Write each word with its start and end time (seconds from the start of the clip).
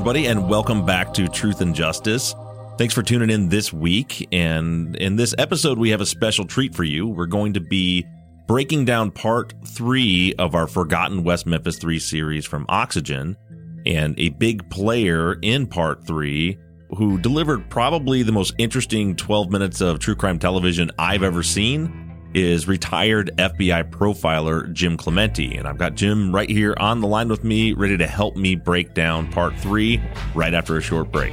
Everybody, 0.00 0.28
and 0.28 0.48
welcome 0.48 0.86
back 0.86 1.12
to 1.12 1.28
Truth 1.28 1.60
and 1.60 1.74
Justice. 1.74 2.34
Thanks 2.78 2.94
for 2.94 3.02
tuning 3.02 3.28
in 3.28 3.50
this 3.50 3.70
week. 3.70 4.26
And 4.32 4.96
in 4.96 5.16
this 5.16 5.34
episode, 5.36 5.78
we 5.78 5.90
have 5.90 6.00
a 6.00 6.06
special 6.06 6.46
treat 6.46 6.74
for 6.74 6.84
you. 6.84 7.06
We're 7.06 7.26
going 7.26 7.52
to 7.52 7.60
be 7.60 8.06
breaking 8.46 8.86
down 8.86 9.10
part 9.10 9.52
three 9.66 10.32
of 10.38 10.54
our 10.54 10.66
Forgotten 10.66 11.22
West 11.22 11.46
Memphis 11.46 11.76
3 11.76 11.98
series 11.98 12.46
from 12.46 12.64
Oxygen. 12.70 13.36
And 13.84 14.18
a 14.18 14.30
big 14.30 14.70
player 14.70 15.34
in 15.42 15.66
part 15.66 16.06
three 16.06 16.56
who 16.96 17.18
delivered 17.18 17.68
probably 17.68 18.22
the 18.22 18.32
most 18.32 18.54
interesting 18.56 19.14
12 19.14 19.50
minutes 19.50 19.82
of 19.82 19.98
true 19.98 20.16
crime 20.16 20.38
television 20.38 20.90
I've 20.98 21.22
ever 21.22 21.42
seen 21.42 22.09
is 22.34 22.68
retired 22.68 23.30
FBI 23.36 23.90
profiler 23.90 24.72
Jim 24.72 24.96
Clemente. 24.96 25.56
And 25.56 25.66
I've 25.66 25.78
got 25.78 25.94
Jim 25.94 26.34
right 26.34 26.48
here 26.48 26.74
on 26.78 27.00
the 27.00 27.06
line 27.06 27.28
with 27.28 27.44
me, 27.44 27.72
ready 27.72 27.96
to 27.96 28.06
help 28.06 28.36
me 28.36 28.54
break 28.54 28.94
down 28.94 29.30
part 29.30 29.56
three 29.56 30.00
right 30.34 30.54
after 30.54 30.76
a 30.76 30.80
short 30.80 31.10
break. 31.10 31.32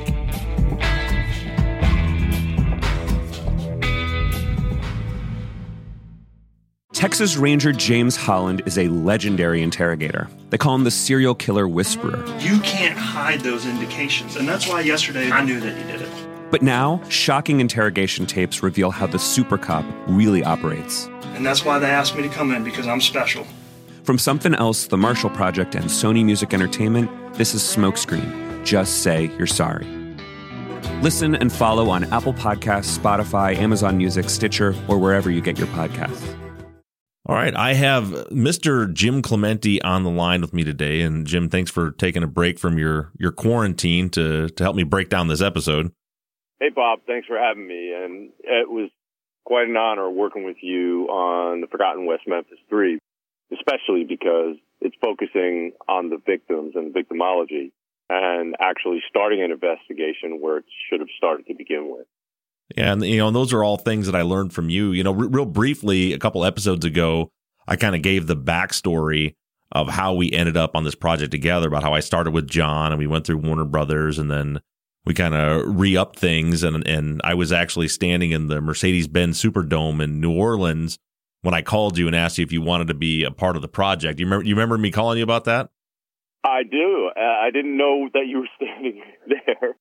Texas 6.98 7.38
Ranger 7.38 7.72
James 7.72 8.16
Holland 8.16 8.64
is 8.66 8.80
a 8.80 8.88
legendary 8.88 9.62
interrogator. 9.62 10.28
They 10.50 10.58
call 10.58 10.74
him 10.74 10.84
the 10.84 10.90
serial 10.90 11.36
killer 11.36 11.68
whisperer. 11.68 12.26
You 12.40 12.60
can't 12.62 12.98
hide 12.98 13.42
those 13.42 13.68
indications. 13.68 14.36
And 14.36 14.48
that's 14.48 14.68
why 14.68 14.82
yesterday 14.82 15.30
I 15.30 15.46
knew 15.46 15.60
that 15.60 15.78
he 15.78 15.92
did 15.92 16.02
it. 16.02 16.37
But 16.50 16.62
now, 16.62 17.02
shocking 17.10 17.60
interrogation 17.60 18.26
tapes 18.26 18.64
reveal 18.64 18.90
how 18.90 19.08
the 19.08 19.20
super 19.20 19.58
cop 19.58 19.84
really 20.08 20.44
operates. 20.44 21.08
And 21.36 21.46
that's 21.46 21.66
why 21.66 21.78
they 21.78 21.90
asked 21.90 22.16
me 22.16 22.24
to 22.24 22.30
come 22.30 22.52
in 22.52 22.64
because 22.64 22.88
I'm 22.88 23.02
special. 23.02 23.46
From 24.04 24.18
Something 24.18 24.56
Else, 24.56 24.88
The 24.88 24.98
Marshall 24.98 25.30
Project, 25.32 25.76
and 25.76 25.86
Sony 25.86 26.24
Music 26.24 26.54
Entertainment, 26.54 27.12
this 27.34 27.54
is 27.54 27.62
Smokescreen. 27.62 28.64
Just 28.64 29.04
say 29.04 29.30
you're 29.38 29.46
sorry. 29.46 29.86
Listen 31.02 31.36
and 31.36 31.52
follow 31.52 31.90
on 31.90 32.06
Apple 32.06 32.34
Podcasts, 32.34 32.98
Spotify, 32.98 33.56
Amazon 33.58 33.98
Music, 33.98 34.30
Stitcher, 34.30 34.74
or 34.88 34.98
wherever 34.98 35.30
you 35.30 35.42
get 35.42 35.58
your 35.58 35.68
podcasts. 35.68 36.34
All 37.26 37.36
right, 37.36 37.54
I 37.54 37.74
have 37.74 38.06
Mr. 38.32 38.92
Jim 38.94 39.22
Clemente 39.22 39.82
on 39.82 40.04
the 40.04 40.10
line 40.10 40.40
with 40.40 40.54
me 40.54 40.64
today, 40.64 41.02
and 41.02 41.28
Jim, 41.28 41.50
thanks 41.50 41.70
for 41.70 41.92
taking 41.92 42.24
a 42.24 42.28
break 42.28 42.58
from 42.58 42.78
your 42.78 43.12
your 43.20 43.34
quarantine 43.34 44.10
to 44.12 44.48
to 44.48 44.64
help 44.64 44.78
me 44.78 44.84
break 44.84 45.10
down 45.10 45.28
this 45.28 45.42
episode. 45.42 45.92
Hey, 46.60 46.70
Bob. 46.74 47.00
Thanks 47.06 47.28
for 47.28 47.38
having 47.38 47.68
me. 47.68 47.94
And 47.94 48.32
it 48.40 48.70
was 48.70 48.90
quite 49.46 49.68
an 49.68 49.78
honor 49.78 50.10
working 50.10 50.44
with 50.44 50.58
you 50.62 51.06
on 51.06 51.62
the 51.62 51.68
Forgotten 51.68 52.06
West 52.06 52.24
Memphis 52.28 52.58
3, 52.70 53.00
especially 53.54 54.06
because 54.08 54.56
it's 54.82 54.96
focusing 55.02 55.74
on 55.88 56.10
the 56.10 56.18
victims 56.26 56.74
and 56.76 56.94
victimology 56.94 57.72
and 58.10 58.56
actually 58.60 59.02
starting 59.10 59.42
an 59.44 59.52
investigation 59.52 60.40
where 60.42 60.58
it 60.58 60.66
should 60.90 61.00
have 61.00 61.10
started 61.18 61.46
to 61.48 61.54
begin 61.54 61.92
with. 61.92 62.08
Yeah, 62.76 62.92
and 62.92 63.06
you 63.06 63.18
know, 63.18 63.32
those 63.32 63.54
are 63.54 63.64
all 63.64 63.78
things 63.78 64.08
that 64.08 64.16
I 64.16 64.24
learned 64.24 64.54
from 64.54 64.70
you. 64.70 64.92
You 64.92 65.04
know, 65.04 65.14
r- 65.14 65.28
real 65.28 65.46
briefly, 65.46 66.14
a 66.14 66.20
couple 66.20 66.44
episodes 66.44 66.86
ago, 66.86 67.30
I 67.68 67.76
kind 67.76 67.96
of 67.96 68.02
gave 68.02 68.28
the 68.28 68.36
backstory 68.36 69.36
of 69.72 69.90
how 69.90 70.14
we 70.14 70.32
ended 70.32 70.58
up 70.58 70.76
on 70.76 70.84
this 70.84 70.96
project 70.96 71.32
together, 71.32 71.68
about 71.68 71.84
how 71.84 71.94
I 71.94 72.00
started 72.00 72.34
with 72.34 72.50
John 72.50 72.92
and 72.92 73.00
we 73.00 73.08
went 73.08 73.26
through 73.26 73.38
Warner 73.38 73.66
Brothers 73.66 74.18
and 74.18 74.32
then 74.32 74.60
we 75.08 75.14
kind 75.14 75.34
of 75.34 75.80
re-up 75.80 76.18
things 76.18 76.64
and 76.64 76.86
and 76.86 77.22
I 77.24 77.34
was 77.34 77.54
actually 77.54 77.88
standing 77.88 78.32
in 78.32 78.48
the 78.48 78.60
Mercedes-Benz 78.60 79.42
Superdome 79.42 80.04
in 80.04 80.20
New 80.20 80.34
Orleans 80.34 81.00
when 81.44 81.54
I 81.54 81.62
called 81.62 81.98
you 81.98 82.08
and 82.08 82.16
asked 82.16 82.38
you 82.38 82.44
if 82.44 82.52
you 82.52 82.62
wanted 82.62 82.90
to 82.90 82.94
be 82.94 83.24
a 83.24 83.32
part 83.32 83.56
of 83.56 83.62
the 83.62 83.70
project. 83.70 84.20
You 84.20 84.26
remember 84.26 84.46
you 84.46 84.54
remember 84.54 84.78
me 84.78 84.92
calling 84.92 85.18
you 85.18 85.24
about 85.24 85.46
that? 85.46 85.70
I 86.44 86.64
do. 86.70 87.10
Uh, 87.16 87.20
I 87.20 87.52
didn't 87.54 87.78
know 87.78 88.10
that 88.14 88.26
you 88.28 88.40
were 88.40 88.50
standing 88.58 89.02
there. 89.28 89.76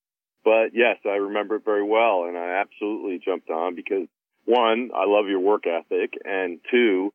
But 0.45 0.71
yes, 0.73 0.97
I 1.05 1.17
remember 1.17 1.55
it 1.57 1.65
very 1.65 1.83
well 1.83 2.23
and 2.23 2.37
I 2.37 2.61
absolutely 2.61 3.19
jumped 3.23 3.49
on 3.49 3.75
because 3.75 4.07
one, 4.45 4.91
I 4.95 5.03
love 5.05 5.27
your 5.27 5.41
work 5.41 5.65
ethic 5.67 6.13
and 6.23 6.59
two, 6.71 7.11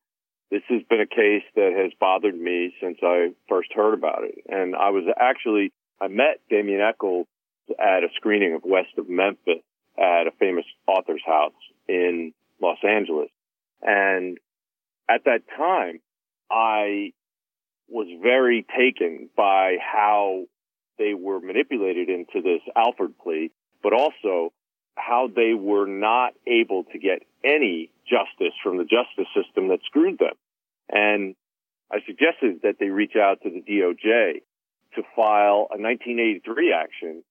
this 0.50 0.60
has 0.68 0.82
been 0.90 1.00
a 1.00 1.06
case 1.06 1.44
that 1.54 1.72
has 1.74 1.92
bothered 1.98 2.38
me 2.38 2.74
since 2.78 2.98
I 3.02 3.30
first 3.48 3.72
heard 3.74 3.94
about 3.94 4.24
it. 4.24 4.34
And 4.46 4.76
I 4.76 4.90
was 4.90 5.04
actually 5.18 5.72
I 5.98 6.08
met 6.08 6.40
Damien 6.50 6.82
Echols 6.82 7.26
at 7.78 8.04
a 8.04 8.08
screening 8.16 8.54
of 8.54 8.62
West 8.64 8.98
of 8.98 9.08
Memphis 9.08 9.62
at 9.98 10.26
a 10.26 10.30
famous 10.38 10.64
author's 10.86 11.22
house 11.24 11.52
in 11.88 12.32
Los 12.60 12.78
Angeles. 12.82 13.28
And 13.82 14.38
at 15.08 15.24
that 15.24 15.42
time, 15.56 16.00
I 16.50 17.12
was 17.88 18.06
very 18.22 18.64
taken 18.76 19.28
by 19.36 19.76
how 19.80 20.44
they 20.98 21.14
were 21.14 21.40
manipulated 21.40 22.08
into 22.08 22.40
this 22.42 22.62
Alford 22.76 23.14
plea, 23.18 23.50
but 23.82 23.92
also 23.92 24.52
how 24.96 25.28
they 25.34 25.54
were 25.54 25.86
not 25.86 26.32
able 26.46 26.84
to 26.84 26.98
get 26.98 27.22
any 27.44 27.90
justice 28.08 28.54
from 28.62 28.78
the 28.78 28.84
justice 28.84 29.28
system 29.34 29.68
that 29.68 29.80
screwed 29.86 30.18
them. 30.18 30.34
And 30.88 31.34
I 31.90 31.98
suggested 32.06 32.60
that 32.62 32.76
they 32.78 32.88
reach 32.88 33.16
out 33.16 33.42
to 33.42 33.50
the 33.50 33.62
DOJ 33.62 34.42
to 34.94 35.02
file 35.16 35.68
a 35.70 35.80
1983 35.80 36.72
action 36.72 37.24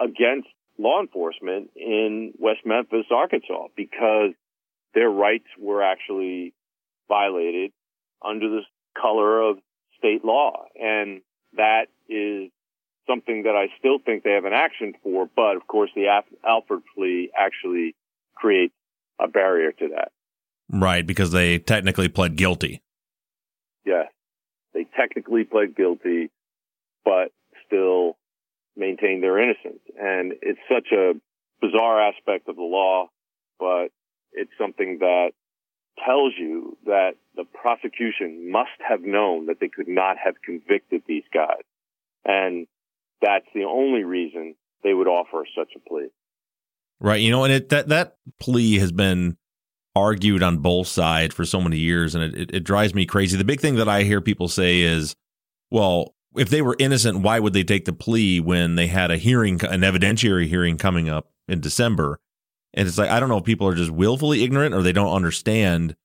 against 0.00 0.48
law 0.78 1.00
enforcement 1.00 1.70
in 1.76 2.32
West 2.38 2.60
Memphis, 2.64 3.06
Arkansas, 3.10 3.68
because 3.76 4.32
their 4.94 5.08
rights 5.08 5.46
were 5.58 5.82
actually 5.82 6.52
violated 7.08 7.72
under 8.24 8.48
the 8.48 8.62
color 9.00 9.40
of 9.40 9.58
state 9.98 10.24
law. 10.24 10.64
And 10.80 11.20
that 11.56 11.86
is 12.08 12.50
something 13.06 13.42
that 13.44 13.54
I 13.54 13.68
still 13.78 13.98
think 14.04 14.22
they 14.22 14.32
have 14.32 14.44
an 14.44 14.52
action 14.52 14.94
for, 15.02 15.28
but 15.34 15.56
of 15.56 15.66
course 15.66 15.90
the 15.94 16.06
Alford 16.46 16.82
plea 16.94 17.30
actually 17.36 17.94
creates 18.34 18.74
a 19.20 19.28
barrier 19.28 19.72
to 19.72 19.88
that. 19.88 20.10
Right, 20.70 21.06
because 21.06 21.30
they 21.30 21.58
technically 21.58 22.08
pled 22.08 22.36
guilty. 22.36 22.82
Yes. 23.84 24.06
They 24.72 24.86
technically 24.96 25.44
pled 25.44 25.76
guilty, 25.76 26.30
but 27.04 27.30
still 27.66 28.16
maintain 28.76 29.20
their 29.20 29.38
innocence. 29.38 29.80
And 29.98 30.34
it's 30.42 30.60
such 30.68 30.88
a 30.92 31.14
bizarre 31.60 32.00
aspect 32.00 32.48
of 32.48 32.56
the 32.56 32.62
law, 32.62 33.08
but 33.58 33.88
it's 34.32 34.50
something 34.58 34.98
that 35.00 35.30
tells 36.04 36.32
you 36.38 36.76
that 36.86 37.12
the 37.36 37.44
prosecution 37.44 38.50
must 38.50 38.70
have 38.86 39.02
known 39.02 39.46
that 39.46 39.60
they 39.60 39.68
could 39.68 39.88
not 39.88 40.16
have 40.22 40.34
convicted 40.44 41.02
these 41.06 41.22
guys. 41.32 41.62
And 42.24 42.66
that's 43.22 43.46
the 43.54 43.64
only 43.64 44.02
reason 44.02 44.56
they 44.82 44.92
would 44.92 45.06
offer 45.06 45.44
such 45.56 45.70
a 45.76 45.88
plea. 45.88 46.08
Right. 47.00 47.20
You 47.20 47.30
know, 47.30 47.44
and 47.44 47.52
it, 47.52 47.68
that, 47.68 47.88
that 47.88 48.16
plea 48.40 48.78
has 48.78 48.92
been 48.92 49.36
argued 49.94 50.42
on 50.42 50.58
both 50.58 50.88
sides 50.88 51.34
for 51.34 51.44
so 51.44 51.60
many 51.60 51.78
years, 51.78 52.14
and 52.14 52.24
it, 52.24 52.34
it, 52.34 52.54
it 52.56 52.64
drives 52.64 52.94
me 52.94 53.06
crazy. 53.06 53.36
The 53.36 53.44
big 53.44 53.60
thing 53.60 53.76
that 53.76 53.88
I 53.88 54.02
hear 54.02 54.20
people 54.20 54.48
say 54.48 54.80
is, 54.80 55.14
well, 55.70 56.13
if 56.36 56.48
they 56.48 56.62
were 56.62 56.76
innocent, 56.78 57.20
why 57.20 57.38
would 57.38 57.52
they 57.52 57.64
take 57.64 57.84
the 57.84 57.92
plea 57.92 58.40
when 58.40 58.74
they 58.74 58.86
had 58.86 59.10
a 59.10 59.16
hearing, 59.16 59.54
an 59.64 59.82
evidentiary 59.82 60.46
hearing 60.46 60.76
coming 60.76 61.08
up 61.08 61.30
in 61.48 61.60
December? 61.60 62.20
And 62.72 62.88
it's 62.88 62.98
like 62.98 63.10
I 63.10 63.20
don't 63.20 63.28
know 63.28 63.38
if 63.38 63.44
people 63.44 63.68
are 63.68 63.74
just 63.74 63.90
willfully 63.90 64.42
ignorant 64.42 64.74
or 64.74 64.82
they 64.82 64.92
don't 64.92 65.14
understand 65.14 65.96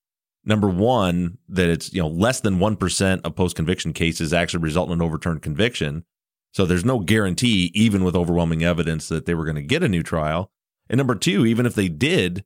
number 0.44 0.68
one 0.68 1.38
that 1.48 1.68
it's 1.68 1.92
you 1.92 2.00
know 2.00 2.08
less 2.08 2.40
than 2.40 2.58
1% 2.58 3.20
of 3.24 3.34
post 3.34 3.56
conviction 3.56 3.92
cases 3.92 4.32
actually 4.32 4.62
result 4.62 4.88
in 4.88 4.94
an 4.94 5.02
overturned 5.02 5.42
conviction 5.42 6.04
so 6.52 6.66
there's 6.66 6.84
no 6.84 6.98
guarantee 6.98 7.70
even 7.74 8.02
with 8.02 8.16
overwhelming 8.16 8.64
evidence 8.64 9.08
that 9.08 9.26
they 9.26 9.34
were 9.34 9.44
going 9.44 9.56
to 9.56 9.62
get 9.62 9.82
a 9.82 9.88
new 9.88 10.02
trial 10.02 10.50
and 10.88 10.98
number 10.98 11.14
two 11.14 11.44
even 11.44 11.66
if 11.66 11.74
they 11.74 11.88
did 11.88 12.44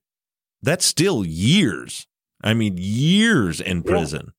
that's 0.63 0.85
still 0.85 1.25
years 1.25 2.07
i 2.43 2.53
mean 2.53 2.75
years 2.77 3.61
in 3.61 3.83
prison 3.83 4.23
yeah. 4.27 4.33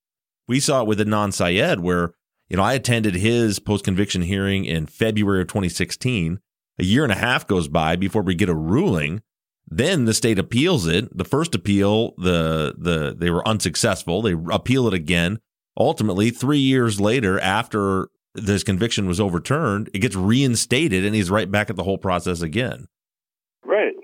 we 0.47 0.59
saw 0.59 0.81
it 0.81 0.87
with 0.87 0.99
Adnan 0.99 1.31
Syed 1.31 1.79
where 1.79 2.13
you 2.49 2.57
know 2.57 2.63
i 2.63 2.73
attended 2.73 3.15
his 3.15 3.59
post 3.59 3.83
conviction 3.83 4.21
hearing 4.21 4.65
in 4.65 4.85
february 4.85 5.41
of 5.41 5.47
2016 5.47 6.39
a 6.77 6.83
year 6.83 7.03
and 7.03 7.11
a 7.11 7.15
half 7.15 7.47
goes 7.47 7.67
by 7.67 7.95
before 7.95 8.21
we 8.21 8.35
get 8.35 8.49
a 8.49 8.55
ruling 8.55 9.21
then 9.67 10.05
the 10.05 10.13
state 10.13 10.37
appeals 10.37 10.87
it. 10.87 11.15
The 11.15 11.25
first 11.25 11.55
appeal, 11.55 12.13
the 12.17 12.75
the 12.77 13.15
they 13.17 13.31
were 13.31 13.47
unsuccessful. 13.47 14.21
They 14.21 14.35
appeal 14.51 14.87
it 14.87 14.93
again. 14.93 15.39
Ultimately, 15.77 16.29
three 16.29 16.59
years 16.59 17.01
later, 17.01 17.39
after 17.39 18.09
this 18.33 18.63
conviction 18.63 19.07
was 19.07 19.19
overturned, 19.19 19.89
it 19.93 19.99
gets 19.99 20.15
reinstated, 20.15 21.03
and 21.03 21.15
he's 21.15 21.31
right 21.31 21.49
back 21.49 21.69
at 21.69 21.75
the 21.75 21.83
whole 21.83 21.97
process 21.97 22.41
again. 22.41 22.87
Right. 23.63 23.95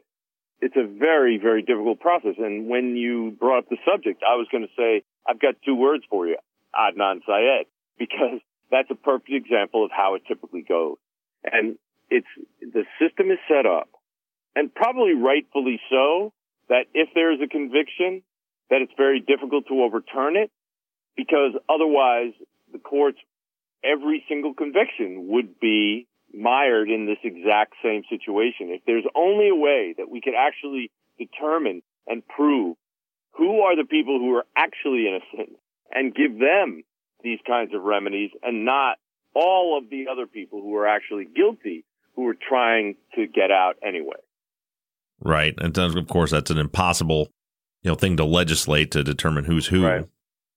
It's 0.61 0.75
a 0.75 0.87
very 0.87 1.37
very 1.37 1.61
difficult 1.61 1.99
process. 1.99 2.35
And 2.37 2.67
when 2.67 2.95
you 2.95 3.37
brought 3.39 3.59
up 3.59 3.69
the 3.69 3.77
subject, 3.89 4.23
I 4.27 4.35
was 4.35 4.47
going 4.51 4.63
to 4.63 4.73
say 4.75 5.03
I've 5.27 5.39
got 5.39 5.55
two 5.63 5.75
words 5.75 6.03
for 6.09 6.25
you, 6.25 6.37
Adnan 6.75 7.19
Syed, 7.25 7.65
because 8.01 8.41
that's 8.71 8.89
a 8.89 8.95
perfect 8.95 9.29
example 9.29 9.85
of 9.85 9.91
how 9.93 10.15
it 10.15 10.23
typically 10.27 10.65
goes. 10.67 10.97
And 11.43 11.77
it's 12.09 12.25
the 12.59 12.83
system 12.99 13.29
is 13.29 13.37
set 13.47 13.67
up 13.67 13.89
and 14.55 14.73
probably 14.73 15.13
rightfully 15.13 15.79
so, 15.89 16.33
that 16.67 16.85
if 16.93 17.09
there 17.13 17.31
is 17.31 17.39
a 17.43 17.47
conviction, 17.47 18.23
that 18.69 18.81
it's 18.81 18.91
very 18.97 19.19
difficult 19.19 19.67
to 19.67 19.83
overturn 19.83 20.35
it 20.35 20.49
because 21.15 21.51
otherwise 21.69 22.33
the 22.71 22.79
courts, 22.79 23.19
every 23.83 24.23
single 24.27 24.53
conviction 24.53 25.27
would 25.29 25.59
be 25.59 26.07
mired 26.33 26.89
in 26.89 27.05
this 27.05 27.19
exact 27.23 27.73
same 27.83 28.03
situation. 28.09 28.71
If 28.71 28.81
there's 28.87 29.05
only 29.15 29.49
a 29.49 29.55
way 29.55 29.93
that 29.97 30.09
we 30.09 30.21
could 30.21 30.33
actually 30.35 30.89
determine 31.19 31.81
and 32.07 32.25
prove 32.27 32.77
who 33.37 33.61
are 33.61 33.75
the 33.75 33.87
people 33.87 34.17
who 34.19 34.35
are 34.35 34.45
actually 34.55 35.07
innocent 35.07 35.57
and 35.91 36.15
give 36.15 36.39
them 36.39 36.83
these 37.23 37.39
kinds 37.47 37.73
of 37.73 37.83
remedies 37.83 38.31
and 38.43 38.65
not 38.65 38.97
all 39.33 39.77
of 39.77 39.89
the 39.89 40.05
other 40.11 40.27
people 40.27 40.61
who 40.61 40.75
are 40.75 40.87
actually 40.87 41.25
guilty 41.25 41.85
who 42.15 42.27
are 42.27 42.35
trying 42.35 42.95
to 43.15 43.27
get 43.27 43.51
out 43.51 43.75
anyway. 43.85 44.17
Right. 45.23 45.53
And 45.57 45.77
of 45.77 46.07
course, 46.07 46.31
that's 46.31 46.51
an 46.51 46.57
impossible, 46.57 47.29
you 47.83 47.91
know, 47.91 47.95
thing 47.95 48.17
to 48.17 48.25
legislate 48.25 48.91
to 48.91 49.03
determine 49.03 49.45
who's 49.45 49.67
who. 49.67 49.85
Right. 49.85 50.07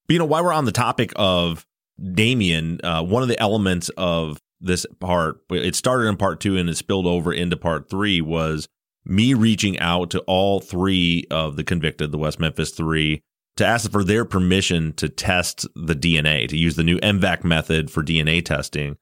But, 0.07 0.13
you 0.13 0.19
know, 0.19 0.25
while 0.25 0.45
we're 0.45 0.53
on 0.53 0.65
the 0.65 0.73
topic 0.73 1.13
of 1.17 1.65
Damien, 2.13 2.81
uh, 2.83 3.03
one 3.03 3.23
of 3.23 3.29
the 3.29 3.39
elements 3.41 3.91
of 3.97 4.41
this 4.61 4.87
part, 5.01 5.37
it 5.51 5.75
started 5.75 6.09
in 6.09 6.17
part 6.17 6.41
two 6.41 6.57
and 6.57 6.69
it 6.69 6.77
spilled 6.77 7.07
over 7.07 7.33
into 7.33 7.57
part 7.57 7.89
three, 7.89 8.21
was 8.21 8.67
me 9.05 9.35
reaching 9.35 9.79
out 9.79 10.11
to 10.11 10.21
all 10.21 10.61
three 10.61 11.27
of 11.31 11.57
the 11.57 11.65
convicted, 11.65 12.11
the 12.11 12.19
West 12.19 12.41
Memphis 12.41 12.71
three, 12.71 13.23
to 13.57 13.67
ask 13.67 13.91
for 13.91 14.05
their 14.05 14.25
permission 14.25 14.93
to 14.95 15.09
test 15.09 15.67
the 15.75 15.95
DNA, 15.95 16.49
to 16.49 16.57
use 16.57 16.77
the 16.77 16.83
new 16.83 16.99
MVAC 16.99 17.45
method 17.45 17.91
for 17.91 18.03
DNA 18.03 18.45
testing. 18.45 18.97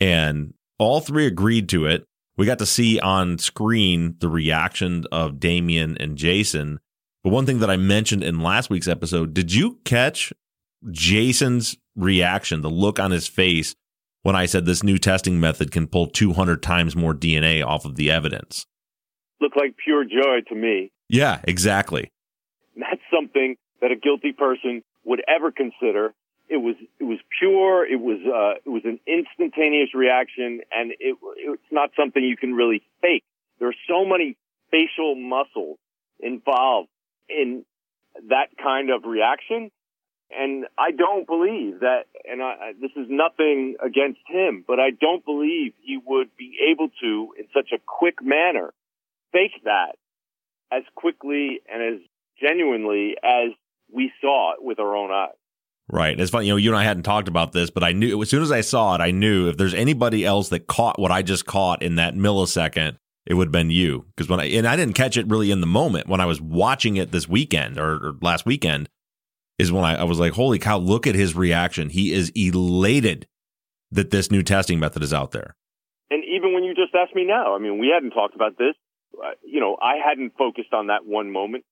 And 0.00 0.54
all 0.78 1.00
three 1.00 1.26
agreed 1.26 1.68
to 1.70 1.86
it 1.86 2.06
we 2.36 2.46
got 2.46 2.58
to 2.58 2.66
see 2.66 3.00
on 3.00 3.38
screen 3.38 4.16
the 4.20 4.28
reaction 4.28 5.04
of 5.10 5.40
Damien 5.40 5.96
and 5.98 6.16
Jason. 6.16 6.80
But 7.24 7.30
one 7.30 7.46
thing 7.46 7.60
that 7.60 7.70
I 7.70 7.76
mentioned 7.76 8.22
in 8.22 8.40
last 8.40 8.68
week's 8.70 8.88
episode, 8.88 9.32
did 9.32 9.52
you 9.52 9.78
catch 9.84 10.32
Jason's 10.90 11.76
reaction, 11.96 12.60
the 12.60 12.70
look 12.70 13.00
on 13.00 13.10
his 13.10 13.26
face 13.26 13.74
when 14.22 14.36
I 14.36 14.46
said 14.46 14.66
this 14.66 14.82
new 14.82 14.98
testing 14.98 15.40
method 15.40 15.72
can 15.72 15.86
pull 15.86 16.08
200 16.08 16.62
times 16.62 16.94
more 16.94 17.14
DNA 17.14 17.64
off 17.64 17.84
of 17.84 17.96
the 17.96 18.10
evidence? 18.10 18.66
Looked 19.40 19.56
like 19.56 19.76
pure 19.82 20.04
joy 20.04 20.40
to 20.48 20.54
me. 20.54 20.92
Yeah, 21.08 21.40
exactly. 21.44 22.12
That's 22.76 23.00
something 23.12 23.56
that 23.80 23.90
a 23.90 23.96
guilty 23.96 24.32
person 24.32 24.82
would 25.04 25.22
ever 25.28 25.50
consider 25.50 26.14
it 26.48 26.58
was 26.58 26.76
it 27.00 27.04
was 27.04 27.18
pure. 27.38 27.84
It 27.84 28.00
was 28.00 28.18
uh, 28.24 28.60
it 28.64 28.70
was 28.70 28.82
an 28.84 29.00
instantaneous 29.06 29.94
reaction, 29.94 30.60
and 30.70 30.92
it 31.00 31.16
it's 31.38 31.72
not 31.72 31.90
something 31.98 32.22
you 32.22 32.36
can 32.36 32.54
really 32.54 32.82
fake. 33.02 33.24
There 33.58 33.68
are 33.68 33.80
so 33.88 34.04
many 34.04 34.36
facial 34.70 35.16
muscles 35.16 35.78
involved 36.20 36.88
in 37.28 37.64
that 38.28 38.48
kind 38.62 38.90
of 38.90 39.04
reaction, 39.04 39.70
and 40.30 40.66
I 40.78 40.92
don't 40.92 41.26
believe 41.26 41.80
that. 41.80 42.04
And 42.24 42.42
I, 42.42 42.72
this 42.80 42.92
is 42.96 43.06
nothing 43.08 43.76
against 43.84 44.20
him, 44.28 44.64
but 44.66 44.78
I 44.78 44.90
don't 44.90 45.24
believe 45.24 45.72
he 45.82 45.98
would 46.04 46.28
be 46.36 46.58
able 46.70 46.90
to, 47.00 47.34
in 47.38 47.46
such 47.52 47.70
a 47.72 47.78
quick 47.84 48.22
manner, 48.22 48.72
fake 49.32 49.64
that 49.64 49.96
as 50.70 50.82
quickly 50.94 51.60
and 51.72 51.82
as 51.82 52.00
genuinely 52.40 53.16
as 53.22 53.52
we 53.92 54.12
saw 54.20 54.52
it 54.52 54.58
with 54.62 54.78
our 54.78 54.96
own 54.96 55.10
eyes. 55.10 55.34
Right. 55.88 56.18
It's 56.18 56.32
funny, 56.32 56.46
you 56.46 56.52
know, 56.52 56.56
you 56.56 56.70
and 56.70 56.78
I 56.78 56.82
hadn't 56.82 57.04
talked 57.04 57.28
about 57.28 57.52
this, 57.52 57.70
but 57.70 57.84
I 57.84 57.92
knew 57.92 58.20
as 58.20 58.28
soon 58.28 58.42
as 58.42 58.50
I 58.50 58.60
saw 58.60 58.96
it, 58.96 59.00
I 59.00 59.12
knew 59.12 59.48
if 59.48 59.56
there's 59.56 59.74
anybody 59.74 60.24
else 60.24 60.48
that 60.48 60.66
caught 60.66 60.98
what 60.98 61.12
I 61.12 61.22
just 61.22 61.46
caught 61.46 61.80
in 61.82 61.94
that 61.94 62.14
millisecond, 62.14 62.96
it 63.24 63.34
would 63.34 63.48
have 63.48 63.52
been 63.52 63.70
you. 63.70 64.06
Because 64.08 64.28
when 64.28 64.40
I, 64.40 64.46
and 64.46 64.66
I 64.66 64.74
didn't 64.74 64.94
catch 64.94 65.16
it 65.16 65.28
really 65.28 65.52
in 65.52 65.60
the 65.60 65.66
moment 65.66 66.08
when 66.08 66.20
I 66.20 66.26
was 66.26 66.40
watching 66.40 66.96
it 66.96 67.12
this 67.12 67.28
weekend 67.28 67.78
or, 67.78 67.94
or 68.04 68.14
last 68.20 68.46
weekend, 68.46 68.88
is 69.58 69.70
when 69.70 69.84
I, 69.84 69.96
I 70.00 70.04
was 70.04 70.18
like, 70.18 70.32
holy 70.32 70.58
cow, 70.58 70.78
look 70.78 71.06
at 71.06 71.14
his 71.14 71.36
reaction. 71.36 71.88
He 71.88 72.12
is 72.12 72.30
elated 72.34 73.26
that 73.92 74.10
this 74.10 74.30
new 74.30 74.42
testing 74.42 74.80
method 74.80 75.02
is 75.04 75.14
out 75.14 75.30
there. 75.30 75.54
And 76.10 76.24
even 76.24 76.52
when 76.52 76.64
you 76.64 76.74
just 76.74 76.94
asked 76.94 77.14
me 77.14 77.24
now, 77.24 77.54
I 77.54 77.58
mean, 77.58 77.78
we 77.78 77.90
hadn't 77.94 78.10
talked 78.10 78.34
about 78.34 78.58
this. 78.58 78.74
Uh, 79.16 79.30
you 79.44 79.60
know, 79.60 79.76
I 79.80 79.94
hadn't 80.04 80.34
focused 80.36 80.72
on 80.72 80.88
that 80.88 81.06
one 81.06 81.30
moment. 81.30 81.64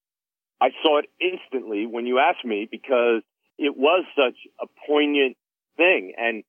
I 0.64 0.70
saw 0.82 0.98
it 0.98 1.10
instantly 1.20 1.84
when 1.84 2.06
you 2.06 2.18
asked 2.18 2.44
me 2.44 2.66
because 2.70 3.20
it 3.58 3.76
was 3.76 4.06
such 4.16 4.36
a 4.58 4.66
poignant 4.88 5.36
thing. 5.76 6.14
And 6.16 6.42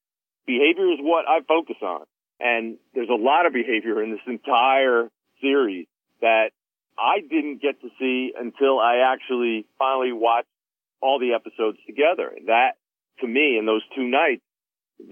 behavior 0.47 0.89
is 0.93 0.99
what 1.01 1.25
I 1.27 1.41
focus 1.45 1.75
on. 1.81 2.05
And 2.39 2.77
there's 2.93 3.09
a 3.09 3.21
lot 3.21 3.45
of 3.45 3.51
behavior 3.51 4.01
in 4.01 4.11
this 4.11 4.21
entire 4.25 5.09
series 5.41 5.87
that 6.21 6.51
I 6.97 7.19
didn't 7.19 7.61
get 7.61 7.81
to 7.81 7.89
see 7.99 8.31
until 8.39 8.79
I 8.79 9.11
actually 9.11 9.65
finally 9.77 10.13
watched 10.13 10.47
all 11.01 11.19
the 11.19 11.33
episodes 11.33 11.77
together. 11.85 12.31
That 12.47 12.75
to 13.19 13.27
me 13.27 13.57
in 13.59 13.65
those 13.65 13.83
two 13.97 14.07
nights, 14.07 14.43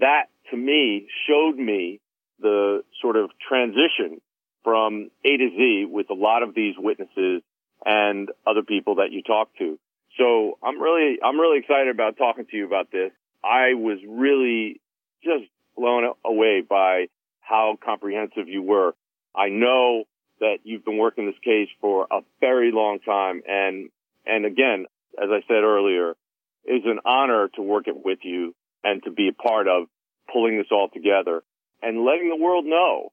that 0.00 0.28
to 0.50 0.56
me 0.56 1.08
showed 1.28 1.56
me 1.56 2.00
the 2.40 2.84
sort 3.02 3.16
of 3.16 3.28
transition 3.46 4.22
from 4.62 5.10
A 5.26 5.36
to 5.36 5.48
Z 5.50 5.88
with 5.90 6.08
a 6.08 6.14
lot 6.14 6.42
of 6.42 6.54
these 6.54 6.74
witnesses 6.78 7.42
and 7.84 8.30
other 8.46 8.62
people 8.62 8.96
that 8.96 9.12
you 9.12 9.22
talk 9.22 9.48
to. 9.58 9.78
So 10.18 10.58
I'm 10.62 10.80
really, 10.80 11.18
I'm 11.22 11.38
really 11.38 11.58
excited 11.58 11.88
about 11.88 12.16
talking 12.16 12.46
to 12.46 12.56
you 12.56 12.66
about 12.66 12.90
this. 12.90 13.10
I 13.42 13.74
was 13.74 13.98
really 14.08 14.80
just 15.22 15.44
blown 15.76 16.04
away 16.24 16.62
by 16.68 17.08
how 17.40 17.76
comprehensive 17.84 18.48
you 18.48 18.62
were. 18.62 18.94
I 19.34 19.48
know 19.48 20.04
that 20.40 20.58
you've 20.64 20.84
been 20.84 20.98
working 20.98 21.26
this 21.26 21.34
case 21.44 21.68
for 21.80 22.06
a 22.10 22.20
very 22.40 22.70
long 22.72 23.00
time. 23.00 23.42
And, 23.46 23.90
and 24.24 24.46
again, 24.46 24.86
as 25.20 25.28
I 25.30 25.40
said 25.46 25.62
earlier, 25.62 26.14
it's 26.64 26.86
an 26.86 27.00
honor 27.04 27.48
to 27.56 27.62
work 27.62 27.88
it 27.88 28.04
with 28.04 28.20
you 28.22 28.54
and 28.82 29.02
to 29.04 29.10
be 29.10 29.28
a 29.28 29.32
part 29.32 29.68
of 29.68 29.88
pulling 30.32 30.56
this 30.58 30.68
all 30.70 30.88
together 30.92 31.42
and 31.82 32.04
letting 32.04 32.30
the 32.30 32.42
world 32.42 32.64
know 32.64 33.12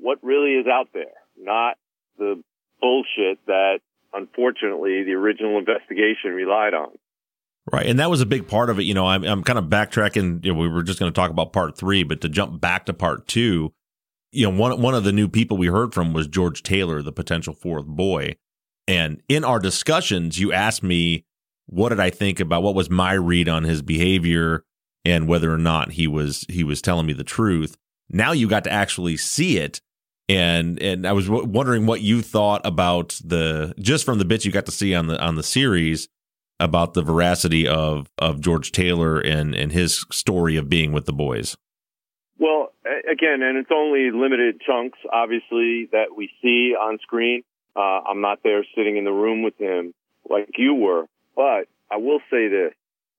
what 0.00 0.18
really 0.22 0.52
is 0.52 0.66
out 0.66 0.88
there, 0.92 1.14
not 1.38 1.76
the 2.18 2.42
bullshit 2.80 3.38
that 3.46 3.80
unfortunately, 4.14 5.02
the 5.04 5.12
original 5.12 5.58
investigation 5.58 6.32
relied 6.32 6.74
on. 6.74 6.90
Right. 7.72 7.86
And 7.86 7.98
that 7.98 8.10
was 8.10 8.20
a 8.20 8.26
big 8.26 8.46
part 8.46 8.68
of 8.68 8.78
it. 8.78 8.82
You 8.82 8.92
know, 8.92 9.06
I'm, 9.06 9.24
I'm 9.24 9.42
kind 9.42 9.58
of 9.58 9.66
backtracking. 9.66 10.44
You 10.44 10.52
know, 10.52 10.58
we 10.58 10.68
were 10.68 10.82
just 10.82 10.98
going 10.98 11.10
to 11.10 11.18
talk 11.18 11.30
about 11.30 11.52
part 11.52 11.78
three, 11.78 12.02
but 12.02 12.20
to 12.20 12.28
jump 12.28 12.60
back 12.60 12.86
to 12.86 12.92
part 12.92 13.26
two, 13.26 13.72
you 14.32 14.50
know, 14.50 14.56
one, 14.56 14.80
one 14.82 14.94
of 14.94 15.04
the 15.04 15.12
new 15.12 15.28
people 15.28 15.56
we 15.56 15.68
heard 15.68 15.94
from 15.94 16.12
was 16.12 16.26
George 16.26 16.62
Taylor, 16.62 17.00
the 17.00 17.12
potential 17.12 17.54
fourth 17.54 17.86
boy. 17.86 18.36
And 18.86 19.22
in 19.28 19.44
our 19.44 19.58
discussions, 19.58 20.38
you 20.38 20.52
asked 20.52 20.82
me, 20.82 21.24
what 21.66 21.88
did 21.88 22.00
I 22.00 22.10
think 22.10 22.38
about 22.38 22.62
what 22.62 22.74
was 22.74 22.90
my 22.90 23.14
read 23.14 23.48
on 23.48 23.64
his 23.64 23.80
behavior 23.80 24.64
and 25.06 25.26
whether 25.26 25.50
or 25.50 25.58
not 25.58 25.92
he 25.92 26.06
was, 26.06 26.44
he 26.50 26.64
was 26.64 26.82
telling 26.82 27.06
me 27.06 27.14
the 27.14 27.24
truth. 27.24 27.78
Now 28.10 28.32
you 28.32 28.46
got 28.46 28.64
to 28.64 28.72
actually 28.72 29.16
see 29.16 29.56
it 29.56 29.80
and 30.28 30.80
and 30.80 31.06
I 31.06 31.12
was 31.12 31.26
w- 31.26 31.46
wondering 31.46 31.86
what 31.86 32.00
you 32.00 32.22
thought 32.22 32.62
about 32.64 33.20
the 33.24 33.74
just 33.78 34.04
from 34.04 34.18
the 34.18 34.24
bits 34.24 34.44
you 34.44 34.52
got 34.52 34.66
to 34.66 34.72
see 34.72 34.94
on 34.94 35.06
the 35.06 35.20
on 35.22 35.34
the 35.34 35.42
series 35.42 36.08
about 36.60 36.94
the 36.94 37.02
veracity 37.02 37.68
of 37.68 38.08
of 38.18 38.40
George 38.40 38.72
Taylor 38.72 39.18
and 39.18 39.54
and 39.54 39.72
his 39.72 40.06
story 40.10 40.56
of 40.56 40.68
being 40.68 40.92
with 40.92 41.06
the 41.06 41.12
boys. 41.12 41.56
Well, 42.38 42.72
again, 43.10 43.42
and 43.42 43.58
it's 43.58 43.70
only 43.72 44.10
limited 44.10 44.60
chunks, 44.60 44.98
obviously, 45.12 45.88
that 45.92 46.16
we 46.16 46.30
see 46.42 46.74
on 46.74 46.98
screen. 47.00 47.42
Uh, 47.76 48.00
I'm 48.08 48.20
not 48.20 48.40
there 48.42 48.64
sitting 48.76 48.96
in 48.96 49.04
the 49.04 49.12
room 49.12 49.42
with 49.42 49.56
him 49.58 49.94
like 50.28 50.48
you 50.56 50.74
were, 50.74 51.06
but 51.36 51.68
I 51.90 51.96
will 51.96 52.20
say 52.30 52.48
this. 52.48 52.72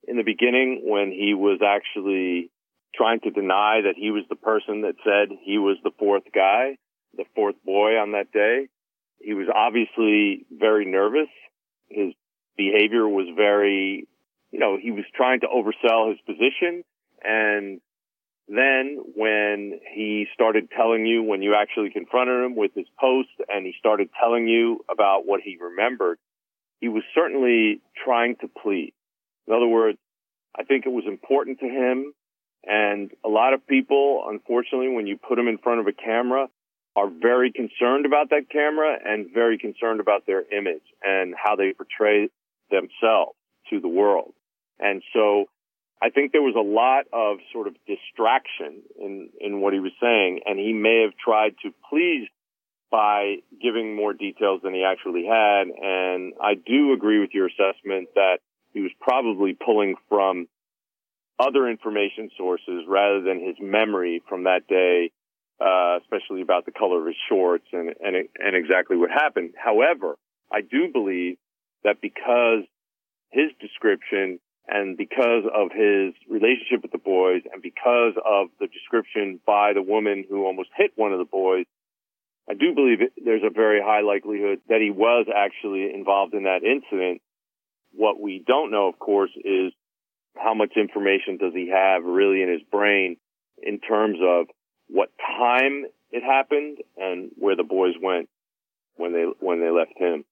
In 0.08 0.18
the 0.18 0.24
beginning, 0.24 0.82
when 0.84 1.12
he 1.12 1.34
was 1.34 1.62
actually 1.66 2.52
trying 2.94 3.22
to 3.22 3.32
deny 3.32 3.82
that 3.84 3.96
he 3.98 4.12
was 4.12 4.24
the 4.30 4.36
person 4.36 4.82
that 4.82 4.96
said 5.04 5.36
he 5.44 5.58
was 5.58 5.78
the 5.84 5.92
fourth 5.98 6.24
guy, 6.34 6.78
the 7.18 7.26
fourth 7.36 7.56
boy 7.66 7.98
on 7.98 8.12
that 8.12 8.32
day, 8.32 8.68
he 9.20 9.34
was 9.34 9.48
obviously 9.54 10.46
very 10.52 10.86
nervous. 10.86 11.30
His 11.90 12.14
behavior 12.58 13.08
was 13.08 13.28
very, 13.36 14.08
you 14.52 14.60
know, 14.60 14.78
he 14.82 14.92
was 14.92 15.06
trying 15.16 15.42
to 15.42 15.48
oversell 15.48 16.10
his 16.10 16.20
position. 16.26 16.84
And 17.24 17.82
then 18.48 19.00
when 19.16 19.80
he 19.94 20.28
started 20.34 20.70
telling 20.76 21.06
you, 21.06 21.24
when 21.24 21.42
you 21.42 21.56
actually 21.56 21.90
confronted 21.90 22.46
him 22.46 22.56
with 22.56 22.72
his 22.76 22.86
post 23.00 23.30
and 23.50 23.66
he 23.66 23.74
started 23.80 24.10
telling 24.20 24.48
you 24.48 24.86
about 24.90 25.26
what 25.26 25.42
he 25.42 25.58
remembered, 25.60 26.20
he 26.80 26.88
was 26.88 27.04
certainly 27.16 27.82
trying 28.04 28.36
to 28.42 28.48
plead. 28.48 28.94
In 29.48 29.54
other 29.54 29.68
words, 29.68 29.98
I 30.58 30.64
think 30.64 30.86
it 30.86 30.92
was 30.92 31.06
important 31.08 31.60
to 31.60 31.66
him. 31.66 32.14
And 32.64 33.12
a 33.24 33.30
lot 33.30 33.54
of 33.54 33.66
people, 33.68 34.26
unfortunately, 34.28 34.90
when 34.90 35.08
you 35.08 35.18
put 35.18 35.36
them 35.36 35.48
in 35.48 35.58
front 35.58 35.80
of 35.80 35.88
a 35.88 35.94
camera, 35.94 36.48
are 36.96 37.10
very 37.10 37.52
concerned 37.52 38.06
about 38.06 38.30
that 38.30 38.50
camera 38.50 38.98
and 39.04 39.34
very 39.34 39.58
concerned 39.58 40.00
about 40.00 40.26
their 40.26 40.42
image 40.52 40.84
and 41.04 41.36
how 41.36 41.56
they 41.56 41.74
portray 41.74 42.30
themselves 42.72 43.36
to 43.70 43.80
the 43.80 43.88
world. 43.88 44.34
And 44.80 45.02
so 45.14 45.46
I 46.02 46.10
think 46.10 46.32
there 46.32 46.42
was 46.42 46.56
a 46.56 46.60
lot 46.60 47.06
of 47.12 47.38
sort 47.52 47.68
of 47.68 47.76
distraction 47.88 48.82
in, 49.00 49.30
in 49.40 49.62
what 49.62 49.74
he 49.74 49.80
was 49.80 49.92
saying, 50.02 50.42
and 50.46 50.60
he 50.60 50.74
may 50.74 51.02
have 51.04 51.14
tried 51.18 51.56
to 51.64 51.74
please 51.90 52.28
by 52.92 53.38
giving 53.62 53.96
more 53.96 54.14
details 54.14 54.62
than 54.64 54.74
he 54.74 54.84
actually 54.84 55.26
had. 55.26 55.68
And 55.68 56.34
I 56.42 56.54
do 56.56 56.94
agree 56.94 57.20
with 57.20 57.32
your 57.34 57.48
assessment 57.48 58.10
that 58.16 58.38
he 58.74 58.82
was 58.82 58.92
probably 59.02 59.54
pulling 59.54 59.96
from 60.08 60.48
other 61.40 61.68
information 61.68 62.30
sources 62.38 62.84
rather 62.88 63.22
than 63.22 63.46
his 63.46 63.56
memory 63.60 64.22
from 64.30 64.44
that 64.44 64.68
day, 64.68 65.12
uh, 65.60 65.98
especially 66.02 66.42
about 66.42 66.66
the 66.66 66.72
color 66.72 67.02
of 67.02 67.08
his 67.08 67.16
shorts 67.30 67.66
and, 67.72 67.94
and, 68.04 68.16
and 68.38 68.56
exactly 68.56 68.98
what 68.98 69.10
happened. 69.10 69.54
However, 69.58 70.18
I 70.52 70.62
do 70.62 70.92
believe 70.92 71.38
that 71.84 72.02
because 72.02 72.64
his 73.32 73.52
description 73.62 74.40
and 74.68 74.98
because 74.98 75.44
of 75.54 75.70
his 75.72 76.14
relationship 76.28 76.82
with 76.82 76.92
the 76.92 76.98
boys 76.98 77.44
and 77.52 77.62
because 77.62 78.14
of 78.26 78.48
the 78.60 78.68
description 78.68 79.40
by 79.46 79.74
the 79.74 79.82
woman 79.82 80.26
who 80.28 80.46
almost 80.46 80.70
hit 80.76 80.92
one 80.96 81.14
of 81.14 81.20
the 81.20 81.26
boys, 81.26 81.66
I 82.50 82.54
do 82.54 82.74
believe 82.74 83.02
it, 83.02 83.14
there's 83.24 83.44
a 83.46 83.54
very 83.54 83.82
high 83.82 84.02
likelihood 84.02 84.60
that 84.70 84.82
he 84.82 84.92
was 84.92 85.28
actually 85.34 85.92
involved 85.94 86.34
in 86.34 86.44
that 86.44 86.64
incident. 86.64 87.22
What 87.92 88.20
we 88.20 88.44
don't 88.46 88.72
know, 88.72 88.88
of 88.88 89.00
course, 89.00 89.32
is 89.38 89.72
how 90.36 90.54
much 90.54 90.74
information 90.76 91.38
does 91.38 91.54
he 91.54 91.72
have 91.74 92.04
really 92.04 92.42
in 92.42 92.50
his 92.50 92.62
brain 92.72 93.18
in 93.62 93.80
terms 93.80 94.18
of 94.22 94.48
what 94.88 95.10
time 95.38 95.86
it 96.12 96.24
happened 96.24 96.80
and 96.98 97.32
where 97.38 97.56
the 97.56 97.64
boys 97.64 97.94
went 98.02 98.30
when 98.96 99.14
they 99.14 99.26
when 99.40 99.60
they 99.60 99.70
left 99.70 99.94
him. 99.98 100.24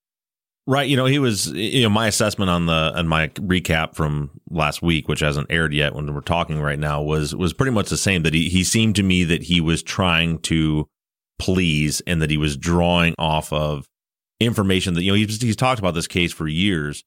Right, 0.65 0.87
you 0.87 0.95
know, 0.95 1.05
he 1.05 1.19
was 1.19 1.47
you 1.51 1.83
know 1.83 1.89
my 1.89 2.07
assessment 2.07 2.49
on 2.49 2.67
the 2.67 2.93
and 2.95 3.09
my 3.09 3.27
recap 3.29 3.95
from 3.95 4.31
last 4.49 4.81
week, 4.81 5.09
which 5.09 5.19
hasn't 5.19 5.51
aired 5.51 5.73
yet 5.73 5.93
when 5.93 6.13
we're 6.13 6.21
talking 6.21 6.61
right 6.61 6.79
now, 6.79 7.01
was 7.01 7.35
was 7.35 7.53
pretty 7.53 7.73
much 7.73 7.89
the 7.89 7.97
same. 7.97 8.23
That 8.23 8.33
he 8.33 8.49
he 8.49 8.63
seemed 8.63 8.95
to 8.95 9.03
me 9.03 9.25
that 9.25 9.43
he 9.43 9.59
was 9.59 9.83
trying 9.83 10.39
to 10.39 10.87
please 11.37 12.01
and 12.07 12.21
that 12.21 12.29
he 12.29 12.37
was 12.37 12.55
drawing 12.55 13.13
off 13.19 13.51
of 13.51 13.87
information 14.39 14.93
that 14.93 15.03
you 15.03 15.11
know 15.11 15.17
he's 15.17 15.41
he's 15.41 15.57
talked 15.57 15.79
about 15.79 15.95
this 15.95 16.07
case 16.07 16.31
for 16.31 16.47
years. 16.47 17.03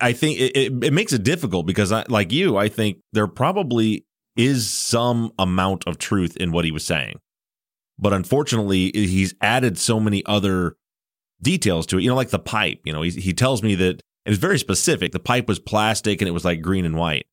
I 0.00 0.12
think 0.12 0.38
it, 0.38 0.56
it, 0.56 0.84
it 0.84 0.92
makes 0.92 1.12
it 1.12 1.22
difficult 1.22 1.66
because 1.66 1.90
I, 1.90 2.04
like 2.08 2.30
you, 2.30 2.56
I 2.56 2.68
think 2.68 2.98
there 3.12 3.26
probably 3.26 4.04
is 4.38 4.70
some 4.70 5.32
amount 5.38 5.86
of 5.86 5.98
truth 5.98 6.36
in 6.36 6.52
what 6.52 6.64
he 6.64 6.70
was 6.70 6.86
saying, 6.86 7.20
but 7.98 8.14
unfortunately, 8.14 8.90
he's 8.94 9.34
added 9.42 9.76
so 9.76 10.00
many 10.00 10.24
other 10.24 10.76
details 11.42 11.84
to 11.86 11.98
it. 11.98 12.02
You 12.02 12.08
know, 12.08 12.16
like 12.16 12.30
the 12.30 12.38
pipe. 12.38 12.80
You 12.84 12.92
know, 12.92 13.02
he 13.02 13.10
he 13.10 13.34
tells 13.34 13.62
me 13.62 13.74
that 13.74 14.00
it 14.24 14.30
was 14.30 14.38
very 14.38 14.58
specific. 14.58 15.12
The 15.12 15.18
pipe 15.18 15.48
was 15.48 15.58
plastic 15.58 16.20
and 16.20 16.28
it 16.28 16.32
was 16.32 16.44
like 16.44 16.62
green 16.62 16.84
and 16.84 16.96
white. 16.96 17.26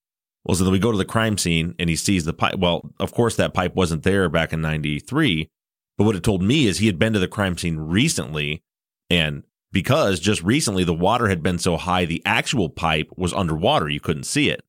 Well, 0.43 0.55
so 0.55 0.63
then 0.63 0.73
we 0.73 0.79
go 0.79 0.91
to 0.91 0.97
the 0.97 1.05
crime 1.05 1.37
scene 1.37 1.75
and 1.79 1.89
he 1.89 1.95
sees 1.95 2.25
the 2.25 2.33
pipe. 2.33 2.55
Well, 2.57 2.91
of 2.99 3.13
course, 3.13 3.35
that 3.35 3.53
pipe 3.53 3.75
wasn't 3.75 4.03
there 4.03 4.27
back 4.27 4.51
in 4.51 4.61
'93. 4.61 5.49
But 5.97 6.03
what 6.03 6.15
it 6.15 6.23
told 6.23 6.41
me 6.41 6.65
is 6.65 6.79
he 6.79 6.87
had 6.87 6.99
been 6.99 7.13
to 7.13 7.19
the 7.19 7.27
crime 7.27 7.57
scene 7.57 7.77
recently, 7.77 8.63
and 9.09 9.43
because 9.71 10.19
just 10.19 10.43
recently 10.43 10.83
the 10.83 10.93
water 10.93 11.29
had 11.29 11.43
been 11.43 11.57
so 11.57 11.77
high, 11.77 12.05
the 12.05 12.21
actual 12.25 12.69
pipe 12.69 13.09
was 13.15 13.33
underwater. 13.33 13.89
You 13.89 13.99
couldn't 13.99 14.23
see 14.23 14.49
it. 14.49 14.63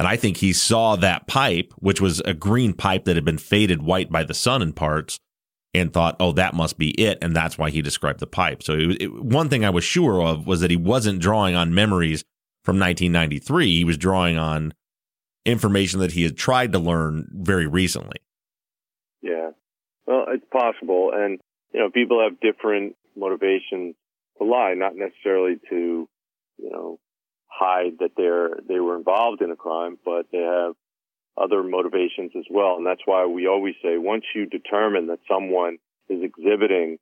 And 0.00 0.08
I 0.08 0.16
think 0.16 0.38
he 0.38 0.54
saw 0.54 0.96
that 0.96 1.26
pipe, 1.26 1.74
which 1.76 2.00
was 2.00 2.20
a 2.20 2.32
green 2.32 2.72
pipe 2.72 3.04
that 3.04 3.16
had 3.16 3.24
been 3.26 3.36
faded 3.36 3.82
white 3.82 4.10
by 4.10 4.24
the 4.24 4.32
sun 4.32 4.62
in 4.62 4.72
parts, 4.72 5.18
and 5.74 5.92
thought, 5.92 6.16
oh, 6.18 6.32
that 6.32 6.54
must 6.54 6.78
be 6.78 6.92
it. 6.92 7.18
And 7.20 7.36
that's 7.36 7.58
why 7.58 7.68
he 7.68 7.82
described 7.82 8.18
the 8.18 8.26
pipe. 8.26 8.62
So 8.62 8.72
it, 8.72 9.02
it, 9.02 9.22
one 9.22 9.50
thing 9.50 9.62
I 9.62 9.68
was 9.68 9.84
sure 9.84 10.22
of 10.22 10.46
was 10.46 10.62
that 10.62 10.70
he 10.70 10.76
wasn't 10.78 11.20
drawing 11.20 11.54
on 11.54 11.74
memories 11.74 12.24
from 12.64 12.78
1993. 12.78 13.76
He 13.76 13.84
was 13.84 13.98
drawing 13.98 14.38
on 14.38 14.72
information 15.44 16.00
that 16.00 16.12
he 16.12 16.22
had 16.22 16.38
tried 16.38 16.72
to 16.72 16.78
learn 16.78 17.28
very 17.34 17.66
recently. 17.66 18.16
Yeah. 19.20 19.50
Well, 20.06 20.24
it's 20.28 20.46
possible. 20.50 21.10
And, 21.14 21.40
you 21.74 21.80
know, 21.80 21.90
people 21.90 22.26
have 22.26 22.40
different 22.40 22.96
motivations 23.14 23.96
to 24.38 24.44
lie, 24.44 24.72
not 24.78 24.96
necessarily 24.96 25.56
to, 25.68 26.08
you 26.56 26.70
know, 26.70 26.98
hide 27.60 27.98
that 28.00 28.12
they're, 28.16 28.56
they 28.66 28.80
were 28.80 28.96
involved 28.96 29.42
in 29.42 29.50
a 29.50 29.56
crime, 29.56 29.98
but 30.04 30.26
they 30.32 30.38
have 30.38 30.74
other 31.36 31.62
motivations 31.62 32.32
as 32.36 32.44
well. 32.50 32.76
And 32.76 32.86
that's 32.86 33.02
why 33.04 33.26
we 33.26 33.46
always 33.46 33.74
say 33.82 33.98
once 33.98 34.24
you 34.34 34.46
determine 34.46 35.08
that 35.08 35.20
someone 35.28 35.76
is 36.08 36.22
exhibiting 36.22 36.98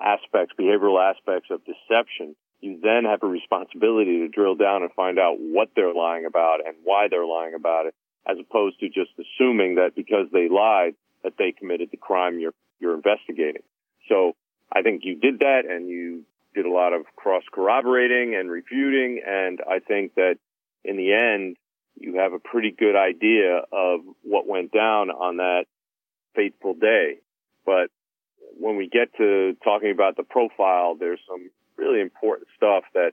aspects, 0.00 0.54
behavioral 0.58 0.98
aspects 0.98 1.48
of 1.50 1.60
deception, 1.64 2.34
you 2.60 2.80
then 2.82 3.04
have 3.04 3.22
a 3.22 3.26
responsibility 3.26 4.18
to 4.18 4.28
drill 4.28 4.56
down 4.56 4.82
and 4.82 4.92
find 4.92 5.18
out 5.18 5.36
what 5.38 5.68
they're 5.76 5.94
lying 5.94 6.24
about 6.26 6.58
and 6.66 6.74
why 6.82 7.06
they're 7.08 7.26
lying 7.26 7.54
about 7.54 7.86
it, 7.86 7.94
as 8.26 8.36
opposed 8.40 8.80
to 8.80 8.88
just 8.88 9.10
assuming 9.18 9.76
that 9.76 9.94
because 9.94 10.26
they 10.32 10.48
lied 10.48 10.94
that 11.22 11.34
they 11.38 11.52
committed 11.52 11.90
the 11.90 11.96
crime 11.96 12.38
you're 12.38 12.54
you're 12.80 12.94
investigating. 12.94 13.62
So 14.08 14.34
I 14.72 14.82
think 14.82 15.02
you 15.04 15.16
did 15.16 15.40
that 15.40 15.62
and 15.68 15.88
you 15.88 16.24
did 16.58 16.66
a 16.66 16.74
lot 16.74 16.92
of 16.92 17.02
cross 17.14 17.44
corroborating 17.52 18.34
and 18.34 18.50
refuting 18.50 19.22
and 19.24 19.60
I 19.68 19.78
think 19.78 20.14
that 20.16 20.36
in 20.84 20.96
the 20.96 21.12
end 21.12 21.56
you 22.00 22.16
have 22.16 22.32
a 22.32 22.38
pretty 22.38 22.74
good 22.76 22.96
idea 22.96 23.62
of 23.72 24.00
what 24.22 24.46
went 24.46 24.72
down 24.72 25.10
on 25.10 25.36
that 25.38 25.64
fateful 26.34 26.74
day. 26.74 27.18
But 27.64 27.90
when 28.58 28.76
we 28.76 28.88
get 28.88 29.14
to 29.18 29.56
talking 29.64 29.90
about 29.90 30.16
the 30.16 30.22
profile, 30.22 30.96
there's 30.98 31.20
some 31.28 31.50
really 31.76 32.00
important 32.00 32.48
stuff 32.56 32.84
that 32.94 33.12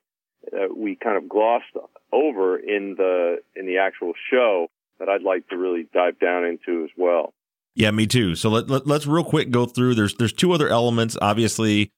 uh, 0.53 0.73
we 0.75 0.95
kind 0.95 1.17
of 1.17 1.27
glossed 1.27 1.75
over 2.11 2.57
in 2.57 2.95
the 2.97 3.37
in 3.55 3.65
the 3.65 3.77
actual 3.77 4.13
show 4.31 4.67
that 4.99 5.09
I'd 5.09 5.23
like 5.23 5.47
to 5.49 5.57
really 5.57 5.87
dive 5.93 6.19
down 6.19 6.45
into 6.45 6.83
as 6.83 6.89
well. 6.97 7.33
Yeah, 7.73 7.91
me 7.91 8.07
too. 8.07 8.35
So 8.35 8.49
let, 8.49 8.69
let 8.69 8.89
us 8.89 9.05
real 9.05 9.25
quick 9.25 9.51
go 9.51 9.65
through. 9.65 9.95
There's 9.95 10.15
there's 10.15 10.33
two 10.33 10.53
other 10.53 10.69
elements. 10.69 11.17
Obviously, 11.21 11.91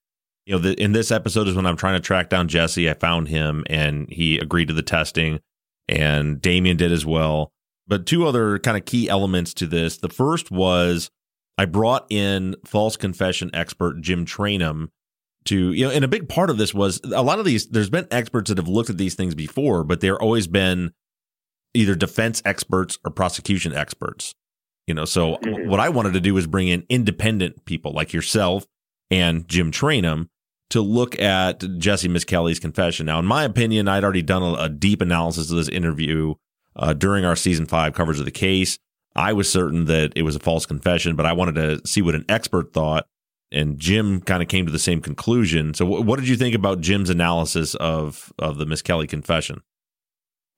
you 0.47 0.53
know, 0.53 0.59
the, 0.59 0.81
in 0.81 0.93
this 0.93 1.11
episode 1.11 1.49
is 1.49 1.55
when 1.55 1.65
I'm 1.65 1.75
trying 1.75 1.95
to 1.95 1.99
track 1.99 2.29
down 2.29 2.47
Jesse. 2.47 2.89
I 2.89 2.93
found 2.93 3.27
him 3.27 3.65
and 3.69 4.09
he 4.09 4.39
agreed 4.39 4.69
to 4.69 4.73
the 4.73 4.81
testing 4.81 5.41
and 5.89 6.41
Damien 6.41 6.77
did 6.77 6.93
as 6.93 7.05
well. 7.05 7.51
But 7.85 8.05
two 8.05 8.25
other 8.25 8.57
kind 8.57 8.77
of 8.77 8.85
key 8.85 9.09
elements 9.09 9.53
to 9.55 9.67
this. 9.67 9.97
The 9.97 10.07
first 10.07 10.49
was 10.49 11.11
I 11.57 11.65
brought 11.65 12.05
in 12.09 12.55
false 12.63 12.95
confession 12.95 13.49
expert 13.53 13.99
Jim 13.99 14.25
Trainum 14.25 14.87
to, 15.45 15.73
you 15.73 15.85
know, 15.85 15.91
and 15.91 16.05
a 16.05 16.09
big 16.09 16.29
part 16.29 16.49
of 16.49 16.57
this 16.57 16.73
was 16.73 17.01
a 17.03 17.21
lot 17.21 17.39
of 17.39 17.45
these, 17.45 17.67
there's 17.67 17.89
been 17.89 18.07
experts 18.09 18.47
that 18.47 18.57
have 18.57 18.69
looked 18.69 18.89
at 18.89 18.97
these 18.97 19.15
things 19.15 19.35
before, 19.35 19.83
but 19.83 19.99
they're 19.99 20.21
always 20.21 20.47
been 20.47 20.93
either 21.73 21.93
defense 21.93 22.41
experts 22.45 22.97
or 23.03 23.11
prosecution 23.11 23.73
experts. 23.73 24.33
You 24.85 24.93
know, 24.93 25.03
so 25.03 25.35
mm-hmm. 25.35 25.69
what 25.69 25.81
I 25.81 25.89
wanted 25.89 26.13
to 26.13 26.21
do 26.21 26.33
was 26.33 26.47
bring 26.47 26.69
in 26.69 26.85
independent 26.87 27.65
people 27.65 27.91
like 27.91 28.13
yourself 28.13 28.65
and 29.11 29.45
Jim 29.49 29.71
Trainum 29.71 30.29
to 30.69 30.81
look 30.81 31.19
at 31.19 31.63
Jesse 31.77 32.07
Misskelley's 32.07 32.59
confession. 32.59 33.05
Now, 33.05 33.19
in 33.19 33.25
my 33.25 33.43
opinion, 33.43 33.87
I'd 33.87 34.03
already 34.03 34.21
done 34.21 34.43
a, 34.43 34.53
a 34.53 34.69
deep 34.69 35.01
analysis 35.01 35.49
of 35.49 35.57
this 35.57 35.69
interview 35.69 36.35
uh, 36.75 36.93
during 36.93 37.25
our 37.25 37.35
season 37.35 37.65
five 37.65 37.93
coverage 37.93 38.19
of 38.19 38.25
the 38.25 38.31
case. 38.31 38.77
I 39.15 39.33
was 39.33 39.51
certain 39.51 39.85
that 39.85 40.13
it 40.15 40.21
was 40.21 40.35
a 40.35 40.39
false 40.39 40.65
confession, 40.65 41.15
but 41.15 41.25
I 41.25 41.33
wanted 41.33 41.55
to 41.55 41.87
see 41.87 42.01
what 42.01 42.15
an 42.15 42.25
expert 42.29 42.73
thought. 42.73 43.07
And 43.51 43.79
Jim 43.79 44.21
kind 44.21 44.43
of 44.43 44.49
came 44.49 44.65
to 44.65 44.71
the 44.71 44.77
same 44.77 45.01
conclusion. 45.01 45.73
So, 45.73 45.85
w- 45.85 46.03
what 46.03 46.19
did 46.19 46.27
you 46.27 46.35
think 46.35 46.53
about 46.53 46.81
Jim's 46.81 47.09
analysis 47.09 47.75
of 47.75 48.33
of 48.37 48.57
the 48.57 48.65
Misskelley 48.65 49.07
confession? 49.07 49.61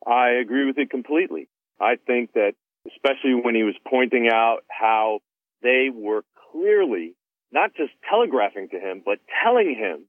I 0.07 0.31
agree 0.41 0.65
with 0.65 0.77
it 0.79 0.89
completely. 0.89 1.49
I 1.79 1.97
think 2.07 2.33
that, 2.33 2.53
especially 2.87 3.35
when 3.35 3.53
he 3.53 3.61
was 3.61 3.75
pointing 3.87 4.27
out 4.27 4.61
how 4.69 5.19
they 5.61 5.89
were 5.93 6.23
clearly 6.51 7.15
not 7.51 7.73
just 7.75 7.91
telegraphing 8.09 8.69
to 8.69 8.79
him, 8.79 9.01
but 9.03 9.19
telling 9.43 9.75
him 9.75 10.05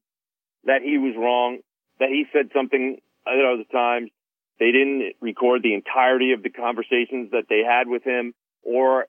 that 0.64 0.82
he 0.82 0.98
was 0.98 1.14
wrong, 1.16 1.58
that 1.98 2.08
he 2.08 2.24
said 2.32 2.50
something 2.54 2.98
at 3.26 3.32
other 3.32 3.64
times. 3.70 4.10
They 4.58 4.72
didn't 4.72 5.14
record 5.20 5.62
the 5.62 5.74
entirety 5.74 6.32
of 6.32 6.42
the 6.42 6.50
conversations 6.50 7.30
that 7.32 7.44
they 7.48 7.62
had 7.66 7.88
with 7.88 8.04
him, 8.04 8.34
or 8.62 9.06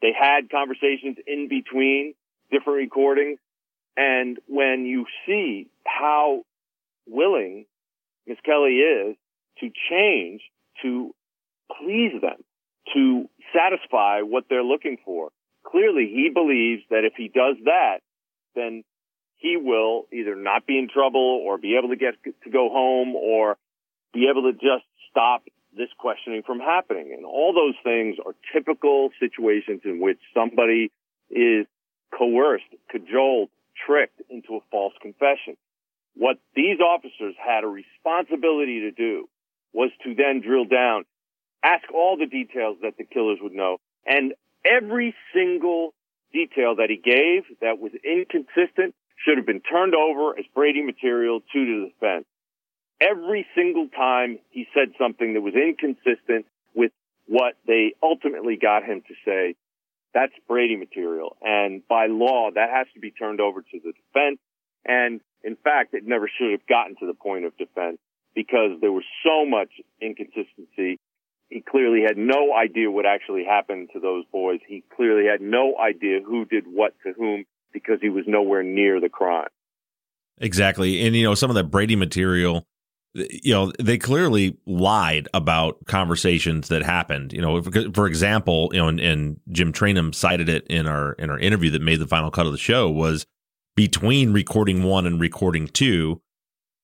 they 0.00 0.12
had 0.18 0.50
conversations 0.50 1.18
in 1.26 1.48
between 1.48 2.14
different 2.50 2.78
recordings. 2.78 3.38
And 3.96 4.38
when 4.48 4.86
you 4.86 5.04
see 5.26 5.68
how 5.86 6.42
willing 7.06 7.66
Misskelley 8.26 8.78
is 8.78 9.16
to 9.60 9.70
change, 9.90 10.40
to 10.82 11.14
please 11.78 12.20
them, 12.20 12.42
to 12.94 13.28
satisfy 13.54 14.22
what 14.22 14.44
they're 14.48 14.64
looking 14.64 14.96
for, 15.04 15.30
clearly 15.64 16.10
he 16.12 16.30
believes 16.32 16.82
that 16.90 17.04
if 17.04 17.14
he 17.16 17.28
does 17.28 17.56
that, 17.64 17.98
then 18.54 18.84
he 19.36 19.56
will 19.56 20.06
either 20.12 20.36
not 20.36 20.66
be 20.66 20.78
in 20.78 20.88
trouble 20.88 21.42
or 21.44 21.58
be 21.58 21.76
able 21.76 21.88
to 21.88 21.96
get 21.96 22.14
to 22.24 22.50
go 22.50 22.70
home 22.70 23.14
or 23.14 23.56
be 24.12 24.28
able 24.30 24.50
to 24.50 24.52
just 24.52 24.84
stop 25.10 25.42
this 25.76 25.88
questioning 25.98 26.42
from 26.46 26.60
happening. 26.60 27.12
And 27.16 27.26
all 27.26 27.52
those 27.52 27.74
things 27.82 28.16
are 28.24 28.34
typical 28.52 29.10
situations 29.20 29.82
in 29.84 30.00
which 30.00 30.18
somebody 30.32 30.92
is 31.30 31.66
coerced, 32.16 32.64
cajoled, 32.90 33.50
tricked 33.86 34.22
into 34.30 34.56
a 34.56 34.60
false 34.70 34.94
confession. 35.02 35.56
What 36.14 36.38
these 36.54 36.78
officers 36.80 37.34
had 37.36 37.64
a 37.64 37.66
responsibility 37.66 38.80
to 38.80 38.92
do 38.92 39.28
was 39.72 39.90
to 40.04 40.14
then 40.14 40.40
drill 40.40 40.64
down, 40.64 41.04
ask 41.62 41.82
all 41.92 42.16
the 42.16 42.26
details 42.26 42.78
that 42.82 42.96
the 42.96 43.04
killers 43.04 43.38
would 43.42 43.52
know, 43.52 43.78
and 44.06 44.32
every 44.64 45.14
single 45.34 45.94
detail 46.32 46.76
that 46.76 46.90
he 46.90 46.96
gave 46.96 47.44
that 47.60 47.78
was 47.78 47.92
inconsistent 48.04 48.94
should 49.24 49.38
have 49.38 49.46
been 49.46 49.60
turned 49.60 49.94
over 49.94 50.38
as 50.38 50.44
Brady 50.54 50.82
material 50.82 51.40
to 51.40 51.46
the 51.54 51.90
defense. 51.92 52.26
Every 53.00 53.46
single 53.54 53.88
time 53.88 54.38
he 54.50 54.66
said 54.74 54.94
something 54.98 55.34
that 55.34 55.40
was 55.40 55.54
inconsistent 55.54 56.46
with 56.74 56.92
what 57.26 57.54
they 57.66 57.94
ultimately 58.02 58.56
got 58.60 58.84
him 58.84 59.02
to 59.06 59.14
say, 59.24 59.54
that's 60.12 60.32
Brady 60.46 60.76
material. 60.76 61.36
And 61.42 61.86
by 61.88 62.06
law, 62.06 62.50
that 62.54 62.70
has 62.70 62.86
to 62.94 63.00
be 63.00 63.10
turned 63.10 63.40
over 63.40 63.62
to 63.62 63.78
the 63.82 63.92
defense. 63.92 64.38
And 64.84 65.20
in 65.42 65.56
fact, 65.56 65.94
it 65.94 66.06
never 66.06 66.28
should 66.28 66.52
have 66.52 66.66
gotten 66.66 66.96
to 67.00 67.06
the 67.06 67.14
point 67.14 67.44
of 67.44 67.56
defense 67.56 67.98
because 68.34 68.78
there 68.80 68.92
was 68.92 69.04
so 69.24 69.44
much 69.44 69.70
inconsistency. 70.00 70.98
He 71.48 71.60
clearly 71.60 72.02
had 72.06 72.16
no 72.16 72.54
idea 72.54 72.90
what 72.90 73.06
actually 73.06 73.44
happened 73.44 73.90
to 73.92 74.00
those 74.00 74.24
boys. 74.32 74.60
He 74.66 74.82
clearly 74.96 75.26
had 75.30 75.40
no 75.40 75.74
idea 75.78 76.20
who 76.24 76.44
did 76.44 76.64
what 76.66 76.94
to 77.04 77.12
whom 77.12 77.44
because 77.72 77.98
he 78.00 78.08
was 78.08 78.24
nowhere 78.26 78.62
near 78.62 79.00
the 79.00 79.08
crime. 79.08 79.48
Exactly. 80.38 81.06
And, 81.06 81.14
you 81.14 81.22
know, 81.22 81.34
some 81.34 81.50
of 81.50 81.56
that 81.56 81.70
Brady 81.70 81.96
material, 81.96 82.66
you 83.14 83.52
know, 83.52 83.72
they 83.78 83.98
clearly 83.98 84.58
lied 84.66 85.28
about 85.32 85.84
conversations 85.86 86.68
that 86.68 86.82
happened. 86.82 87.32
You 87.32 87.42
know, 87.42 87.62
for, 87.92 88.06
example, 88.06 88.70
you 88.72 88.78
know, 88.78 88.88
and, 88.88 89.00
and 89.00 89.40
Jim 89.50 89.72
Trainum 89.72 90.14
cited 90.14 90.48
it 90.48 90.66
in 90.68 90.86
our 90.86 91.12
in 91.12 91.30
our 91.30 91.38
interview 91.38 91.70
that 91.70 91.82
made 91.82 92.00
the 92.00 92.08
final 92.08 92.30
cut 92.30 92.46
of 92.46 92.52
the 92.52 92.58
show 92.58 92.90
was 92.90 93.26
between 93.76 94.32
recording 94.32 94.82
one 94.82 95.06
and 95.06 95.20
recording 95.20 95.68
two, 95.68 96.20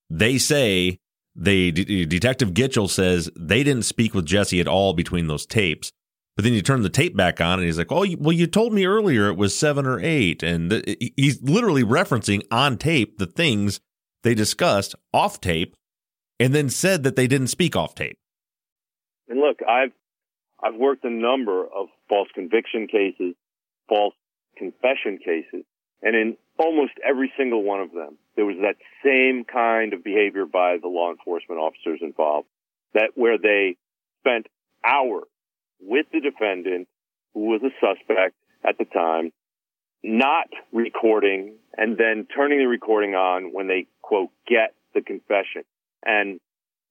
they 0.08 0.38
say 0.38 1.00
they 1.40 1.70
Detective 1.70 2.50
Gitchell 2.50 2.88
says 2.88 3.30
they 3.35 3.64
didn't 3.64 3.85
speak 3.85 4.14
with 4.14 4.26
Jesse 4.26 4.61
at 4.61 4.68
all 4.68 4.92
between 4.92 5.26
those 5.26 5.47
tapes. 5.47 5.90
But 6.37 6.44
then 6.44 6.52
you 6.52 6.62
turn 6.62 6.82
the 6.82 6.88
tape 6.88 7.16
back 7.16 7.40
on, 7.40 7.59
and 7.59 7.66
he's 7.66 7.78
like, 7.78 7.90
"Oh, 7.90 8.06
well, 8.18 8.32
you 8.32 8.47
told 8.47 8.73
me 8.73 8.87
earlier 8.87 9.28
it 9.28 9.37
was 9.37 9.54
seven 9.54 9.87
or 9.87 9.99
eight. 10.00 10.42
and 10.42 10.70
th- 10.70 11.12
he's 11.16 11.42
literally 11.42 11.82
referencing 11.82 12.42
on 12.50 12.78
tape 12.78 13.18
the 13.18 13.26
things 13.26 13.80
they 14.23 14.35
discussed 14.35 14.94
off 15.12 15.40
tape, 15.40 15.75
and 16.38 16.54
then 16.54 16.68
said 16.68 17.02
that 17.02 17.16
they 17.16 17.26
didn't 17.26 17.49
speak 17.49 17.75
off 17.75 17.94
tape. 17.94 18.18
And 19.28 19.40
look, 19.40 19.59
I've 19.66 19.92
I've 20.62 20.78
worked 20.78 21.04
a 21.04 21.11
number 21.11 21.64
of 21.64 21.88
false 22.08 22.28
conviction 22.34 22.86
cases, 22.86 23.34
false 23.88 24.14
confession 24.56 25.19
cases, 25.19 25.64
and 26.02 26.14
in 26.14 26.36
almost 26.60 26.92
every 27.02 27.32
single 27.38 27.62
one 27.62 27.80
of 27.80 27.92
them, 27.92 28.18
there 28.36 28.44
was 28.44 28.56
that 28.60 28.76
same 29.04 29.44
kind 29.44 29.94
of 29.94 30.04
behavior 30.04 30.44
by 30.44 30.76
the 30.80 30.88
law 30.88 31.10
enforcement 31.10 31.58
officers 31.60 32.00
involved, 32.02 32.46
that 32.92 33.12
where 33.14 33.38
they 33.38 33.76
spent 34.20 34.46
hours 34.84 35.25
with 35.80 36.06
the 36.12 36.20
defendant, 36.20 36.86
who 37.32 37.46
was 37.46 37.62
a 37.62 37.70
suspect 37.80 38.34
at 38.62 38.76
the 38.78 38.84
time, 38.84 39.32
not 40.02 40.49
recording 40.73 41.56
and 41.76 41.96
then 41.96 42.26
turning 42.34 42.58
the 42.58 42.66
recording 42.66 43.14
on 43.14 43.52
when 43.52 43.66
they 43.68 43.86
quote 44.02 44.30
get 44.46 44.75
the 44.94 45.00
confession. 45.00 45.62
And 46.04 46.40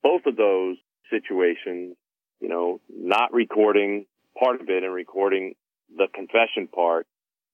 both 0.02 0.22
of 0.26 0.36
those 0.36 0.78
situations, 1.12 1.96
you 2.40 2.50
know, 2.50 2.80
not 2.90 3.34
recording 3.34 4.06
part 4.38 4.62
of 4.62 4.70
it 4.70 4.84
and 4.84 4.94
recording 4.94 5.56
the 5.96 6.08
confession 6.14 6.68
part 6.68 7.06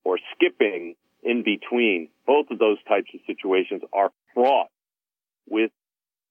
or 0.04 0.20
skipping 0.36 0.96
in 1.26 1.44
between, 1.44 2.10
both 2.26 2.46
of 2.52 2.60
those 2.60 2.78
types 2.88 3.10
of 3.14 3.20
situations 3.26 3.82
are 3.92 4.12
fraught 4.34 4.70
with 5.50 5.72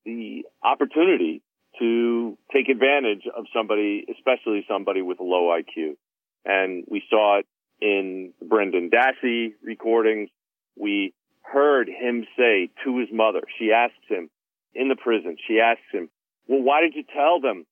the 0.05 0.45
opportunity 0.63 1.43
to 1.81 2.39
take 2.53 2.69
advantage 2.69 3.25
of 3.37 3.47
somebody, 3.55 4.07
especially 4.17 4.65
somebody 4.69 5.03
with 5.03 5.19
a 5.19 5.25
low 5.25 5.51
IQ. 5.51 5.97
And 6.45 6.85
we 6.89 7.03
saw 7.11 7.41
it 7.41 7.47
in 7.81 8.33
Brendan 8.41 8.91
Dassey 8.91 9.55
recordings. 9.63 10.31
We 10.77 11.13
heard 11.43 11.89
him 11.89 12.25
say 12.39 12.71
to 12.85 12.99
his 12.99 13.09
mother, 13.13 13.41
she 13.59 13.73
asked 13.73 13.95
him 14.09 14.31
in 14.75 14.89
the 14.89 14.97
prison, 14.97 15.37
she 15.49 15.59
asked 15.59 15.91
him, 15.93 16.09
well, 16.47 16.63
why 16.63 16.83
did 16.83 16.95
you 16.95 17.03
tell 17.03 17.41
them 17.41 17.67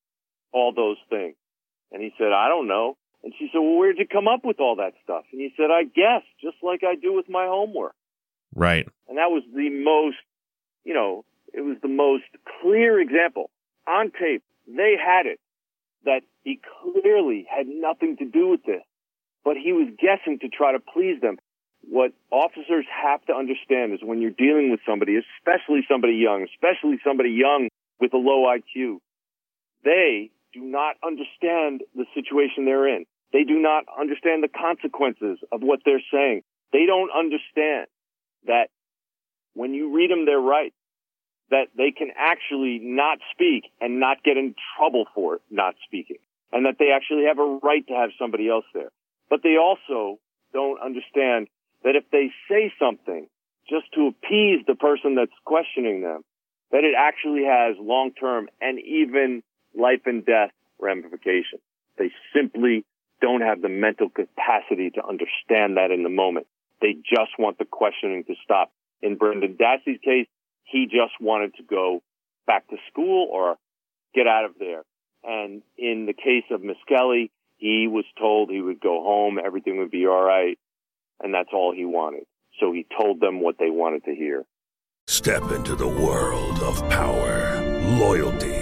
all 0.52 0.72
those 0.74 0.98
things? 1.08 1.36
And 1.92 2.02
he 2.02 2.12
said, 2.18 2.32
I 2.32 2.48
don't 2.48 2.66
know. 2.66 2.96
And 3.24 3.32
she 3.38 3.48
said, 3.52 3.58
well, 3.58 3.78
where'd 3.78 3.98
you 3.98 4.06
come 4.06 4.26
up 4.26 4.44
with 4.44 4.58
all 4.58 4.76
that 4.76 4.94
stuff? 5.04 5.24
And 5.32 5.40
he 5.40 5.52
said, 5.56 5.70
I 5.70 5.84
guess, 5.84 6.22
just 6.40 6.56
like 6.62 6.82
I 6.82 6.96
do 6.96 7.14
with 7.14 7.28
my 7.28 7.46
homework. 7.46 7.94
Right. 8.54 8.88
And 9.08 9.18
that 9.18 9.30
was 9.30 9.42
the 9.54 9.70
most, 9.70 10.16
you 10.84 10.94
know, 10.94 11.24
it 11.52 11.60
was 11.60 11.76
the 11.82 11.88
most 11.88 12.24
clear 12.60 13.00
example 13.00 13.50
on 13.86 14.10
tape. 14.10 14.42
They 14.66 14.96
had 14.98 15.26
it 15.26 15.38
that 16.04 16.22
he 16.42 16.60
clearly 16.82 17.46
had 17.48 17.66
nothing 17.68 18.16
to 18.18 18.24
do 18.24 18.48
with 18.48 18.64
this, 18.64 18.82
but 19.44 19.56
he 19.56 19.72
was 19.72 19.88
guessing 19.98 20.38
to 20.40 20.48
try 20.48 20.72
to 20.72 20.80
please 20.80 21.20
them. 21.20 21.38
What 21.88 22.12
officers 22.30 22.86
have 22.90 23.24
to 23.26 23.34
understand 23.34 23.92
is 23.92 24.00
when 24.02 24.20
you're 24.20 24.30
dealing 24.30 24.70
with 24.70 24.80
somebody, 24.86 25.16
especially 25.16 25.84
somebody 25.88 26.14
young, 26.14 26.46
especially 26.54 26.98
somebody 27.04 27.30
young 27.30 27.68
with 28.00 28.12
a 28.14 28.18
low 28.18 28.46
IQ, 28.46 28.98
they 29.84 30.30
do 30.52 30.60
not 30.60 30.96
understand 31.04 31.82
the 31.94 32.04
situation 32.14 32.64
they're 32.64 32.86
in. 32.86 33.04
They 33.32 33.44
do 33.44 33.58
not 33.58 33.84
understand 33.98 34.42
the 34.42 34.48
consequences 34.48 35.38
of 35.50 35.62
what 35.62 35.80
they're 35.84 36.02
saying. 36.12 36.42
They 36.72 36.86
don't 36.86 37.10
understand 37.10 37.86
that 38.46 38.68
when 39.54 39.74
you 39.74 39.94
read 39.94 40.10
them, 40.10 40.26
they're 40.26 40.40
right 40.40 40.72
that 41.50 41.68
they 41.76 41.92
can 41.92 42.08
actually 42.16 42.80
not 42.82 43.18
speak 43.32 43.64
and 43.80 44.00
not 44.00 44.22
get 44.24 44.38
in 44.38 44.54
trouble 44.76 45.04
for 45.14 45.40
not 45.50 45.74
speaking 45.84 46.16
and 46.52 46.66
that 46.66 46.76
they 46.78 46.90
actually 46.94 47.24
have 47.24 47.38
a 47.38 47.58
right 47.62 47.86
to 47.88 47.94
have 47.94 48.10
somebody 48.18 48.48
else 48.48 48.64
there. 48.74 48.90
But 49.30 49.40
they 49.42 49.56
also 49.56 50.18
don't 50.52 50.80
understand 50.80 51.48
that 51.82 51.96
if 51.96 52.04
they 52.12 52.30
say 52.48 52.72
something 52.78 53.26
just 53.68 53.86
to 53.94 54.08
appease 54.08 54.64
the 54.66 54.74
person 54.74 55.14
that's 55.14 55.32
questioning 55.44 56.02
them, 56.02 56.22
that 56.70 56.84
it 56.84 56.94
actually 56.96 57.44
has 57.44 57.76
long-term 57.80 58.48
and 58.60 58.78
even 58.80 59.42
life 59.74 60.02
and 60.06 60.24
death 60.24 60.50
ramifications. 60.78 61.62
They 61.96 62.10
simply 62.34 62.84
don't 63.22 63.40
have 63.40 63.62
the 63.62 63.68
mental 63.68 64.10
capacity 64.10 64.90
to 64.90 65.06
understand 65.06 65.78
that 65.78 65.90
in 65.90 66.02
the 66.02 66.10
moment. 66.10 66.46
They 66.82 66.94
just 66.94 67.38
want 67.38 67.58
the 67.58 67.64
questioning 67.64 68.24
to 68.24 68.34
stop. 68.44 68.70
In 69.00 69.16
Brendan 69.16 69.56
Dassey's 69.56 70.00
case, 70.04 70.26
he 70.64 70.86
just 70.86 71.14
wanted 71.20 71.54
to 71.54 71.62
go 71.62 72.02
back 72.46 72.68
to 72.68 72.76
school 72.90 73.28
or 73.32 73.56
get 74.14 74.26
out 74.26 74.44
of 74.44 74.52
there. 74.58 74.82
And 75.24 75.62
in 75.78 76.06
the 76.06 76.12
case 76.12 76.44
of 76.50 76.62
Misskelley, 76.62 77.30
he 77.56 77.86
was 77.86 78.04
told 78.18 78.50
he 78.50 78.60
would 78.60 78.80
go 78.80 79.02
home, 79.02 79.38
everything 79.42 79.78
would 79.78 79.92
be 79.92 80.06
all 80.06 80.22
right, 80.22 80.58
and 81.22 81.32
that's 81.32 81.50
all 81.52 81.72
he 81.72 81.84
wanted. 81.84 82.24
So 82.58 82.72
he 82.72 82.84
told 83.00 83.20
them 83.20 83.40
what 83.40 83.56
they 83.58 83.70
wanted 83.70 84.04
to 84.04 84.14
hear. 84.14 84.44
Step 85.06 85.50
into 85.52 85.76
the 85.76 85.86
world 85.86 86.58
of 86.60 86.78
power, 86.90 87.60
loyalty, 87.98 88.61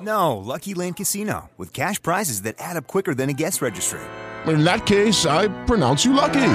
No, 0.00 0.36
Lucky 0.36 0.74
Land 0.74 0.96
Casino 0.96 1.50
with 1.56 1.72
cash 1.72 2.00
prizes 2.00 2.42
that 2.42 2.56
add 2.58 2.76
up 2.76 2.86
quicker 2.86 3.14
than 3.14 3.30
a 3.30 3.32
guest 3.32 3.62
registry. 3.62 4.00
In 4.46 4.64
that 4.64 4.86
case, 4.86 5.26
I 5.26 5.48
pronounce 5.64 6.04
you 6.04 6.12
lucky. 6.12 6.50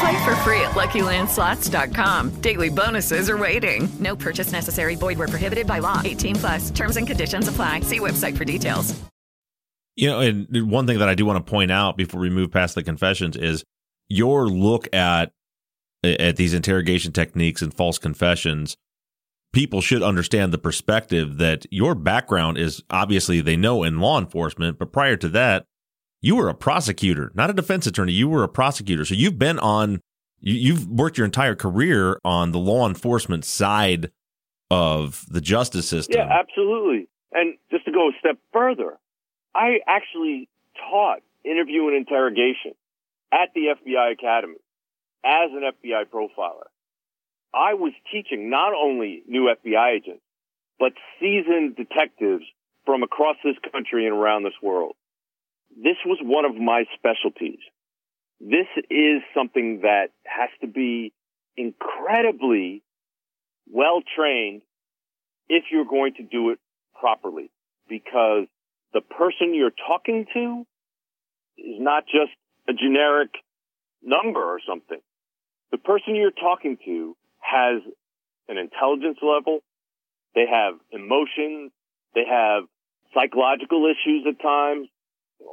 Play 0.00 0.24
for 0.24 0.34
free 0.36 0.60
at 0.60 0.72
LuckyLandSlots.com. 0.72 2.40
Daily 2.40 2.68
bonuses 2.68 3.30
are 3.30 3.38
waiting. 3.38 3.88
No 4.00 4.16
purchase 4.16 4.52
necessary. 4.52 4.96
Void 4.96 5.18
where 5.18 5.28
prohibited 5.28 5.66
by 5.66 5.78
law. 5.78 6.02
18 6.04 6.36
plus. 6.36 6.70
Terms 6.70 6.96
and 6.96 7.06
conditions 7.06 7.48
apply. 7.48 7.80
See 7.80 8.00
website 8.00 8.36
for 8.36 8.44
details. 8.44 8.94
You 9.96 10.08
know, 10.08 10.20
and 10.20 10.70
one 10.70 10.86
thing 10.86 10.98
that 10.98 11.08
I 11.08 11.14
do 11.14 11.24
want 11.24 11.44
to 11.44 11.50
point 11.50 11.70
out 11.70 11.96
before 11.96 12.20
we 12.20 12.28
move 12.28 12.50
past 12.50 12.74
the 12.74 12.82
confessions 12.82 13.36
is 13.36 13.64
your 14.08 14.48
look 14.48 14.92
at 14.92 15.32
at 16.02 16.36
these 16.36 16.52
interrogation 16.52 17.12
techniques 17.12 17.62
and 17.62 17.72
false 17.72 17.96
confessions. 17.98 18.76
People 19.54 19.80
should 19.80 20.02
understand 20.02 20.52
the 20.52 20.58
perspective 20.58 21.38
that 21.38 21.64
your 21.70 21.94
background 21.94 22.58
is 22.58 22.82
obviously 22.90 23.40
they 23.40 23.56
know 23.56 23.84
in 23.84 24.00
law 24.00 24.18
enforcement, 24.18 24.78
but 24.78 24.92
prior 24.92 25.16
to 25.16 25.28
that, 25.28 25.64
you 26.20 26.34
were 26.36 26.48
a 26.48 26.54
prosecutor, 26.54 27.30
not 27.34 27.50
a 27.50 27.52
defense 27.52 27.86
attorney. 27.86 28.12
You 28.12 28.28
were 28.28 28.42
a 28.42 28.48
prosecutor. 28.48 29.04
So 29.04 29.14
you've 29.14 29.38
been 29.38 29.58
on, 29.58 30.00
you, 30.40 30.74
have 30.74 30.86
worked 30.86 31.18
your 31.18 31.24
entire 31.24 31.54
career 31.54 32.18
on 32.24 32.50
the 32.50 32.58
law 32.58 32.88
enforcement 32.88 33.44
side 33.44 34.10
of 34.70 35.24
the 35.28 35.40
justice 35.40 35.88
system. 35.88 36.16
Yeah, 36.16 36.40
absolutely. 36.40 37.08
And 37.32 37.56
just 37.70 37.84
to 37.84 37.92
go 37.92 38.08
a 38.08 38.12
step 38.18 38.38
further, 38.52 38.98
I 39.54 39.78
actually 39.86 40.48
taught 40.90 41.20
interview 41.44 41.88
and 41.88 41.96
interrogation 41.96 42.72
at 43.32 43.50
the 43.54 43.74
FBI 43.74 44.12
Academy 44.12 44.56
as 45.24 45.50
an 45.52 45.62
FBI 45.62 46.06
profiler. 46.06 46.68
I 47.54 47.74
was 47.74 47.92
teaching 48.12 48.50
not 48.50 48.72
only 48.74 49.22
new 49.26 49.52
FBI 49.64 49.96
agents, 49.96 50.22
but 50.78 50.92
seasoned 51.20 51.76
detectives 51.76 52.44
from 52.84 53.02
across 53.02 53.36
this 53.44 53.56
country 53.72 54.06
and 54.06 54.14
around 54.14 54.42
this 54.42 54.60
world 54.62 54.96
this 55.76 55.96
was 56.04 56.18
one 56.22 56.44
of 56.44 56.54
my 56.54 56.84
specialties. 56.96 57.58
This 58.40 58.66
is 58.90 59.22
something 59.34 59.80
that 59.82 60.08
has 60.24 60.50
to 60.60 60.66
be 60.66 61.12
incredibly 61.56 62.82
well 63.70 64.02
trained 64.16 64.62
if 65.48 65.64
you're 65.70 65.84
going 65.84 66.14
to 66.14 66.22
do 66.22 66.50
it 66.50 66.58
properly 66.98 67.50
because 67.88 68.46
the 68.92 69.00
person 69.00 69.54
you're 69.54 69.72
talking 69.88 70.26
to 70.32 70.66
is 71.58 71.80
not 71.80 72.04
just 72.06 72.32
a 72.68 72.72
generic 72.72 73.30
number 74.02 74.42
or 74.42 74.60
something. 74.68 75.00
The 75.70 75.78
person 75.78 76.14
you're 76.14 76.30
talking 76.30 76.78
to 76.84 77.16
has 77.44 77.82
an 78.48 78.58
intelligence 78.58 79.18
level. 79.22 79.60
They 80.34 80.46
have 80.50 80.74
emotions. 80.90 81.72
They 82.14 82.24
have 82.28 82.64
psychological 83.14 83.86
issues 83.86 84.26
at 84.28 84.40
times 84.40 84.88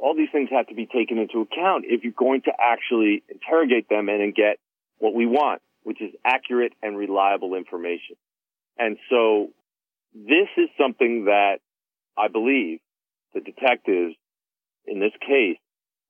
all 0.00 0.14
these 0.14 0.28
things 0.32 0.50
have 0.50 0.66
to 0.68 0.74
be 0.74 0.86
taken 0.86 1.18
into 1.18 1.40
account 1.40 1.84
if 1.86 2.04
you're 2.04 2.12
going 2.12 2.42
to 2.42 2.52
actually 2.58 3.22
interrogate 3.28 3.88
them 3.88 4.08
and 4.08 4.34
get 4.34 4.58
what 4.98 5.14
we 5.14 5.26
want, 5.26 5.60
which 5.82 6.00
is 6.00 6.12
accurate 6.24 6.72
and 6.82 6.96
reliable 6.96 7.54
information. 7.54 8.16
And 8.78 8.96
so 9.10 9.48
this 10.14 10.48
is 10.56 10.68
something 10.80 11.26
that 11.26 11.58
I 12.16 12.28
believe 12.28 12.80
the 13.34 13.40
detectives 13.40 14.14
in 14.86 15.00
this 15.00 15.12
case 15.20 15.58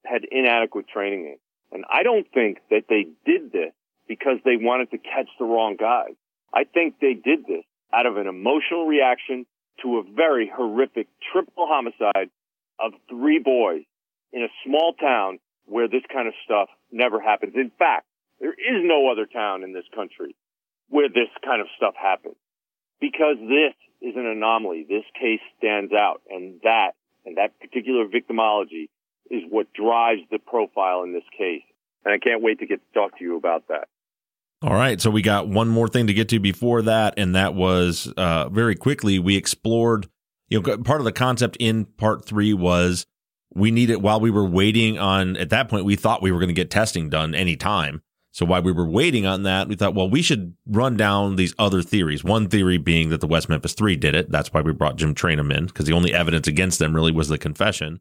had 0.04 0.22
inadequate 0.30 0.88
training 0.88 1.26
in. 1.26 1.36
And 1.72 1.84
I 1.90 2.02
don't 2.02 2.26
think 2.32 2.58
that 2.70 2.84
they 2.88 3.06
did 3.24 3.52
this 3.52 3.72
because 4.08 4.38
they 4.44 4.56
wanted 4.56 4.90
to 4.90 4.98
catch 4.98 5.28
the 5.38 5.44
wrong 5.44 5.76
guys. 5.78 6.14
I 6.52 6.64
think 6.64 6.96
they 7.00 7.14
did 7.14 7.46
this 7.46 7.64
out 7.92 8.06
of 8.06 8.16
an 8.16 8.26
emotional 8.26 8.86
reaction 8.86 9.46
to 9.82 9.98
a 9.98 10.02
very 10.14 10.50
horrific 10.54 11.08
triple 11.32 11.66
homicide 11.66 12.30
of 12.78 12.92
three 13.08 13.38
boys 13.38 13.82
in 14.32 14.42
a 14.42 14.48
small 14.66 14.94
town 14.94 15.38
where 15.66 15.88
this 15.88 16.02
kind 16.12 16.28
of 16.28 16.34
stuff 16.44 16.68
never 16.90 17.20
happens. 17.20 17.54
In 17.54 17.70
fact, 17.78 18.06
there 18.40 18.52
is 18.52 18.82
no 18.82 19.10
other 19.10 19.26
town 19.26 19.62
in 19.62 19.72
this 19.72 19.84
country 19.94 20.34
where 20.88 21.08
this 21.08 21.30
kind 21.44 21.60
of 21.60 21.68
stuff 21.76 21.94
happens 22.00 22.36
because 23.00 23.36
this 23.38 23.74
is 24.00 24.16
an 24.16 24.26
anomaly. 24.26 24.84
This 24.88 25.04
case 25.18 25.40
stands 25.58 25.92
out 25.92 26.22
and 26.28 26.60
that 26.64 26.92
and 27.24 27.36
that 27.36 27.58
particular 27.60 28.06
victimology 28.06 28.88
is 29.30 29.42
what 29.48 29.72
drives 29.72 30.22
the 30.30 30.38
profile 30.38 31.04
in 31.04 31.12
this 31.12 31.24
case. 31.36 31.62
And 32.04 32.12
I 32.12 32.18
can't 32.18 32.42
wait 32.42 32.58
to 32.58 32.66
get 32.66 32.80
to 32.80 32.98
talk 32.98 33.18
to 33.18 33.24
you 33.24 33.36
about 33.36 33.68
that. 33.68 33.88
All 34.62 34.74
right. 34.74 35.00
So 35.00 35.10
we 35.10 35.22
got 35.22 35.48
one 35.48 35.68
more 35.68 35.88
thing 35.88 36.06
to 36.06 36.14
get 36.14 36.28
to 36.28 36.38
before 36.38 36.82
that. 36.82 37.14
And 37.16 37.34
that 37.34 37.54
was 37.54 38.12
uh, 38.16 38.48
very 38.48 38.76
quickly, 38.76 39.18
we 39.18 39.36
explored 39.36 40.08
you 40.48 40.60
know, 40.60 40.78
part 40.78 41.00
of 41.00 41.04
the 41.04 41.12
concept 41.12 41.56
in 41.58 41.86
part 41.86 42.26
three 42.26 42.52
was 42.52 43.06
we 43.54 43.70
needed 43.70 43.96
while 43.96 44.20
we 44.20 44.30
were 44.30 44.44
waiting 44.44 44.98
on, 44.98 45.36
at 45.38 45.50
that 45.50 45.68
point, 45.68 45.84
we 45.84 45.96
thought 45.96 46.22
we 46.22 46.30
were 46.30 46.38
going 46.38 46.48
to 46.48 46.54
get 46.54 46.70
testing 46.70 47.08
done 47.08 47.34
anytime. 47.34 48.02
So 48.32 48.46
while 48.46 48.62
we 48.62 48.72
were 48.72 48.88
waiting 48.88 49.26
on 49.26 49.42
that, 49.42 49.68
we 49.68 49.76
thought, 49.76 49.94
well, 49.94 50.08
we 50.08 50.22
should 50.22 50.54
run 50.66 50.96
down 50.96 51.36
these 51.36 51.54
other 51.58 51.82
theories. 51.82 52.24
One 52.24 52.48
theory 52.48 52.78
being 52.78 53.10
that 53.10 53.20
the 53.20 53.26
West 53.26 53.48
Memphis 53.48 53.74
Three 53.74 53.96
did 53.96 54.14
it. 54.14 54.30
That's 54.30 54.52
why 54.52 54.62
we 54.62 54.72
brought 54.72 54.96
Jim 54.96 55.14
Trainum 55.14 55.54
in 55.54 55.66
because 55.66 55.86
the 55.86 55.92
only 55.92 56.14
evidence 56.14 56.46
against 56.46 56.78
them 56.78 56.94
really 56.94 57.12
was 57.12 57.28
the 57.28 57.36
confession. 57.36 58.00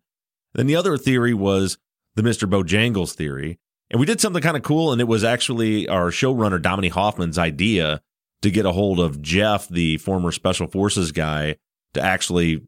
Then 0.53 0.67
the 0.67 0.75
other 0.75 0.97
theory 0.97 1.33
was 1.33 1.77
the 2.15 2.21
Mr. 2.21 2.49
Bojangles 2.49 3.13
theory. 3.13 3.59
And 3.91 3.99
we 3.99 4.05
did 4.05 4.21
something 4.21 4.41
kind 4.41 4.57
of 4.57 4.63
cool. 4.63 4.91
And 4.91 5.01
it 5.01 5.07
was 5.07 5.23
actually 5.23 5.87
our 5.87 6.09
showrunner, 6.09 6.61
Dominique 6.61 6.93
Hoffman's 6.93 7.37
idea 7.37 8.01
to 8.41 8.49
get 8.49 8.65
a 8.65 8.71
hold 8.71 8.99
of 8.99 9.21
Jeff, 9.21 9.67
the 9.67 9.97
former 9.97 10.31
special 10.31 10.67
forces 10.67 11.11
guy, 11.11 11.57
to 11.93 12.01
actually 12.01 12.61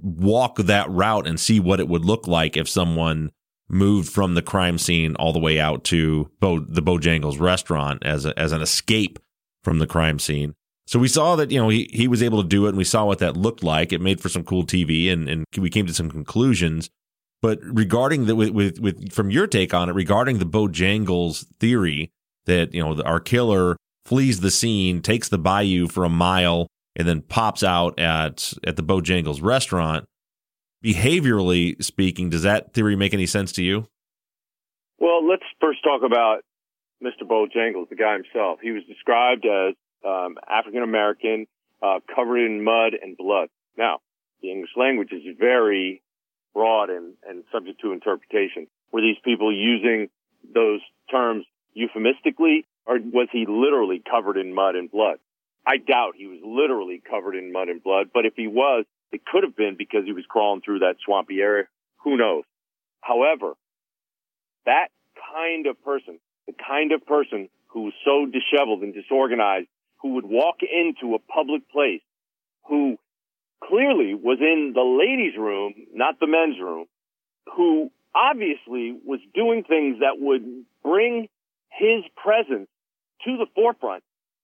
walk 0.00 0.56
that 0.58 0.88
route 0.88 1.26
and 1.26 1.38
see 1.38 1.58
what 1.58 1.80
it 1.80 1.88
would 1.88 2.04
look 2.04 2.26
like 2.28 2.56
if 2.56 2.68
someone 2.68 3.32
moved 3.68 4.10
from 4.10 4.34
the 4.34 4.40
crime 4.40 4.78
scene 4.78 5.14
all 5.16 5.32
the 5.32 5.38
way 5.38 5.58
out 5.60 5.84
to 5.84 6.30
Bo, 6.40 6.60
the 6.60 6.80
Bojangles 6.80 7.40
restaurant 7.40 8.02
as 8.06 8.24
a, 8.24 8.38
as 8.38 8.52
an 8.52 8.62
escape 8.62 9.18
from 9.62 9.80
the 9.80 9.86
crime 9.86 10.18
scene. 10.18 10.54
So 10.86 10.98
we 10.98 11.08
saw 11.08 11.36
that 11.36 11.50
you 11.50 11.60
know 11.60 11.68
he 11.68 11.90
he 11.92 12.08
was 12.08 12.22
able 12.22 12.42
to 12.42 12.48
do 12.48 12.64
it, 12.64 12.70
and 12.70 12.78
we 12.78 12.84
saw 12.84 13.04
what 13.04 13.18
that 13.18 13.36
looked 13.36 13.62
like. 13.62 13.92
It 13.92 14.00
made 14.00 14.22
for 14.22 14.30
some 14.30 14.42
cool 14.42 14.64
TV, 14.64 15.12
and 15.12 15.28
and 15.28 15.44
we 15.58 15.68
came 15.68 15.86
to 15.86 15.92
some 15.92 16.10
conclusions. 16.10 16.88
But 17.40 17.60
regarding 17.62 18.26
the 18.26 18.34
with 18.34 18.50
with, 18.50 18.80
with 18.80 19.12
from 19.12 19.30
your 19.30 19.46
take 19.46 19.72
on 19.72 19.88
it, 19.88 19.92
regarding 19.92 20.38
the 20.38 20.46
Bojangles 20.46 21.46
theory 21.60 22.10
that 22.46 22.74
you 22.74 22.82
know 22.82 23.00
our 23.02 23.20
killer 23.20 23.76
flees 24.04 24.40
the 24.40 24.50
scene, 24.50 25.02
takes 25.02 25.28
the 25.28 25.38
bayou 25.38 25.86
for 25.86 26.04
a 26.04 26.08
mile, 26.08 26.66
and 26.96 27.06
then 27.06 27.22
pops 27.22 27.62
out 27.62 27.98
at 27.98 28.52
at 28.66 28.76
the 28.76 28.82
Bojangles 28.82 29.42
restaurant. 29.42 30.04
Behaviorally 30.84 31.82
speaking, 31.82 32.30
does 32.30 32.42
that 32.42 32.72
theory 32.72 32.96
make 32.96 33.12
any 33.12 33.26
sense 33.26 33.52
to 33.52 33.62
you? 33.62 33.86
Well, 34.98 35.26
let's 35.26 35.42
first 35.60 35.82
talk 35.82 36.02
about 36.04 36.40
Mr. 37.02 37.26
Bojangles, 37.26 37.88
the 37.88 37.96
guy 37.96 38.14
himself. 38.14 38.58
He 38.62 38.70
was 38.70 38.82
described 38.84 39.44
as 39.44 39.74
um, 40.04 40.36
African 40.48 40.82
American, 40.82 41.46
uh, 41.82 42.00
covered 42.14 42.38
in 42.38 42.62
mud 42.62 42.94
and 43.00 43.16
blood. 43.16 43.48
Now, 43.76 43.98
the 44.42 44.50
English 44.50 44.70
language 44.76 45.12
is 45.12 45.22
very 45.38 46.02
broad 46.54 46.90
and, 46.90 47.14
and 47.28 47.44
subject 47.52 47.80
to 47.80 47.92
interpretation. 47.92 48.66
Were 48.92 49.00
these 49.00 49.18
people 49.24 49.52
using 49.52 50.08
those 50.54 50.80
terms 51.10 51.44
euphemistically, 51.74 52.66
or 52.86 52.98
was 52.98 53.28
he 53.32 53.46
literally 53.48 54.02
covered 54.10 54.36
in 54.36 54.54
mud 54.54 54.74
and 54.74 54.90
blood? 54.90 55.18
I 55.66 55.76
doubt 55.76 56.14
he 56.16 56.26
was 56.26 56.40
literally 56.42 57.02
covered 57.08 57.36
in 57.36 57.52
mud 57.52 57.68
and 57.68 57.82
blood, 57.82 58.08
but 58.12 58.24
if 58.24 58.34
he 58.36 58.46
was, 58.46 58.86
it 59.12 59.24
could 59.24 59.42
have 59.42 59.56
been 59.56 59.76
because 59.76 60.04
he 60.04 60.12
was 60.12 60.24
crawling 60.28 60.62
through 60.62 60.80
that 60.80 60.96
swampy 61.04 61.40
area. 61.40 61.64
Who 62.04 62.16
knows? 62.16 62.44
However, 63.00 63.54
that 64.64 64.88
kind 65.34 65.66
of 65.66 65.82
person, 65.84 66.18
the 66.46 66.54
kind 66.66 66.92
of 66.92 67.04
person 67.06 67.48
who 67.68 67.82
was 67.82 67.92
so 68.04 68.26
disheveled 68.26 68.82
and 68.82 68.94
disorganized, 68.94 69.68
who 70.00 70.14
would 70.14 70.26
walk 70.26 70.56
into 70.62 71.14
a 71.14 71.18
public 71.18 71.68
place, 71.70 72.02
who 72.68 72.98
clearly 73.62 74.14
was 74.14 74.38
in 74.40 74.72
the 74.74 74.82
ladies' 74.82 75.38
room, 75.38 75.74
not 75.92 76.20
the 76.20 76.26
men's 76.26 76.60
room, 76.60 76.86
who 77.56 77.90
obviously 78.14 78.96
was 79.04 79.20
doing 79.34 79.64
things 79.64 79.98
that 80.00 80.18
would 80.18 80.42
bring 80.82 81.28
his 81.70 82.04
presence 82.16 82.68
to 83.24 83.36
the 83.36 83.46
forefront 83.54 84.02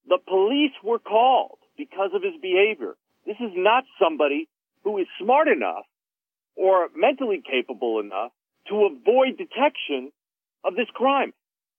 the 0.08 0.18
police 0.18 0.72
were 0.82 0.98
called 0.98 1.58
because 1.76 2.10
of 2.14 2.22
his 2.22 2.34
behavior. 2.40 2.94
This 3.26 3.36
is 3.40 3.52
not 3.54 3.84
somebody 4.00 4.48
who 4.82 4.98
is 4.98 5.06
smart 5.18 5.48
enough 5.48 5.84
or 6.56 6.88
mentally 6.94 7.42
capable 7.42 8.00
enough 8.00 8.32
to 8.68 8.86
avoid 8.86 9.38
detection 9.38 10.12
of 10.62 10.76
this 10.76 10.88
crime. 10.94 11.32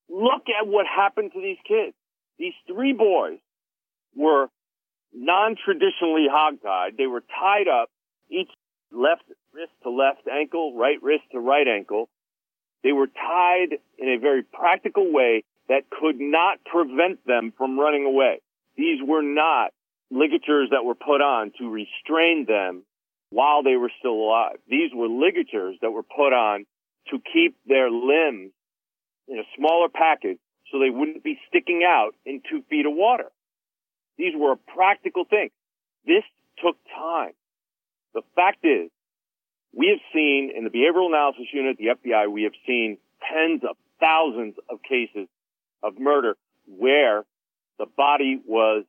Look 0.10 0.43
at 0.50 0.67
what 0.67 0.86
happened 0.86 1.32
to 1.34 1.41
these 1.41 1.58
kids. 1.67 1.95
These 2.38 2.54
three 2.67 2.93
boys 2.93 3.38
were 4.15 4.48
non-traditionally 5.15 6.28
hogtied. 6.32 6.97
They 6.97 7.08
were 7.08 7.21
tied 7.21 7.67
up, 7.67 7.89
each 8.30 8.49
left 8.91 9.23
wrist 9.54 9.71
to 9.84 9.89
left 9.89 10.28
ankle, 10.32 10.75
right 10.75 11.01
wrist 11.01 11.23
to 11.32 11.39
right 11.39 11.67
ankle. 11.67 12.10
They 12.84 12.91
were 12.91 13.08
tied 13.08 13.80
in 13.97 14.10
a 14.10 14.19
very 14.19 14.43
practical 14.43 15.12
way 15.12 15.43
that 15.69 15.89
could 15.89 16.19
not 16.19 16.63
prevent 16.65 17.25
them 17.25 17.54
from 17.58 17.80
running 17.80 18.06
away. 18.06 18.41
These 18.78 18.99
were 19.01 19.23
not 19.23 19.71
ligatures 20.12 20.69
that 20.71 20.86
were 20.86 20.95
put 20.95 21.21
on 21.21 21.51
to 21.58 21.69
restrain 21.69 22.45
them 22.45 22.84
while 23.30 23.63
they 23.63 23.75
were 23.75 23.91
still 23.99 24.13
alive. 24.13 24.58
These 24.69 24.91
were 24.93 25.08
ligatures 25.08 25.78
that 25.82 25.91
were 25.91 26.04
put 26.04 26.34
on 26.34 26.65
to 27.10 27.19
keep 27.34 27.56
their 27.65 27.89
limbs 27.89 28.51
in 29.28 29.39
a 29.39 29.43
smaller 29.58 29.89
package 29.89 30.38
so 30.71 30.80
they 30.80 30.89
wouldn't 30.89 31.23
be 31.23 31.39
sticking 31.47 31.84
out 31.88 32.12
in 32.25 32.41
two 32.49 32.62
feet 32.69 32.86
of 32.86 32.93
water. 32.93 33.32
These 34.17 34.34
were 34.36 34.56
practical 34.56 35.25
thing. 35.25 35.49
This 36.06 36.23
took 36.63 36.78
time. 36.95 37.34
The 38.13 38.21
fact 38.36 38.63
is, 38.63 38.89
we 39.73 39.89
have 39.89 39.99
seen 40.13 40.51
in 40.56 40.63
the 40.63 40.69
behavioral 40.69 41.08
analysis 41.08 41.47
unit, 41.51 41.78
the 41.78 41.95
FBI, 41.95 42.32
we 42.32 42.43
have 42.43 42.54
seen 42.65 42.97
tens 43.30 43.62
of 43.69 43.75
thousands 43.99 44.56
of 44.69 44.80
cases 44.82 45.28
of 45.84 45.99
murder 45.99 46.38
where 46.67 47.25
the 47.78 47.86
body 47.97 48.39
was 48.45 48.86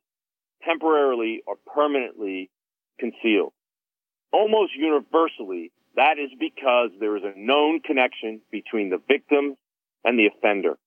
temporarily 0.65 1.43
or 1.45 1.55
permanently 1.73 2.49
concealed. 2.99 3.53
Almost 4.31 4.73
universally, 4.75 5.71
that 5.95 6.17
is 6.19 6.31
because 6.39 6.91
there 6.99 7.17
is 7.17 7.23
a 7.23 7.37
known 7.37 7.81
connection 7.81 8.41
between 8.51 8.89
the 8.89 9.01
victim 9.07 9.55
and 10.03 10.17
the 10.17 10.27
offender. 10.27 10.77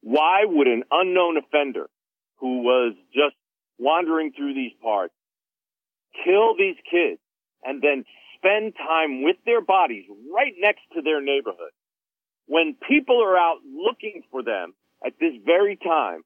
Why 0.00 0.44
would 0.44 0.68
an 0.68 0.84
unknown 0.90 1.36
offender 1.36 1.88
who 2.38 2.62
was 2.62 2.94
just 3.12 3.34
wandering 3.78 4.32
through 4.32 4.54
these 4.54 4.72
parts 4.82 5.12
kill 6.24 6.56
these 6.56 6.76
kids 6.90 7.20
and 7.62 7.82
then 7.82 8.04
spend 8.36 8.74
time 8.76 9.22
with 9.22 9.36
their 9.44 9.60
bodies 9.60 10.04
right 10.32 10.54
next 10.58 10.82
to 10.94 11.02
their 11.02 11.20
neighborhood? 11.20 11.72
When 12.46 12.76
people 12.88 13.22
are 13.22 13.36
out 13.36 13.58
looking 13.64 14.22
for 14.30 14.42
them 14.42 14.74
at 15.04 15.14
this 15.20 15.34
very 15.44 15.76
time, 15.76 16.22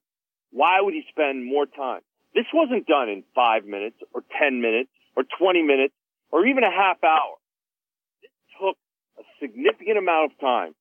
why 0.51 0.79
would 0.81 0.93
he 0.93 1.03
spend 1.09 1.45
more 1.45 1.65
time? 1.65 2.01
This 2.33 2.45
wasn't 2.53 2.87
done 2.87 3.09
in 3.09 3.23
five 3.35 3.65
minutes 3.65 3.97
or 4.13 4.23
10 4.39 4.61
minutes 4.61 4.89
or 5.15 5.23
20 5.39 5.63
minutes 5.63 5.93
or 6.31 6.45
even 6.45 6.63
a 6.63 6.71
half 6.71 7.03
hour. 7.03 7.35
It 8.21 8.31
took 8.59 8.77
a 9.19 9.23
significant 9.41 9.97
amount 9.97 10.31
of 10.31 10.39
time 10.39 10.73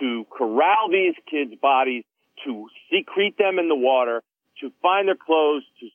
to 0.00 0.24
corral 0.30 0.88
these 0.90 1.14
kids' 1.30 1.54
bodies, 1.60 2.04
to 2.44 2.68
secrete 2.90 3.36
them 3.38 3.58
in 3.58 3.68
the 3.68 3.76
water, 3.76 4.22
to 4.62 4.72
find 4.80 5.06
their 5.06 5.16
clothes, 5.16 5.62
to 5.80 5.86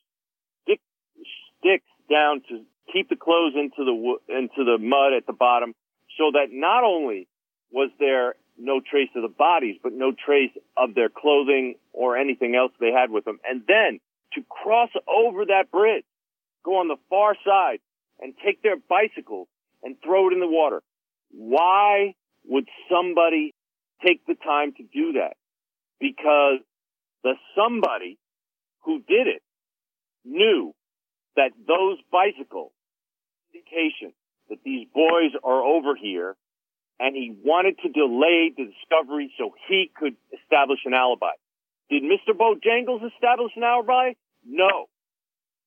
stick 0.62 0.80
sticks 1.58 1.90
down 2.08 2.42
to 2.48 2.62
keep 2.92 3.08
the 3.08 3.16
clothes 3.16 3.54
into 3.56 3.84
the 3.84 4.34
into 4.34 4.64
the 4.64 4.78
mud 4.78 5.12
at 5.16 5.26
the 5.26 5.32
bottom, 5.32 5.74
so 6.16 6.30
that 6.32 6.48
not 6.52 6.84
only 6.84 7.26
was 7.72 7.90
there 7.98 8.34
no 8.56 8.80
trace 8.80 9.10
of 9.14 9.22
the 9.22 9.28
bodies, 9.28 9.76
but 9.82 9.92
no 9.92 10.12
trace 10.12 10.50
of 10.76 10.94
their 10.94 11.08
clothing 11.08 11.74
or 11.92 12.16
anything 12.16 12.54
else 12.54 12.72
they 12.80 12.92
had 12.92 13.10
with 13.10 13.24
them, 13.24 13.38
and 13.48 13.62
then 13.66 14.00
to 14.34 14.42
cross 14.48 14.90
over 15.08 15.46
that 15.46 15.70
bridge, 15.70 16.04
go 16.64 16.78
on 16.78 16.88
the 16.88 16.96
far 17.08 17.34
side, 17.44 17.78
and 18.20 18.34
take 18.44 18.62
their 18.62 18.76
bicycles 18.76 19.48
and 19.82 19.96
throw 20.04 20.28
it 20.28 20.32
in 20.32 20.40
the 20.40 20.46
water. 20.46 20.82
Why 21.30 22.14
would 22.44 22.68
somebody 22.90 23.54
take 24.04 24.26
the 24.26 24.34
time 24.34 24.72
to 24.74 24.82
do 24.82 25.12
that? 25.12 25.36
Because 26.00 26.60
the 27.22 27.34
somebody 27.56 28.18
who 28.84 28.98
did 29.00 29.26
it 29.26 29.42
knew 30.24 30.74
that 31.36 31.50
those 31.66 31.98
bicycles 32.10 32.72
indication 33.54 34.12
that 34.48 34.58
these 34.64 34.86
boys 34.94 35.32
are 35.44 35.62
over 35.62 35.94
here 35.94 36.36
and 36.98 37.14
he 37.14 37.34
wanted 37.44 37.78
to 37.78 37.88
delay 37.88 38.52
the 38.56 38.64
discovery 38.64 39.32
so 39.38 39.52
he 39.68 39.90
could 39.94 40.16
establish 40.42 40.80
an 40.84 40.94
alibi. 40.94 41.32
Did 41.90 42.02
Mr. 42.02 42.34
Bojangles 42.36 43.06
establish 43.14 43.52
an 43.56 43.62
alibi? 43.62 44.12
No. 44.44 44.88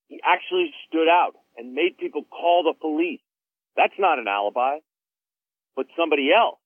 He 0.08 0.20
actually 0.24 0.74
stood 0.88 1.08
out 1.08 1.34
and 1.58 1.74
made 1.74 1.98
people 1.98 2.24
call 2.24 2.64
the 2.64 2.78
police. 2.80 3.22
That's 3.78 3.94
not 3.98 4.20
an 4.20 4.28
alibi, 4.28 4.80
but 5.76 5.86
somebody 5.98 6.30
else 6.38 6.60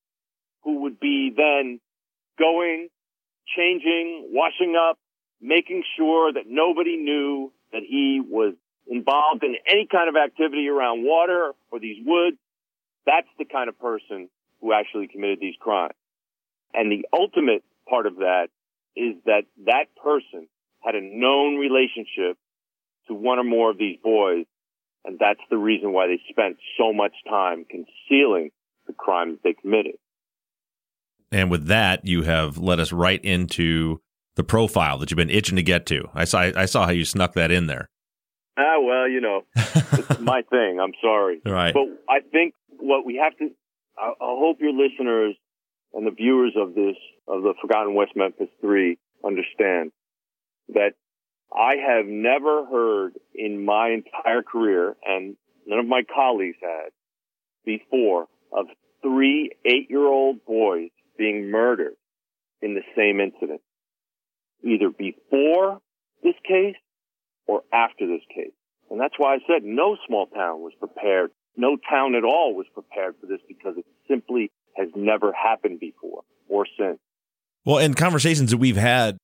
who 0.63 0.81
would 0.81 0.99
be 0.99 1.31
then 1.35 1.79
going, 2.39 2.89
changing, 3.55 4.29
washing 4.31 4.75
up, 4.75 4.97
making 5.41 5.83
sure 5.97 6.33
that 6.33 6.43
nobody 6.47 6.97
knew 6.97 7.51
that 7.71 7.81
he 7.87 8.21
was 8.25 8.53
involved 8.87 9.43
in 9.43 9.55
any 9.67 9.87
kind 9.91 10.09
of 10.09 10.15
activity 10.15 10.67
around 10.67 11.03
water 11.03 11.53
or 11.71 11.79
these 11.79 11.97
woods. 12.05 12.37
That's 13.05 13.27
the 13.37 13.45
kind 13.45 13.69
of 13.69 13.79
person 13.79 14.29
who 14.61 14.73
actually 14.73 15.07
committed 15.07 15.39
these 15.39 15.55
crimes. 15.59 15.93
And 16.73 16.91
the 16.91 17.07
ultimate 17.13 17.63
part 17.87 18.05
of 18.05 18.17
that 18.17 18.47
is 18.95 19.15
that 19.25 19.43
that 19.65 19.85
person 20.01 20.47
had 20.81 20.95
a 20.95 21.01
known 21.01 21.57
relationship 21.57 22.37
to 23.07 23.13
one 23.13 23.39
or 23.39 23.43
more 23.43 23.71
of 23.71 23.77
these 23.77 23.97
boys. 24.03 24.45
And 25.03 25.19
that's 25.19 25.41
the 25.49 25.57
reason 25.57 25.93
why 25.93 26.07
they 26.07 26.19
spent 26.29 26.57
so 26.77 26.91
much 26.91 27.13
time 27.29 27.65
concealing 27.65 28.51
the 28.87 28.93
crimes 28.93 29.37
they 29.43 29.53
committed. 29.53 29.95
And 31.31 31.51
with 31.51 31.67
that, 31.67 32.05
you 32.05 32.23
have 32.23 32.57
led 32.57 32.79
us 32.79 32.91
right 32.91 33.23
into 33.23 34.01
the 34.35 34.43
profile 34.43 34.97
that 34.99 35.11
you've 35.11 35.17
been 35.17 35.29
itching 35.29 35.55
to 35.55 35.63
get 35.63 35.85
to. 35.87 36.09
I 36.13 36.25
saw 36.25 36.51
I 36.55 36.65
saw 36.65 36.85
how 36.85 36.91
you 36.91 37.05
snuck 37.05 37.33
that 37.33 37.51
in 37.51 37.67
there. 37.67 37.89
Ah, 38.57 38.79
well, 38.81 39.09
you 39.09 39.19
know, 39.19 39.41
it's 39.55 40.19
my 40.19 40.41
thing. 40.49 40.79
I'm 40.79 40.93
sorry. 41.01 41.41
Right. 41.45 41.73
But 41.73 41.83
I 42.07 42.19
think 42.31 42.53
what 42.79 43.05
we 43.05 43.15
have 43.21 43.35
to, 43.37 43.49
I, 43.97 44.09
I 44.09 44.13
hope 44.19 44.57
your 44.61 44.71
listeners 44.71 45.35
and 45.93 46.07
the 46.07 46.11
viewers 46.11 46.53
of 46.55 46.73
this, 46.73 46.95
of 47.27 47.41
the 47.43 47.53
Forgotten 47.61 47.95
West 47.95 48.11
Memphis 48.15 48.47
3 48.61 48.97
understand 49.25 49.91
that 50.69 50.93
I 51.53 51.75
have 51.75 52.05
never 52.05 52.65
heard 52.65 53.13
in 53.33 53.63
my 53.63 53.89
entire 53.89 54.41
career, 54.41 54.95
and 55.05 55.35
none 55.65 55.79
of 55.79 55.85
my 55.85 56.03
colleagues 56.03 56.57
had 56.61 56.91
before, 57.65 58.27
of 58.51 58.67
three 59.01 59.51
eight-year-old 59.65 60.45
boys 60.45 60.89
being 61.17 61.51
murdered 61.51 61.95
in 62.61 62.73
the 62.73 62.81
same 62.95 63.19
incident. 63.19 63.61
Either 64.65 64.89
before 64.89 65.79
this 66.23 66.35
case 66.47 66.75
or 67.47 67.61
after 67.71 68.07
this 68.07 68.21
case. 68.33 68.53
And 68.89 68.99
that's 68.99 69.13
why 69.17 69.35
I 69.35 69.37
said 69.47 69.63
no 69.63 69.97
small 70.07 70.27
town 70.27 70.61
was 70.61 70.73
prepared. 70.79 71.31
No 71.57 71.77
town 71.89 72.15
at 72.15 72.23
all 72.23 72.55
was 72.55 72.65
prepared 72.73 73.15
for 73.19 73.27
this 73.27 73.39
because 73.47 73.75
it 73.77 73.85
simply 74.07 74.51
has 74.75 74.89
never 74.95 75.31
happened 75.31 75.79
before 75.79 76.23
or 76.49 76.65
since. 76.77 76.99
Well, 77.65 77.77
in 77.77 77.93
conversations 77.93 78.51
that 78.51 78.57
we've 78.57 78.75
had, 78.75 79.17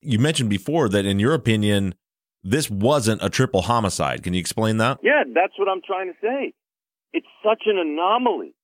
you 0.00 0.18
mentioned 0.18 0.50
before 0.50 0.88
that 0.88 1.04
in 1.04 1.18
your 1.18 1.34
opinion, 1.34 1.94
this 2.42 2.70
wasn't 2.70 3.22
a 3.22 3.30
triple 3.30 3.62
homicide. 3.62 4.22
Can 4.22 4.34
you 4.34 4.40
explain 4.40 4.78
that? 4.78 4.98
Yeah, 5.02 5.24
that's 5.34 5.52
what 5.58 5.68
I'm 5.68 5.82
trying 5.86 6.08
to 6.08 6.18
say. 6.20 6.52
It's 7.12 7.26
such 7.44 7.62
an 7.66 7.78
anomaly 7.78 8.54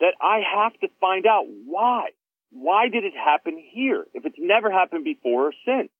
that 0.00 0.14
I 0.20 0.40
have 0.56 0.72
to 0.80 0.88
find 1.00 1.26
out 1.26 1.44
why. 1.66 2.08
Why 2.54 2.88
did 2.88 3.04
it 3.04 3.14
happen 3.14 3.60
here 3.72 4.06
if 4.14 4.24
it's 4.24 4.38
never 4.38 4.70
happened 4.70 5.04
before 5.04 5.48
or 5.48 5.52
since? 5.66 5.90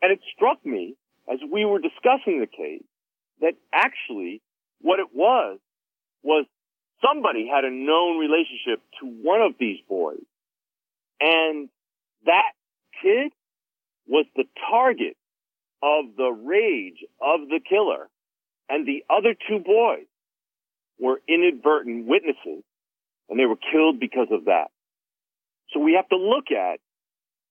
And 0.00 0.10
it 0.10 0.20
struck 0.34 0.64
me 0.64 0.96
as 1.30 1.38
we 1.52 1.64
were 1.64 1.78
discussing 1.78 2.40
the 2.40 2.46
case 2.46 2.82
that 3.40 3.54
actually 3.72 4.40
what 4.80 4.98
it 4.98 5.08
was 5.14 5.58
was 6.22 6.46
somebody 7.04 7.46
had 7.46 7.64
a 7.64 7.70
known 7.70 8.18
relationship 8.18 8.80
to 9.00 9.06
one 9.06 9.42
of 9.42 9.52
these 9.60 9.78
boys 9.88 10.24
and 11.20 11.68
that 12.24 12.52
kid 13.02 13.32
was 14.06 14.26
the 14.36 14.44
target 14.70 15.16
of 15.82 16.16
the 16.16 16.30
rage 16.30 17.04
of 17.20 17.48
the 17.48 17.60
killer 17.68 18.08
and 18.68 18.86
the 18.86 19.04
other 19.10 19.34
two 19.48 19.58
boys 19.58 20.06
were 20.98 21.20
inadvertent 21.28 22.06
witnesses 22.06 22.64
and 23.28 23.38
they 23.38 23.46
were 23.46 23.58
killed 23.72 24.00
because 24.00 24.28
of 24.30 24.46
that. 24.46 24.70
So 25.74 25.80
we 25.80 25.94
have 25.94 26.08
to 26.08 26.16
look 26.16 26.52
at, 26.52 26.78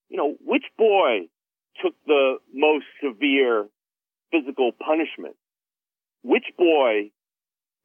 you 0.09 0.17
know, 0.17 0.35
which 0.39 0.63
boy 0.77 1.27
took 1.83 1.93
the 2.07 2.37
most 2.53 2.85
severe 3.03 3.67
physical 4.31 4.71
punishment? 4.71 5.35
Which 6.23 6.45
boy 6.57 7.11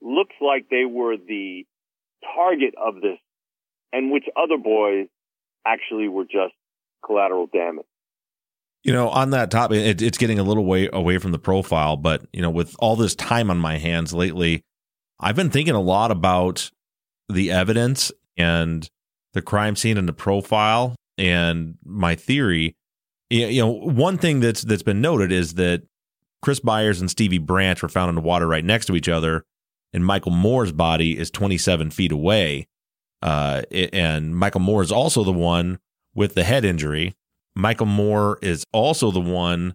looks 0.01 0.35
like 0.41 0.69
they 0.71 0.85
were 0.85 1.17
the 1.17 1.67
target 2.37 2.75
of 2.81 2.97
this 2.97 3.19
and 3.93 4.13
which 4.13 4.25
other 4.37 4.57
boys 4.57 5.09
actually 5.67 6.09
were 6.09 6.25
just 6.25 6.55
collateral 7.05 7.49
damage? 7.53 7.87
You 8.85 8.93
know, 8.93 9.09
on 9.09 9.31
that 9.31 9.51
topic, 9.51 9.79
it, 9.79 10.01
it's 10.01 10.19
getting 10.19 10.39
a 10.39 10.45
little 10.45 10.65
way 10.65 10.89
away 10.93 11.19
from 11.19 11.33
the 11.33 11.39
profile, 11.39 11.97
but 11.97 12.25
you 12.33 12.41
know, 12.41 12.51
with 12.51 12.77
all 12.79 12.95
this 12.95 13.17
time 13.17 13.51
on 13.51 13.59
my 13.59 13.77
hands 13.77 14.15
lately, 14.15 14.63
I've 15.19 15.35
been 15.35 15.51
thinking 15.51 15.75
a 15.75 15.81
lot 15.81 16.13
about 16.13 16.71
the 17.29 17.51
evidence 17.51 18.13
and 18.37 18.89
the 19.39 19.43
crime 19.43 19.77
scene 19.77 19.97
and 19.97 20.09
the 20.09 20.13
profile. 20.13 20.97
And 21.17 21.79
my 21.85 22.17
theory, 22.17 22.75
you 23.31 23.61
know, 23.61 23.71
one 23.71 24.19
thing 24.19 24.41
that's 24.41 24.63
that's 24.63 24.83
been 24.83 25.01
noted 25.01 25.31
is 25.31 25.55
that 25.55 25.83
Chris 26.43 26.61
Byers 26.61 27.01
and 27.01 27.11
Stevie 27.11 27.39
Branch 27.39 27.81
were 27.83 27.89
found 27.89 28.09
in 28.09 28.15
the 28.17 28.21
water 28.21 28.47
right 28.47 28.65
next 28.65 28.87
to 28.87 28.97
each 28.97 29.09
other, 29.09 29.45
and 29.93 30.05
Michael 30.05 30.33
Moore's 30.33 30.73
body 30.73 31.19
is 31.19 31.31
27 31.31 31.91
feet 31.91 32.13
away. 32.13 32.67
Uh, 33.21 33.63
and 33.93 34.37
Michael 34.37 34.61
Moore 34.61 34.83
is 34.83 34.93
also 34.93 35.25
the 35.25 35.33
one 35.33 35.79
with 36.15 36.35
the 36.35 36.45
head 36.45 36.65
injury. 36.65 37.17
Michael 37.57 37.87
Moore 37.87 38.39
is 38.43 38.65
also 38.73 39.11
the 39.11 39.21
one 39.21 39.75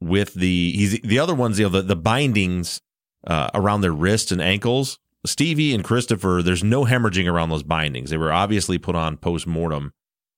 with 0.00 0.34
the 0.34 0.72
he's 0.72 1.00
the 1.00 1.18
other 1.18 1.34
ones, 1.34 1.58
you 1.58 1.66
know, 1.66 1.70
the, 1.70 1.82
the 1.82 1.96
bindings 1.96 2.80
uh, 3.26 3.50
around 3.54 3.80
their 3.82 3.92
wrists 3.92 4.32
and 4.32 4.40
ankles. 4.40 4.98
Stevie 5.26 5.74
and 5.74 5.84
Christopher, 5.84 6.42
there's 6.42 6.64
no 6.64 6.84
hemorrhaging 6.84 7.30
around 7.30 7.50
those 7.50 7.62
bindings. 7.62 8.10
They 8.10 8.16
were 8.16 8.32
obviously 8.32 8.78
put 8.78 8.94
on 8.94 9.16
post 9.16 9.46
mortem. 9.46 9.92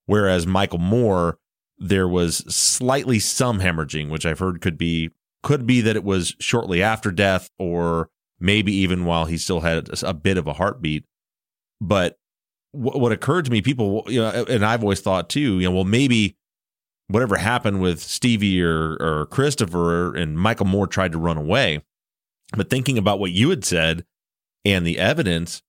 Whereas 0.07 0.47
Michael 0.47 0.79
Moore, 0.79 1.38
there 1.79 2.09
was 2.09 2.38
slightly 2.53 3.19
some 3.19 3.61
hemorrhaging, 3.61 4.11
which 4.11 4.27
I've 4.27 4.38
heard 4.38 4.61
could 4.61 4.79
be 4.79 5.11
could 5.43 5.66
be 5.66 5.81
that 5.81 5.97
it 5.97 6.05
was 6.05 6.35
shortly 6.38 6.83
after 6.83 7.11
death 7.11 7.49
or 7.59 8.11
maybe 8.38 8.73
even 8.73 9.05
while 9.05 9.25
he 9.25 9.38
still 9.38 9.61
had 9.61 9.88
a 10.03 10.12
bit 10.12 10.37
of 10.37 10.47
a 10.47 10.55
heartbeat. 10.55 11.05
But 11.81 12.19
what 12.73 13.12
occurred 13.12 13.47
to 13.47 13.51
me, 13.51 13.62
people, 13.62 14.05
you 14.07 14.21
know, 14.21 14.45
and 14.49 14.64
I've 14.64 14.83
always 14.83 15.01
thought 15.01 15.31
too, 15.31 15.59
you 15.59 15.69
know, 15.69 15.75
well, 15.75 15.85
maybe 15.85 16.37
whatever 17.09 17.37
happened 17.37 17.81
with 17.81 18.01
Stevie 18.01 18.62
or, 18.62 18.97
or 19.01 19.27
Christopher 19.27 20.14
and 20.14 20.38
Michael 20.38 20.66
Moore 20.66 20.87
tried 20.87 21.12
to 21.12 21.19
run 21.19 21.37
away. 21.37 21.83
But 22.57 22.71
thinking 22.71 22.99
about 22.99 23.19
what 23.19 23.33
you 23.33 23.51
had 23.51 23.64
said 23.64 24.05
and 24.64 24.87
the 24.87 24.99
evidence, 24.99 25.62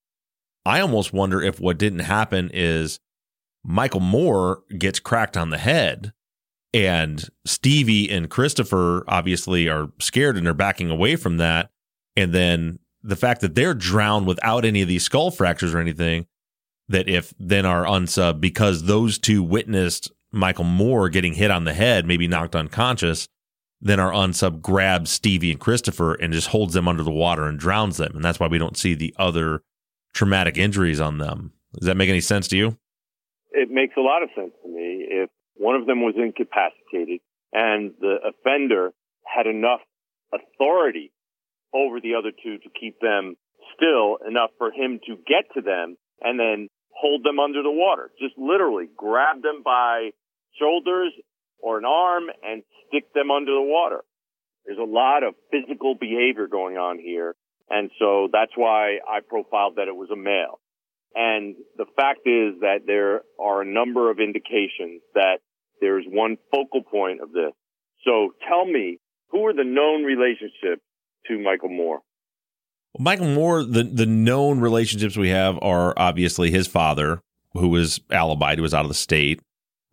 I 0.66 0.80
almost 0.80 1.14
wonder 1.14 1.42
if 1.42 1.60
what 1.60 1.78
didn't 1.78 2.00
happen 2.00 2.50
is 2.54 3.00
Michael 3.64 4.00
Moore 4.00 4.64
gets 4.78 5.00
cracked 5.00 5.38
on 5.38 5.50
the 5.50 5.58
head 5.58 6.14
and 6.74 7.28
Stevie 7.46 8.10
and 8.10 8.30
Christopher 8.30 9.04
obviously 9.08 9.68
are 9.68 9.90
scared 10.00 10.38
and 10.38 10.46
they're 10.46 10.54
backing 10.54 10.90
away 10.90 11.16
from 11.16 11.38
that. 11.38 11.70
And 12.16 12.34
then 12.34 12.80
the 13.04 13.16
fact 13.16 13.42
that 13.42 13.56
they're 13.56 13.74
drowned 13.74 14.28
without 14.28 14.64
any 14.64 14.82
of 14.82 14.88
these 14.88 15.04
skull 15.04 15.32
fractures 15.32 15.74
or 15.74 15.80
anything, 15.80 16.28
that 16.88 17.10
if 17.10 17.34
then 17.40 17.66
our 17.66 17.86
unsub, 17.86 18.40
because 18.40 18.84
those 18.84 19.18
two 19.18 19.44
witnessed 19.44 20.12
Michael 20.32 20.66
Moore 20.66 21.10
getting 21.10 21.34
hit 21.34 21.52
on 21.52 21.66
the 21.66 21.74
head, 21.74 22.06
maybe 22.06 22.28
knocked 22.28 22.56
unconscious, 22.56 23.28
then 23.82 24.00
our 24.00 24.12
unsub 24.12 24.62
grabs 24.62 25.12
Stevie 25.12 25.52
and 25.52 25.60
Christopher 25.60 26.14
and 26.14 26.32
just 26.32 26.48
holds 26.48 26.74
them 26.74 26.88
under 26.88 27.04
the 27.04 27.12
water 27.12 27.46
and 27.46 27.58
drowns 27.58 27.98
them. 27.98 28.12
And 28.16 28.24
that's 28.24 28.40
why 28.40 28.48
we 28.48 28.60
don't 28.60 28.78
see 28.78 28.94
the 28.94 29.14
other 29.18 29.64
traumatic 30.14 30.58
injuries 30.58 31.00
on 31.00 31.18
them. 31.18 31.54
Does 31.74 31.88
that 31.88 31.98
make 31.98 32.10
any 32.10 32.22
sense 32.22 32.48
to 32.50 32.58
you? 32.58 32.78
It 33.52 33.70
makes 33.72 33.96
a 33.98 34.02
lot 34.02 34.24
of 34.24 34.30
sense 34.36 34.52
to 34.64 34.70
me. 34.70 35.06
If 35.10 35.30
one 35.56 35.76
of 35.76 35.88
them 35.88 36.02
was 36.02 36.16
incapacitated 36.16 37.22
and 37.54 37.94
the 38.00 38.18
offender 38.24 38.92
had 39.26 39.48
enough 39.48 39.82
authority 40.34 41.12
over 41.74 42.00
the 42.00 42.16
other 42.16 42.32
two 42.32 42.58
to 42.60 42.70
keep 42.80 43.00
them 43.00 43.36
still 43.76 44.18
enough 44.28 44.52
for 44.58 44.72
him 44.72 45.00
to 45.08 45.16
get 45.16 45.46
to 45.56 45.62
them 45.62 45.98
and 46.22 46.40
then 46.40 46.68
hold 46.94 47.24
them 47.24 47.40
under 47.40 47.64
the 47.64 47.72
water. 47.72 48.12
Just 48.20 48.38
literally 48.38 48.88
grab 48.96 49.42
them 49.42 49.64
by 49.64 50.12
shoulders 50.60 51.14
or 51.62 51.78
an 51.78 51.86
arm 51.86 52.26
and 52.44 52.64
stick 52.88 53.14
them 53.14 53.32
under 53.32 53.54
the 53.54 53.62
water. 53.62 54.02
There's 54.66 54.78
a 54.78 54.84
lot 54.84 55.24
of 55.24 55.36
physical 55.52 55.96
behavior 55.96 56.48
going 56.48 56.78
on 56.78 57.00
here. 57.00 57.36
And 57.70 57.90
so 58.00 58.28
that's 58.32 58.52
why 58.56 58.98
I 59.08 59.20
profiled 59.28 59.78
that 59.78 59.88
it 59.88 59.96
was 59.96 60.10
a 60.12 60.16
male. 60.16 60.60
And 61.16 61.56
the 61.78 61.86
fact 61.96 62.22
is 62.26 62.62
that 62.62 62.80
there 62.86 63.22
are 63.40 63.62
a 63.62 63.66
number 63.66 64.12
of 64.12 64.20
indications 64.20 65.02
that 65.14 65.40
there's 65.80 66.06
one 66.08 66.38
focal 66.52 66.84
point 66.84 67.22
of 67.22 67.32
this. 67.32 67.52
So 68.06 68.34
tell 68.48 68.66
me, 68.66 69.00
who 69.30 69.46
are 69.48 69.54
the 69.54 69.64
known 69.64 70.04
relationships 70.04 70.84
to 71.28 71.40
Michael 71.40 71.70
Moore? 71.70 72.00
Well, 72.94 73.04
Michael 73.04 73.34
Moore, 73.34 73.64
the, 73.64 73.84
the 73.84 74.06
known 74.06 74.60
relationships 74.60 75.18
we 75.18 75.30
have 75.30 75.58
are 75.62 75.94
obviously 75.98 76.52
his 76.52 76.68
father, 76.68 77.22
who 77.54 77.70
was 77.70 78.00
alibied, 78.10 78.58
who 78.58 78.62
was 78.62 78.74
out 78.74 78.86
of 78.86 78.90
the 78.90 78.96
state. 78.96 79.42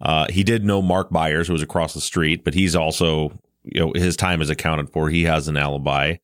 Uh, 0.00 0.26
he 0.30 0.44
did 0.44 0.64
know 0.64 0.80
Mark 0.80 1.10
Byers, 1.10 1.46
who 1.46 1.52
was 1.52 1.62
across 1.62 1.94
the 1.94 2.00
street, 2.00 2.44
but 2.44 2.54
he's 2.54 2.76
also, 2.76 3.32
you 3.64 3.80
know, 3.80 3.92
his 3.94 4.16
time 4.16 4.40
is 4.40 4.50
accounted 4.50 4.90
for. 4.90 5.10
He 5.10 5.24
has 5.24 5.48
an 5.48 5.56
alibi. 5.56 6.16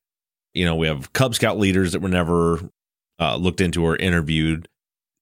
You 0.52 0.64
know, 0.64 0.76
we 0.76 0.86
have 0.86 1.12
Cub 1.12 1.34
Scout 1.34 1.58
leaders 1.58 1.92
that 1.92 2.00
were 2.00 2.08
never 2.08 2.60
uh, 3.18 3.36
looked 3.36 3.60
into 3.60 3.84
or 3.84 3.96
interviewed. 3.96 4.68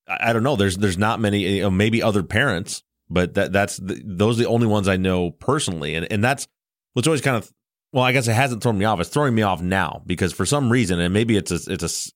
I, 0.07 0.31
I, 0.31 0.33
don't 0.33 0.43
know. 0.43 0.57
There's 0.57 0.77
there's 0.77 0.99
not 0.99 1.21
many. 1.21 1.57
You 1.57 1.63
know, 1.63 1.71
maybe 1.71 2.03
other 2.03 2.23
parents, 2.23 2.83
but 3.09 3.35
that 3.35 3.53
that's 3.53 3.79
the, 3.79 4.03
those 4.05 4.39
are 4.39 4.43
the 4.43 4.49
only 4.49 4.67
ones 4.67 4.89
I 4.89 4.97
know 4.97 5.31
personally, 5.31 5.95
and 5.95 6.11
and 6.13 6.23
that's 6.23 6.47
what's 6.93 7.09
always 7.09 7.23
kind 7.23 7.37
of 7.37 7.51
well, 7.93 8.05
I 8.05 8.13
guess 8.13 8.27
it 8.27 8.33
hasn't 8.33 8.63
thrown 8.63 8.79
me 8.79 8.85
off. 8.85 9.01
It's 9.01 9.11
throwing 9.11 9.35
me 9.35 9.43
off 9.43 9.61
now 9.61 10.03
because 10.07 10.33
for 10.33 10.47
some 10.47 10.73
reason, 10.73 10.99
and 10.99 11.13
maybe 11.13 11.37
it's 11.37 11.51
a, 11.51 11.61
it's 11.71 11.83
a, 11.83 12.13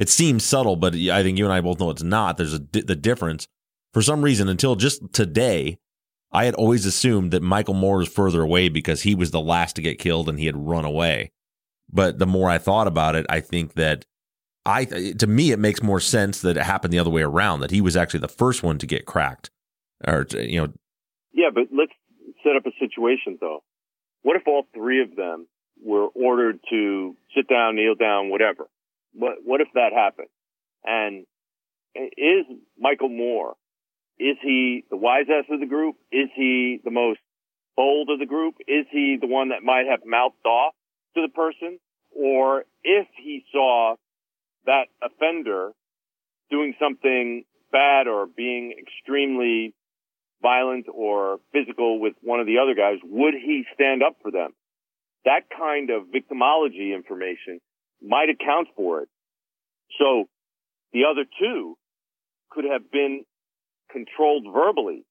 it 0.00 0.08
seems 0.08 0.44
subtle, 0.44 0.76
but 0.76 0.94
I 0.94 1.22
think 1.22 1.38
you 1.38 1.44
and 1.44 1.52
I 1.52 1.60
both 1.60 1.78
know 1.78 1.90
it's 1.90 2.02
not. 2.02 2.36
There's 2.36 2.54
a 2.54 2.58
the 2.58 2.96
difference. 2.96 3.46
For 3.92 4.02
some 4.02 4.22
reason, 4.22 4.48
until 4.48 4.76
just 4.76 5.12
today, 5.12 5.78
I 6.32 6.46
had 6.46 6.54
always 6.54 6.86
assumed 6.86 7.30
that 7.32 7.42
Michael 7.42 7.74
Moore 7.74 7.98
was 7.98 8.08
further 8.08 8.42
away 8.42 8.68
because 8.68 9.02
he 9.02 9.14
was 9.14 9.30
the 9.30 9.40
last 9.40 9.76
to 9.76 9.82
get 9.82 9.98
killed 9.98 10.28
and 10.28 10.38
he 10.38 10.46
had 10.46 10.56
run 10.56 10.84
away. 10.84 11.30
But 11.92 12.18
the 12.18 12.26
more 12.26 12.48
I 12.48 12.58
thought 12.58 12.86
about 12.86 13.16
it, 13.16 13.26
I 13.28 13.40
think 13.40 13.74
that 13.74 14.06
I 14.64 14.84
to 14.84 15.26
me 15.26 15.50
it 15.50 15.58
makes 15.58 15.82
more 15.82 16.00
sense 16.00 16.40
that 16.40 16.56
it 16.56 16.62
happened 16.62 16.92
the 16.92 16.98
other 16.98 17.10
way 17.10 17.22
around. 17.22 17.60
That 17.60 17.70
he 17.70 17.80
was 17.80 17.96
actually 17.96 18.20
the 18.20 18.28
first 18.28 18.62
one 18.62 18.78
to 18.78 18.86
get 18.86 19.04
cracked, 19.04 19.50
or 20.06 20.26
you 20.32 20.60
know. 20.60 20.72
Yeah, 21.32 21.50
but 21.52 21.64
let's 21.76 21.92
set 22.42 22.56
up 22.56 22.64
a 22.66 22.72
situation 22.78 23.36
though. 23.40 23.62
What 24.22 24.36
if 24.36 24.42
all 24.46 24.64
three 24.72 25.02
of 25.02 25.16
them 25.16 25.48
were 25.82 26.06
ordered 26.14 26.60
to 26.70 27.16
sit 27.34 27.48
down, 27.48 27.76
kneel 27.76 27.94
down, 27.94 28.30
whatever? 28.30 28.68
What, 29.14 29.38
what 29.44 29.60
if 29.60 29.68
that 29.74 29.90
happened? 29.92 30.28
And 30.84 31.26
is 31.94 32.46
Michael 32.78 33.08
Moore, 33.08 33.54
is 34.18 34.36
he 34.42 34.84
the 34.90 34.96
wisest 34.96 35.50
of 35.50 35.60
the 35.60 35.66
group? 35.66 35.96
Is 36.10 36.28
he 36.34 36.80
the 36.84 36.90
most 36.90 37.20
bold 37.76 38.10
of 38.10 38.18
the 38.18 38.26
group? 38.26 38.54
Is 38.66 38.86
he 38.90 39.18
the 39.20 39.26
one 39.26 39.48
that 39.48 39.62
might 39.62 39.86
have 39.90 40.00
mouthed 40.04 40.44
off 40.46 40.74
to 41.14 41.22
the 41.22 41.32
person? 41.32 41.78
Or 42.14 42.64
if 42.84 43.08
he 43.16 43.44
saw 43.52 43.96
that 44.66 44.84
offender 45.02 45.72
doing 46.50 46.74
something 46.80 47.44
bad 47.72 48.06
or 48.06 48.26
being 48.26 48.74
extremely 48.78 49.74
violent 50.42 50.86
or 50.92 51.40
physical 51.52 51.98
with 52.00 52.14
one 52.20 52.40
of 52.40 52.46
the 52.46 52.58
other 52.58 52.74
guys, 52.74 52.98
would 53.04 53.34
he 53.34 53.64
stand 53.74 54.02
up 54.02 54.16
for 54.22 54.30
them? 54.30 54.50
That 55.24 55.42
kind 55.56 55.90
of 55.90 56.08
victimology 56.08 56.94
information 56.94 57.60
might 58.02 58.28
account 58.28 58.68
for 58.76 59.02
it. 59.02 59.08
So 59.98 60.28
the 60.92 61.04
other 61.10 61.24
two 61.40 61.76
could 62.50 62.64
have 62.70 62.90
been 62.90 63.24
controlled 63.92 64.46
verbally, 64.52 65.04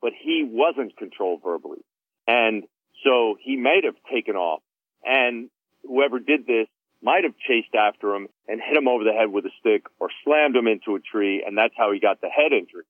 but 0.00 0.12
he 0.18 0.46
wasn't 0.48 0.96
controlled 0.96 1.40
verbally. 1.42 1.84
And 2.26 2.64
so 3.04 3.36
he 3.40 3.56
might 3.56 3.84
have 3.84 3.96
taken 4.10 4.36
off 4.36 4.62
and 5.04 5.50
whoever 5.86 6.18
did 6.18 6.46
this 6.46 6.66
might 7.02 7.24
have 7.24 7.34
chased 7.36 7.74
after 7.74 8.14
him 8.14 8.28
and 8.48 8.60
hit 8.66 8.76
him 8.76 8.88
over 8.88 9.04
the 9.04 9.12
head 9.12 9.30
with 9.30 9.44
a 9.44 9.50
stick 9.60 9.84
or 10.00 10.08
slammed 10.24 10.56
him 10.56 10.66
into 10.66 10.96
a 10.96 11.00
tree. 11.00 11.44
And 11.46 11.56
that's 11.56 11.74
how 11.76 11.92
he 11.92 12.00
got 12.00 12.20
the 12.20 12.28
head 12.28 12.52
injury. 12.52 12.84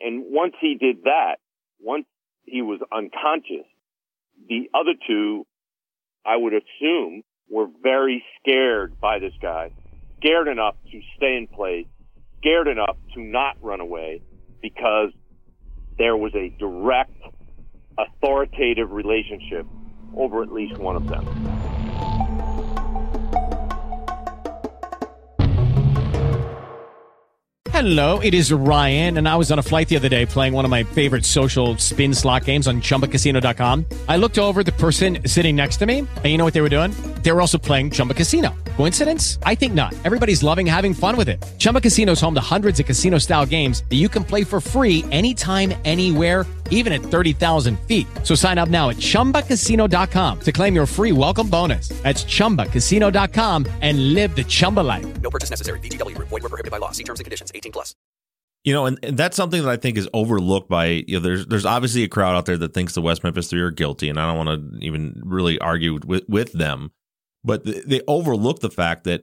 And 0.00 0.24
once 0.28 0.54
he 0.60 0.76
did 0.76 1.04
that, 1.04 1.36
once 1.78 2.06
he 2.44 2.62
was 2.62 2.80
unconscious, 2.90 3.66
the 4.48 4.70
other 4.72 4.94
two, 5.06 5.46
I 6.24 6.36
would 6.36 6.54
assume, 6.54 7.22
were 7.50 7.66
very 7.82 8.24
scared 8.40 8.98
by 9.00 9.18
this 9.18 9.32
guy, 9.42 9.72
scared 10.18 10.48
enough 10.48 10.76
to 10.90 11.00
stay 11.16 11.36
in 11.36 11.46
place, 11.46 11.86
scared 12.38 12.68
enough 12.68 12.96
to 13.14 13.20
not 13.20 13.56
run 13.60 13.80
away 13.80 14.22
because 14.60 15.10
there 15.98 16.16
was 16.16 16.34
a 16.34 16.48
direct, 16.58 17.16
authoritative 17.98 18.90
relationship 18.90 19.66
over 20.16 20.42
at 20.42 20.52
least 20.52 20.78
one 20.78 20.96
of 20.96 21.06
them. 21.08 21.26
Hello, 27.78 28.18
it 28.18 28.34
is 28.34 28.52
Ryan, 28.52 29.18
and 29.18 29.28
I 29.28 29.36
was 29.36 29.52
on 29.52 29.60
a 29.60 29.62
flight 29.62 29.88
the 29.88 29.94
other 29.94 30.08
day 30.08 30.26
playing 30.26 30.52
one 30.52 30.64
of 30.64 30.70
my 30.72 30.82
favorite 30.82 31.24
social 31.24 31.76
spin 31.76 32.12
slot 32.12 32.44
games 32.44 32.66
on 32.66 32.80
chumbacasino.com. 32.80 33.86
I 34.08 34.16
looked 34.16 34.36
over 34.36 34.64
the 34.64 34.72
person 34.72 35.18
sitting 35.26 35.54
next 35.54 35.76
to 35.76 35.86
me, 35.86 36.00
and 36.00 36.24
you 36.24 36.38
know 36.38 36.44
what 36.44 36.54
they 36.54 36.60
were 36.60 36.68
doing? 36.68 36.90
They 37.22 37.32
were 37.32 37.40
also 37.40 37.58
playing 37.58 37.90
Chumba 37.90 38.14
Casino. 38.14 38.54
Coincidence? 38.76 39.38
I 39.42 39.54
think 39.54 39.74
not. 39.74 39.94
Everybody's 40.04 40.42
loving 40.42 40.66
having 40.66 40.94
fun 40.94 41.16
with 41.16 41.28
it. 41.28 41.44
Chumba 41.58 41.80
Casino 41.80 42.12
is 42.12 42.20
home 42.20 42.34
to 42.34 42.40
hundreds 42.40 42.80
of 42.80 42.86
casino 42.86 43.18
style 43.18 43.44
games 43.44 43.84
that 43.90 43.96
you 43.96 44.08
can 44.08 44.24
play 44.24 44.44
for 44.44 44.60
free 44.60 45.04
anytime, 45.10 45.74
anywhere, 45.84 46.46
even 46.70 46.92
at 46.92 47.00
30,000 47.00 47.78
feet. 47.80 48.06
So 48.22 48.34
sign 48.34 48.56
up 48.56 48.68
now 48.68 48.88
at 48.90 48.96
chumbacasino.com 48.96 50.40
to 50.40 50.52
claim 50.52 50.74
your 50.74 50.86
free 50.86 51.12
welcome 51.12 51.48
bonus. 51.50 51.88
That's 52.02 52.24
chumbacasino.com 52.24 53.66
and 53.82 54.14
live 54.14 54.34
the 54.34 54.44
Chumba 54.44 54.80
life. 54.80 55.20
No 55.20 55.30
purchase 55.30 55.50
necessary. 55.50 55.80
VGW, 55.80 56.16
void, 56.18 56.30
were 56.30 56.48
prohibited 56.48 56.70
by 56.70 56.78
law. 56.78 56.92
See 56.92 57.04
terms 57.04 57.20
and 57.20 57.24
conditions 57.24 57.52
18 57.54 57.72
plus. 57.72 57.94
You 58.64 58.74
know, 58.74 58.86
and, 58.86 58.98
and 59.02 59.16
that's 59.16 59.36
something 59.36 59.62
that 59.62 59.70
I 59.70 59.76
think 59.76 59.96
is 59.96 60.08
overlooked 60.12 60.68
by 60.68 61.04
you 61.06 61.14
know. 61.14 61.20
There's 61.20 61.46
there's 61.46 61.64
obviously 61.64 62.02
a 62.02 62.08
crowd 62.08 62.36
out 62.36 62.44
there 62.44 62.58
that 62.58 62.74
thinks 62.74 62.92
the 62.92 63.00
West 63.00 63.22
Memphis 63.22 63.48
Three 63.48 63.60
are 63.60 63.70
guilty, 63.70 64.08
and 64.08 64.18
I 64.18 64.26
don't 64.26 64.44
want 64.44 64.72
to 64.72 64.84
even 64.84 65.22
really 65.24 65.58
argue 65.60 66.00
with 66.04 66.28
with 66.28 66.52
them, 66.52 66.90
but 67.44 67.64
they, 67.64 68.00
overlook 68.06 68.60
the 68.60 68.70
fact 68.70 69.04
that 69.04 69.22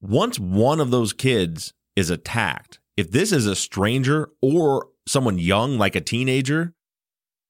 once 0.00 0.38
one 0.38 0.80
of 0.80 0.90
those 0.90 1.12
kids 1.12 1.72
is 1.96 2.10
attacked, 2.10 2.80
if 2.96 3.10
this 3.10 3.32
is 3.32 3.46
a 3.46 3.56
stranger 3.56 4.30
or 4.40 4.88
someone 5.06 5.38
young 5.38 5.78
like 5.78 5.96
a 5.96 6.00
teenager, 6.00 6.74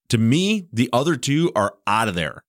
to 0.09 0.19
me 0.19 0.69
the 0.73 0.89
other 0.93 1.17
two 1.17 1.51
are 1.57 1.75
out 1.87 2.09
of 2.09 2.15
there. 2.15 2.45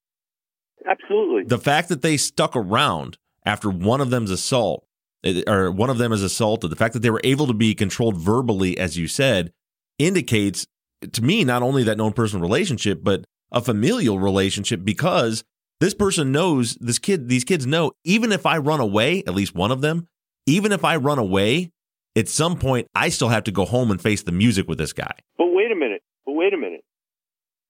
Absolutely. 0.88 1.44
The 1.46 1.58
fact 1.58 1.90
that 1.90 2.02
they 2.02 2.18
stuck 2.18 2.56
around 2.56 3.18
after 3.46 3.70
one 3.70 4.02
of 4.02 4.10
them's 4.10 4.32
assault 4.32 4.86
eh, 5.24 5.44
or 5.48 5.72
one 5.72 5.90
of 5.90 5.98
them 5.98 6.12
is 6.12 6.24
assaulted, 6.24 6.70
the 6.70 6.76
fact 6.76 6.94
that 6.94 7.02
they 7.02 7.10
were 7.10 7.22
able 7.24 7.48
to 7.48 7.54
be 7.54 7.74
controlled 7.74 8.18
verbally, 8.18 8.78
as 8.78 8.98
you 8.98 9.08
said, 9.08 9.52
indicates 9.98 10.68
to 11.12 11.22
me 11.22 11.44
not 11.44 11.64
only 11.64 11.84
that 11.84 11.98
known 11.98 12.14
person 12.14 12.42
relationship, 12.42 13.04
but 13.04 13.26
a 13.52 13.62
familial 13.62 14.20
relationship 14.20 14.84
because 14.84 15.44
this 15.84 15.94
person 15.94 16.32
knows 16.32 16.76
this 16.76 16.98
kid, 16.98 17.28
these 17.28 17.44
kids 17.44 17.68
know, 17.68 17.92
even 18.06 18.32
if 18.32 18.46
I 18.46 18.58
run 18.58 18.80
away, 18.80 19.22
at 19.28 19.34
least 19.34 19.54
one 19.54 19.70
of 19.70 19.82
them, 19.82 20.08
even 20.46 20.72
if 20.72 20.86
I 20.86 20.96
run 20.96 21.20
away, 21.20 21.72
at 22.16 22.30
some 22.30 22.58
point 22.58 22.88
I 22.96 23.10
still 23.10 23.28
have 23.28 23.44
to 23.46 23.52
go 23.52 23.66
home 23.66 23.92
and 23.92 24.02
face 24.02 24.24
the 24.24 24.32
music 24.32 24.68
with 24.70 24.78
this 24.78 24.94
guy. 24.94 25.14
But 25.38 25.48
wait 25.48 25.72
a 25.72 25.76
minute. 25.76 26.02
But 26.26 26.34
wait 26.34 26.54
a 26.54 26.58
minute. 26.58 26.86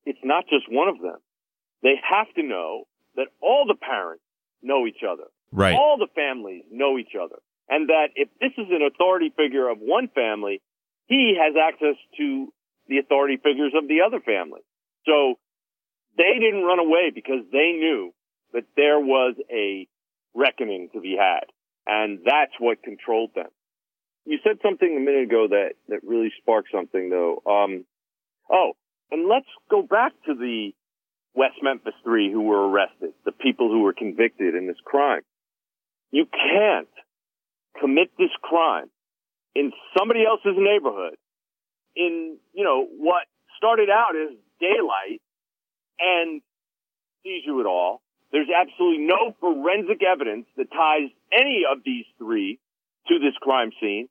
It's 0.06 0.20
not 0.24 0.44
just 0.48 0.66
one 0.70 0.90
of 0.90 1.02
them. 1.02 1.18
They 1.82 1.96
have 2.08 2.32
to 2.36 2.44
know 2.44 2.84
that 3.16 3.28
all 3.42 3.66
the 3.68 3.76
parents 3.76 4.24
know 4.62 4.86
each 4.86 5.02
other. 5.04 5.26
Right. 5.52 5.74
All 5.74 5.98
the 5.98 6.08
families 6.14 6.64
know 6.72 7.00
each 7.00 7.16
other. 7.20 7.38
And 7.68 7.90
that 7.90 8.10
if 8.16 8.30
this 8.40 8.52
is 8.58 8.68
an 8.70 8.82
authority 8.84 9.34
figure 9.36 9.70
of 9.70 9.80
one 9.80 10.08
family, 10.14 10.62
he 11.08 11.36
has 11.42 11.56
access 11.56 11.96
to 12.18 12.54
the 12.88 13.00
authority 13.00 13.38
figures 13.38 13.74
of 13.76 13.88
the 13.88 14.02
other 14.06 14.20
family. 14.20 14.62
So 15.06 15.40
they 16.18 16.40
didn't 16.40 16.64
run 16.64 16.80
away 16.80 17.12
because 17.14 17.44
they 17.52 17.74
knew 17.74 18.14
that 18.54 18.66
there 18.76 19.00
was 19.00 19.36
a 19.52 19.88
reckoning 20.34 20.90
to 20.94 21.02
be 21.02 21.16
had. 21.20 21.46
And 21.86 22.20
that's 22.26 22.54
what 22.60 22.84
controlled 22.84 23.32
them. 23.36 23.50
You 24.26 24.38
said 24.44 24.58
something 24.64 24.96
a 24.96 25.00
minute 25.00 25.24
ago 25.24 25.48
that, 25.50 25.72
that 25.90 26.00
really 26.04 26.32
sparked 26.42 26.70
something 26.74 27.10
though. 27.10 27.42
Um, 27.46 27.86
oh, 28.50 28.74
and 29.12 29.28
let's 29.28 29.50
go 29.70 29.82
back 29.82 30.14
to 30.28 30.34
the 30.34 30.72
West 31.36 31.56
Memphis 31.62 31.94
Three 32.04 32.32
who 32.32 32.44
were 32.44 32.70
arrested, 32.70 33.14
the 33.26 33.32
people 33.32 33.70
who 33.70 33.82
were 33.82 33.94
convicted 33.94 34.56
in 34.56 34.68
this 34.68 34.78
crime. 34.86 35.22
You 36.12 36.26
can't 36.26 36.88
commit 37.82 38.12
this 38.18 38.30
crime 38.42 38.90
in 39.56 39.72
somebody 39.98 40.24
else's 40.26 40.58
neighborhood 40.58 41.16
in, 41.96 42.38
you 42.54 42.64
know, 42.64 42.88
what 42.98 43.26
started 43.58 43.90
out 43.90 44.16
as 44.16 44.36
daylight 44.60 45.22
and 46.04 46.42
sees 47.24 47.44
you 47.46 47.60
at 47.60 47.66
all. 47.66 48.02
There's 48.32 48.50
absolutely 48.50 49.06
no 49.06 49.36
forensic 49.40 50.02
evidence 50.04 50.48
that 50.58 50.72
ties 50.72 51.10
any 51.32 51.64
of 51.72 51.80
these 51.86 52.06
three 52.18 52.60
to 53.08 53.20
this 53.20 53.36
crime 53.42 53.72
scene. 53.80 54.10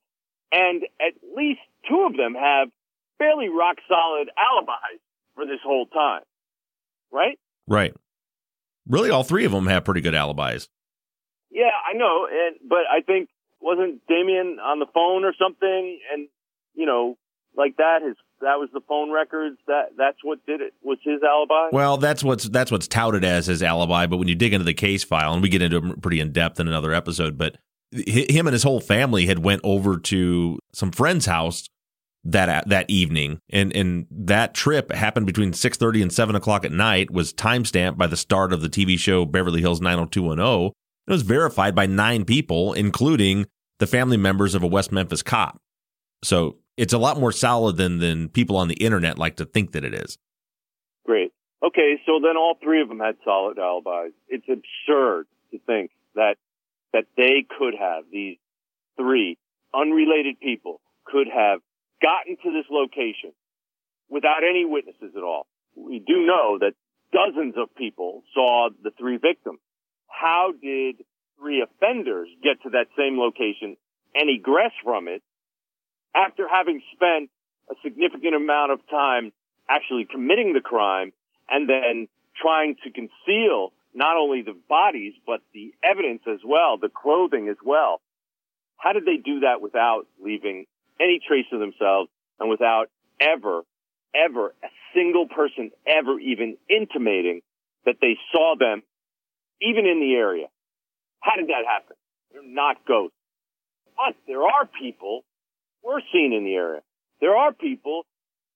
And 0.51 0.83
at 1.01 1.13
least 1.35 1.59
two 1.89 2.07
of 2.09 2.15
them 2.15 2.33
have 2.33 2.69
fairly 3.17 3.49
rock 3.49 3.77
solid 3.87 4.29
alibis 4.37 5.01
for 5.35 5.45
this 5.45 5.59
whole 5.63 5.87
time. 5.87 6.21
Right? 7.11 7.37
Right. 7.67 7.93
Really, 8.87 9.09
all 9.09 9.23
three 9.23 9.45
of 9.45 9.51
them 9.51 9.67
have 9.67 9.85
pretty 9.85 10.01
good 10.01 10.15
alibis. 10.15 10.69
Yeah, 11.49 11.71
I 11.87 11.95
know. 11.97 12.27
And, 12.31 12.57
but 12.67 12.83
I 12.89 13.01
think 13.01 13.29
wasn't 13.61 14.05
Damien 14.07 14.59
on 14.59 14.79
the 14.79 14.87
phone 14.93 15.23
or 15.23 15.33
something? 15.37 15.99
And, 16.13 16.27
you 16.75 16.85
know, 16.85 17.17
like 17.55 17.77
that, 17.77 18.01
his, 18.05 18.15
that 18.41 18.59
was 18.59 18.69
the 18.73 18.81
phone 18.87 19.11
records. 19.11 19.57
That, 19.67 19.91
that's 19.97 20.17
what 20.23 20.45
did 20.45 20.61
it 20.61 20.73
was 20.81 20.97
his 21.03 21.21
alibi. 21.23 21.69
Well, 21.71 21.97
that's 21.97 22.23
what's 22.23 22.49
that's 22.49 22.71
what's 22.71 22.87
touted 22.87 23.23
as 23.23 23.47
his 23.47 23.63
alibi. 23.63 24.05
But 24.07 24.17
when 24.17 24.27
you 24.27 24.35
dig 24.35 24.53
into 24.53 24.65
the 24.65 24.73
case 24.73 25.03
file, 25.03 25.33
and 25.33 25.41
we 25.41 25.49
get 25.49 25.61
into 25.61 25.77
it 25.77 26.01
pretty 26.01 26.19
in 26.19 26.31
depth 26.31 26.59
in 26.59 26.67
another 26.67 26.93
episode, 26.93 27.37
but 27.37 27.57
him 27.91 28.47
and 28.47 28.53
his 28.53 28.63
whole 28.63 28.81
family 28.81 29.25
had 29.27 29.39
went 29.39 29.61
over 29.63 29.97
to 29.97 30.59
some 30.73 30.91
friend's 30.91 31.25
house 31.25 31.69
that 32.25 32.67
that 32.69 32.89
evening, 32.89 33.39
and 33.49 33.75
and 33.75 34.07
that 34.09 34.53
trip 34.53 34.91
happened 34.91 35.25
between 35.25 35.53
six 35.53 35.77
thirty 35.77 36.01
and 36.01 36.11
seven 36.11 36.35
o'clock 36.35 36.65
at 36.65 36.71
night. 36.71 37.11
Was 37.11 37.33
timestamped 37.33 37.97
by 37.97 38.07
the 38.07 38.17
start 38.17 38.53
of 38.53 38.61
the 38.61 38.69
TV 38.69 38.97
show 38.97 39.25
Beverly 39.25 39.61
Hills 39.61 39.81
nine 39.81 39.97
hundred 39.97 40.11
two 40.13 40.23
one 40.23 40.39
oh, 40.39 40.43
zero. 40.43 40.73
It 41.07 41.11
was 41.11 41.23
verified 41.23 41.75
by 41.75 41.85
nine 41.85 42.23
people, 42.23 42.73
including 42.73 43.45
the 43.79 43.87
family 43.87 44.17
members 44.17 44.55
of 44.55 44.63
a 44.63 44.67
West 44.67 44.91
Memphis 44.91 45.21
cop. 45.21 45.57
So 46.23 46.57
it's 46.77 46.93
a 46.93 46.97
lot 46.97 47.19
more 47.19 47.31
solid 47.31 47.77
than 47.77 47.99
than 47.99 48.29
people 48.29 48.57
on 48.57 48.67
the 48.67 48.75
internet 48.75 49.17
like 49.17 49.35
to 49.37 49.45
think 49.45 49.71
that 49.73 49.83
it 49.83 49.93
is. 49.93 50.17
Great. 51.05 51.31
Okay, 51.63 52.01
so 52.05 52.19
then 52.21 52.37
all 52.37 52.57
three 52.61 52.81
of 52.81 52.89
them 52.89 52.99
had 52.99 53.15
solid 53.23 53.57
alibis. 53.57 54.13
It's 54.27 54.47
absurd 54.47 55.27
to 55.51 55.59
think 55.65 55.91
that 56.15 56.35
that 56.93 57.05
they 57.17 57.45
could 57.57 57.73
have 57.79 58.05
these 58.11 58.37
three 58.97 59.37
unrelated 59.73 60.39
people 60.39 60.81
could 61.05 61.27
have 61.27 61.59
gotten 62.01 62.37
to 62.37 62.51
this 62.51 62.65
location 62.69 63.33
without 64.09 64.43
any 64.47 64.65
witnesses 64.65 65.13
at 65.15 65.23
all. 65.23 65.47
We 65.75 65.99
do 65.99 66.25
know 66.25 66.59
that 66.59 66.73
dozens 67.11 67.55
of 67.57 67.73
people 67.75 68.23
saw 68.33 68.69
the 68.83 68.91
three 68.97 69.17
victims. 69.17 69.59
How 70.07 70.51
did 70.51 71.03
three 71.39 71.61
offenders 71.63 72.29
get 72.43 72.61
to 72.63 72.69
that 72.71 72.87
same 72.97 73.17
location 73.17 73.75
and 74.13 74.29
egress 74.29 74.71
from 74.83 75.07
it 75.07 75.23
after 76.15 76.47
having 76.47 76.81
spent 76.93 77.29
a 77.69 77.75
significant 77.83 78.35
amount 78.35 78.71
of 78.71 78.79
time 78.89 79.31
actually 79.69 80.05
committing 80.09 80.53
the 80.53 80.61
crime 80.61 81.11
and 81.49 81.69
then 81.69 82.07
trying 82.41 82.75
to 82.83 82.91
conceal 82.91 83.71
not 83.93 84.17
only 84.17 84.41
the 84.41 84.57
bodies, 84.67 85.13
but 85.25 85.41
the 85.53 85.73
evidence 85.83 86.21
as 86.27 86.39
well, 86.45 86.77
the 86.77 86.89
clothing 86.89 87.47
as 87.47 87.57
well. 87.63 88.01
How 88.77 88.93
did 88.93 89.05
they 89.05 89.17
do 89.17 89.41
that 89.41 89.61
without 89.61 90.07
leaving 90.23 90.65
any 90.99 91.19
trace 91.25 91.45
of 91.51 91.59
themselves 91.59 92.09
and 92.39 92.49
without 92.49 92.89
ever, 93.19 93.61
ever 94.15 94.53
a 94.63 94.67
single 94.95 95.27
person 95.27 95.71
ever 95.87 96.19
even 96.19 96.57
intimating 96.69 97.41
that 97.85 97.95
they 98.01 98.17
saw 98.31 98.55
them 98.59 98.83
even 99.61 99.85
in 99.85 99.99
the 99.99 100.15
area? 100.15 100.47
How 101.21 101.35
did 101.35 101.47
that 101.47 101.63
happen? 101.67 101.95
They're 102.31 102.41
not 102.43 102.85
ghosts. 102.85 103.15
But 103.95 104.15
there 104.27 104.43
are 104.43 104.67
people 104.81 105.23
were 105.83 106.01
seen 106.11 106.33
in 106.33 106.43
the 106.43 106.55
area. 106.55 106.81
There 107.21 107.35
are 107.35 107.53
people 107.53 108.03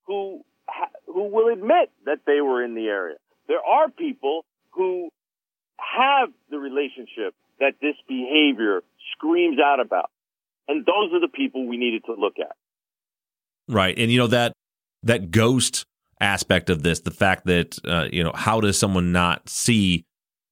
who 0.06 0.42
who 1.06 1.30
will 1.30 1.52
admit 1.54 1.90
that 2.06 2.20
they 2.26 2.42
were 2.42 2.64
in 2.64 2.76
the 2.76 2.88
area. 2.88 3.16
There 3.48 3.64
are 3.66 3.90
people 3.90 4.44
who 4.72 5.10
have 5.78 6.30
the 6.50 6.58
relationship 6.58 7.34
that 7.60 7.74
this 7.82 7.96
behavior 8.08 8.82
screams 9.14 9.58
out 9.60 9.80
about. 9.80 10.10
And 10.68 10.86
those 10.86 11.14
are 11.14 11.22
the 11.22 11.30
people 11.30 11.66
we 11.66 11.78
needed 11.78 12.04
to 12.06 12.14
look 12.14 12.36
at. 12.40 12.56
Right. 13.70 13.98
And 13.98 14.12
you 14.12 14.20
know 14.20 14.28
that 14.28 14.54
that 15.04 15.32
ghost 15.32 15.86
aspect 16.20 16.70
of 16.70 16.84
this, 16.84 17.02
the 17.02 17.12
fact 17.12 17.46
that 17.46 17.78
uh, 17.86 18.08
you 18.12 18.24
know, 18.24 18.34
how 18.36 18.60
does 18.62 18.78
someone 18.78 19.12
not 19.12 19.48
see 19.50 20.06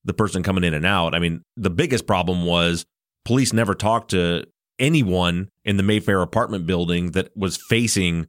the 0.03 0.13
person 0.13 0.43
coming 0.43 0.63
in 0.63 0.73
and 0.73 0.85
out? 0.85 1.13
I 1.13 1.19
mean, 1.19 1.41
the 1.57 1.69
biggest 1.69 2.07
problem 2.07 2.45
was 2.45 2.85
police 3.25 3.53
never 3.53 3.73
talked 3.73 4.11
to 4.11 4.45
anyone 4.79 5.49
in 5.65 5.77
the 5.77 5.83
Mayfair 5.83 6.21
apartment 6.21 6.65
building 6.65 7.11
that 7.11 7.35
was 7.35 7.57
facing 7.57 8.27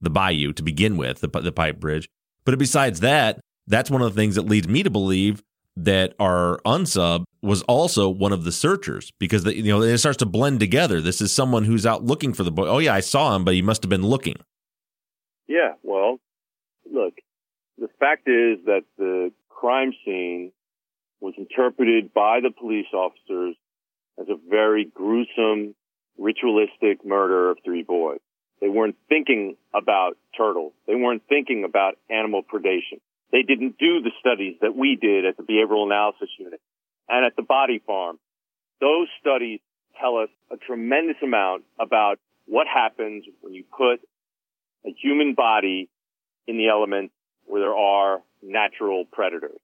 the 0.00 0.10
bayou 0.10 0.52
to 0.52 0.62
begin 0.62 0.96
with, 0.96 1.20
the, 1.20 1.28
the 1.28 1.52
pipe 1.52 1.80
bridge. 1.80 2.08
But 2.44 2.58
besides 2.58 3.00
that, 3.00 3.40
that's 3.66 3.90
one 3.90 4.02
of 4.02 4.14
the 4.14 4.20
things 4.20 4.34
that 4.34 4.42
leads 4.42 4.68
me 4.68 4.82
to 4.82 4.90
believe 4.90 5.42
that 5.76 6.14
our 6.20 6.60
unsub 6.64 7.24
was 7.42 7.62
also 7.62 8.08
one 8.08 8.32
of 8.32 8.44
the 8.44 8.52
searchers 8.52 9.10
because 9.18 9.44
the, 9.44 9.56
you 9.56 9.64
know 9.64 9.82
it 9.82 9.98
starts 9.98 10.18
to 10.18 10.26
blend 10.26 10.60
together. 10.60 11.00
This 11.00 11.20
is 11.20 11.32
someone 11.32 11.64
who's 11.64 11.84
out 11.84 12.04
looking 12.04 12.32
for 12.32 12.44
the 12.44 12.52
boy. 12.52 12.68
Oh 12.68 12.78
yeah, 12.78 12.94
I 12.94 13.00
saw 13.00 13.34
him, 13.34 13.44
but 13.44 13.54
he 13.54 13.62
must 13.62 13.82
have 13.82 13.90
been 13.90 14.06
looking. 14.06 14.36
Yeah, 15.48 15.72
well, 15.82 16.18
look, 16.90 17.14
the 17.76 17.88
fact 17.98 18.28
is 18.28 18.64
that 18.66 18.84
the 18.96 19.32
crime 19.48 19.92
scene 20.04 20.52
was 21.20 21.34
interpreted 21.36 22.12
by 22.14 22.40
the 22.40 22.50
police 22.50 22.86
officers 22.92 23.56
as 24.20 24.26
a 24.28 24.36
very 24.48 24.84
gruesome, 24.84 25.74
ritualistic 26.18 27.04
murder 27.04 27.50
of 27.50 27.58
three 27.64 27.82
boys. 27.82 28.20
They 28.60 28.68
weren't 28.68 28.96
thinking 29.08 29.56
about 29.74 30.16
turtles. 30.36 30.72
They 30.86 30.94
weren't 30.94 31.22
thinking 31.28 31.64
about 31.64 31.94
animal 32.08 32.42
predation. 32.42 33.00
They 33.32 33.42
didn't 33.42 33.78
do 33.78 34.00
the 34.00 34.12
studies 34.20 34.56
that 34.60 34.76
we 34.76 34.96
did 35.00 35.24
at 35.24 35.36
the 35.36 35.42
Behavioral 35.42 35.86
Analysis 35.86 36.28
Unit 36.38 36.60
and 37.08 37.26
at 37.26 37.36
the 37.36 37.42
Body 37.42 37.82
Farm. 37.84 38.18
Those 38.80 39.08
studies 39.20 39.60
tell 40.00 40.16
us 40.16 40.28
a 40.50 40.56
tremendous 40.56 41.16
amount 41.22 41.64
about 41.78 42.18
what 42.46 42.66
happens 42.66 43.24
when 43.40 43.54
you 43.54 43.64
put 43.76 44.00
a 44.86 44.94
human 45.02 45.34
body 45.34 45.88
in 46.46 46.58
the 46.58 46.68
elements 46.68 47.12
where 47.46 47.60
there 47.60 47.76
are 47.76 48.22
natural 48.42 49.04
predators. 49.04 49.58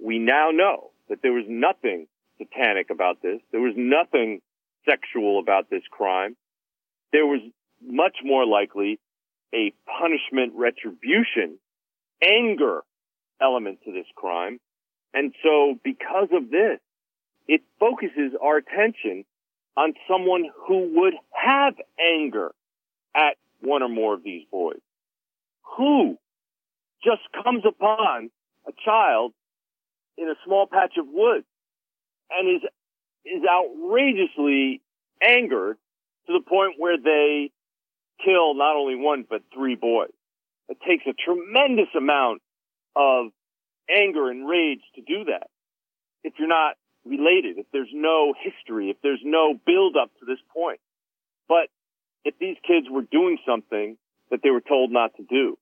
We 0.00 0.18
now 0.18 0.50
know 0.52 0.90
that 1.08 1.22
there 1.22 1.32
was 1.32 1.44
nothing 1.48 2.06
satanic 2.38 2.90
about 2.90 3.22
this. 3.22 3.40
There 3.50 3.60
was 3.60 3.74
nothing 3.76 4.40
sexual 4.88 5.38
about 5.38 5.70
this 5.70 5.82
crime. 5.90 6.36
There 7.12 7.26
was 7.26 7.40
much 7.84 8.16
more 8.24 8.46
likely 8.46 8.98
a 9.54 9.72
punishment 10.00 10.52
retribution, 10.54 11.58
anger 12.22 12.82
element 13.40 13.78
to 13.84 13.92
this 13.92 14.06
crime. 14.14 14.58
And 15.14 15.32
so 15.42 15.78
because 15.82 16.28
of 16.32 16.50
this, 16.50 16.80
it 17.46 17.62
focuses 17.80 18.32
our 18.42 18.58
attention 18.58 19.24
on 19.76 19.94
someone 20.08 20.44
who 20.66 21.00
would 21.00 21.14
have 21.30 21.74
anger 21.98 22.52
at 23.14 23.36
one 23.60 23.82
or 23.82 23.88
more 23.88 24.14
of 24.14 24.22
these 24.22 24.42
boys. 24.50 24.80
Who 25.76 26.18
just 27.02 27.22
comes 27.42 27.62
upon 27.66 28.30
a 28.66 28.72
child 28.84 29.32
in 30.16 30.28
a 30.28 30.34
small 30.44 30.66
patch 30.66 30.94
of 30.98 31.06
woods 31.08 31.46
and 32.30 32.56
is 32.56 32.68
is 33.24 33.42
outrageously 33.48 34.80
angered 35.22 35.76
to 36.26 36.32
the 36.32 36.44
point 36.46 36.74
where 36.78 36.96
they 36.98 37.50
kill 38.24 38.54
not 38.54 38.76
only 38.76 38.96
one 38.96 39.24
but 39.28 39.42
three 39.54 39.74
boys. 39.74 40.12
It 40.68 40.78
takes 40.86 41.04
a 41.06 41.12
tremendous 41.12 41.88
amount 41.96 42.42
of 42.94 43.26
anger 43.88 44.30
and 44.30 44.48
rage 44.48 44.82
to 44.96 45.02
do 45.02 45.24
that. 45.24 45.48
If 46.24 46.34
you're 46.38 46.48
not 46.48 46.76
related, 47.06 47.58
if 47.58 47.66
there's 47.72 47.90
no 47.92 48.34
history, 48.38 48.90
if 48.90 48.96
there's 49.02 49.22
no 49.24 49.54
build 49.66 49.96
up 49.96 50.10
to 50.20 50.26
this 50.26 50.38
point. 50.52 50.80
But 51.48 51.68
if 52.24 52.34
these 52.38 52.56
kids 52.66 52.86
were 52.90 53.02
doing 53.02 53.38
something 53.46 53.96
that 54.30 54.40
they 54.42 54.50
were 54.50 54.60
told 54.60 54.92
not 54.92 55.16
to 55.16 55.22
do, 55.22 55.56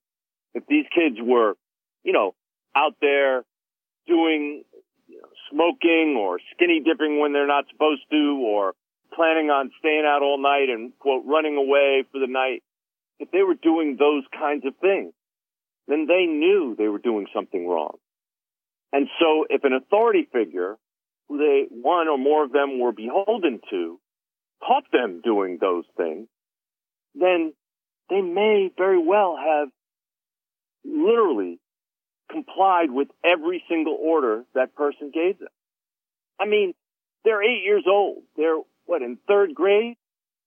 if 0.53 0.65
these 0.67 0.85
kids 0.93 1.17
were, 1.21 1.55
you 2.03 2.11
know, 2.11 2.35
out 2.75 2.95
there 2.99 3.43
doing 4.07 4.63
smoking 5.51 6.15
or 6.19 6.39
skinny 6.53 6.81
dipping 6.83 7.19
when 7.19 7.33
they're 7.33 7.47
not 7.47 7.65
supposed 7.71 8.03
to 8.11 8.41
or 8.43 8.73
planning 9.13 9.49
on 9.49 9.71
staying 9.79 10.05
out 10.05 10.21
all 10.21 10.41
night 10.41 10.69
and 10.69 10.91
quote 10.99 11.23
running 11.25 11.57
away 11.57 12.03
for 12.11 12.19
the 12.19 12.27
night, 12.27 12.63
if 13.19 13.31
they 13.31 13.41
were 13.41 13.55
doing 13.55 13.97
those 13.97 14.23
kinds 14.37 14.65
of 14.65 14.75
things, 14.77 15.13
then 15.87 16.05
they 16.07 16.25
knew 16.25 16.75
they 16.77 16.87
were 16.87 16.99
doing 16.99 17.27
something 17.33 17.67
wrong. 17.67 17.97
And 18.91 19.07
so 19.19 19.45
if 19.49 19.63
an 19.63 19.73
authority 19.73 20.27
figure 20.31 20.77
who 21.27 21.37
they, 21.37 21.65
one 21.69 22.07
or 22.07 22.17
more 22.17 22.43
of 22.43 22.51
them 22.51 22.79
were 22.79 22.91
beholden 22.91 23.59
to, 23.69 23.99
caught 24.65 24.85
them 24.91 25.21
doing 25.23 25.57
those 25.59 25.85
things, 25.95 26.27
then 27.15 27.53
they 28.09 28.21
may 28.21 28.69
very 28.77 28.97
well 28.97 29.35
have 29.37 29.69
literally 30.85 31.59
complied 32.29 32.91
with 32.91 33.07
every 33.23 33.63
single 33.69 33.97
order 33.99 34.43
that 34.53 34.75
person 34.75 35.11
gave 35.13 35.39
them. 35.39 35.49
I 36.39 36.45
mean, 36.45 36.73
they're 37.23 37.43
eight 37.43 37.63
years 37.63 37.85
old. 37.87 38.23
They're 38.35 38.59
what 38.85 39.01
in 39.01 39.17
third 39.27 39.53
grade? 39.53 39.97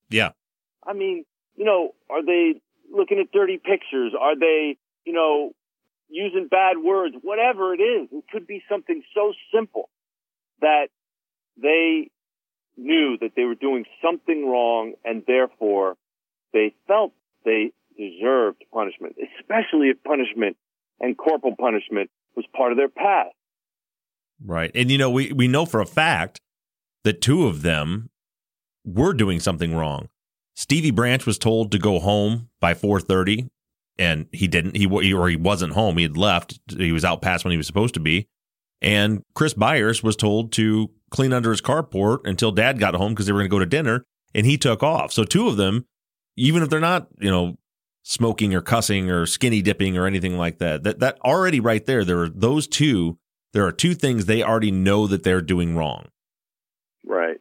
Yeah. 0.09 0.31
I 0.85 0.93
mean, 0.93 1.25
you 1.55 1.65
know, 1.65 1.93
are 2.09 2.25
they 2.25 2.59
looking 2.91 3.19
at 3.19 3.31
dirty 3.31 3.57
pictures? 3.57 4.13
Are 4.19 4.37
they, 4.37 4.77
you 5.05 5.13
know, 5.13 5.51
using 6.09 6.47
bad 6.49 6.77
words? 6.77 7.15
Whatever 7.21 7.73
it 7.73 7.81
is, 7.81 8.09
it 8.11 8.23
could 8.31 8.47
be 8.47 8.63
something 8.69 9.03
so 9.13 9.33
simple 9.53 9.89
that 10.59 10.87
they 11.61 12.09
knew 12.77 13.17
that 13.21 13.31
they 13.35 13.43
were 13.43 13.55
doing 13.55 13.85
something 14.03 14.47
wrong 14.47 14.93
and 15.05 15.23
therefore 15.27 15.97
they 16.53 16.73
felt 16.87 17.13
they 17.45 17.71
deserved 17.97 18.63
punishment, 18.73 19.15
especially 19.39 19.89
if 19.89 20.03
punishment 20.03 20.57
and 21.01 21.17
corporal 21.17 21.55
punishment 21.59 22.09
was 22.35 22.45
part 22.55 22.71
of 22.71 22.77
their 22.77 22.89
past. 22.89 23.35
Right. 24.43 24.71
And 24.73 24.89
you 24.89 24.97
know, 24.97 25.09
we, 25.09 25.31
we 25.33 25.47
know 25.47 25.65
for 25.65 25.81
a 25.81 25.85
fact 25.85 26.39
that 27.03 27.21
two 27.21 27.47
of 27.47 27.61
them 27.61 28.09
were 28.85 29.13
doing 29.13 29.39
something 29.39 29.75
wrong. 29.75 30.07
Stevie 30.55 30.91
Branch 30.91 31.25
was 31.25 31.37
told 31.37 31.71
to 31.71 31.79
go 31.79 31.99
home 31.99 32.49
by 32.59 32.73
4:30 32.73 33.49
and 33.97 34.27
he 34.31 34.47
didn't 34.47 34.75
he 34.75 34.85
or 35.13 35.29
he 35.29 35.35
wasn't 35.35 35.73
home. 35.73 35.97
He 35.97 36.03
had 36.03 36.17
left. 36.17 36.59
He 36.69 36.91
was 36.91 37.05
out 37.05 37.21
past 37.21 37.43
when 37.43 37.51
he 37.51 37.57
was 37.57 37.67
supposed 37.67 37.93
to 37.95 37.99
be. 37.99 38.27
And 38.81 39.23
Chris 39.35 39.53
Byers 39.53 40.01
was 40.01 40.15
told 40.15 40.51
to 40.53 40.89
clean 41.11 41.33
under 41.33 41.51
his 41.51 41.61
carport 41.61 42.19
until 42.25 42.51
dad 42.51 42.79
got 42.79 42.95
home 42.95 43.13
because 43.13 43.27
they 43.27 43.31
were 43.31 43.39
going 43.39 43.49
to 43.49 43.55
go 43.55 43.59
to 43.59 43.65
dinner 43.65 44.05
and 44.33 44.45
he 44.45 44.57
took 44.57 44.81
off. 44.81 45.11
So 45.11 45.23
two 45.23 45.47
of 45.47 45.57
them, 45.57 45.85
even 46.35 46.63
if 46.63 46.69
they're 46.69 46.79
not, 46.79 47.07
you 47.19 47.29
know, 47.29 47.57
smoking 48.03 48.53
or 48.53 48.61
cussing 48.61 49.09
or 49.09 49.25
skinny 49.25 49.61
dipping 49.61 49.97
or 49.97 50.05
anything 50.05 50.37
like 50.37 50.57
that, 50.59 50.83
that 50.83 50.99
that 50.99 51.19
already 51.21 51.59
right 51.59 51.85
there, 51.85 52.03
there 52.03 52.21
are 52.21 52.29
those 52.29 52.67
two, 52.67 53.17
there 53.53 53.65
are 53.65 53.71
two 53.71 53.93
things 53.93 54.25
they 54.25 54.43
already 54.43 54.71
know 54.71 55.07
that 55.07 55.23
they're 55.23 55.41
doing 55.41 55.75
wrong. 55.75 56.07
Right. 57.05 57.37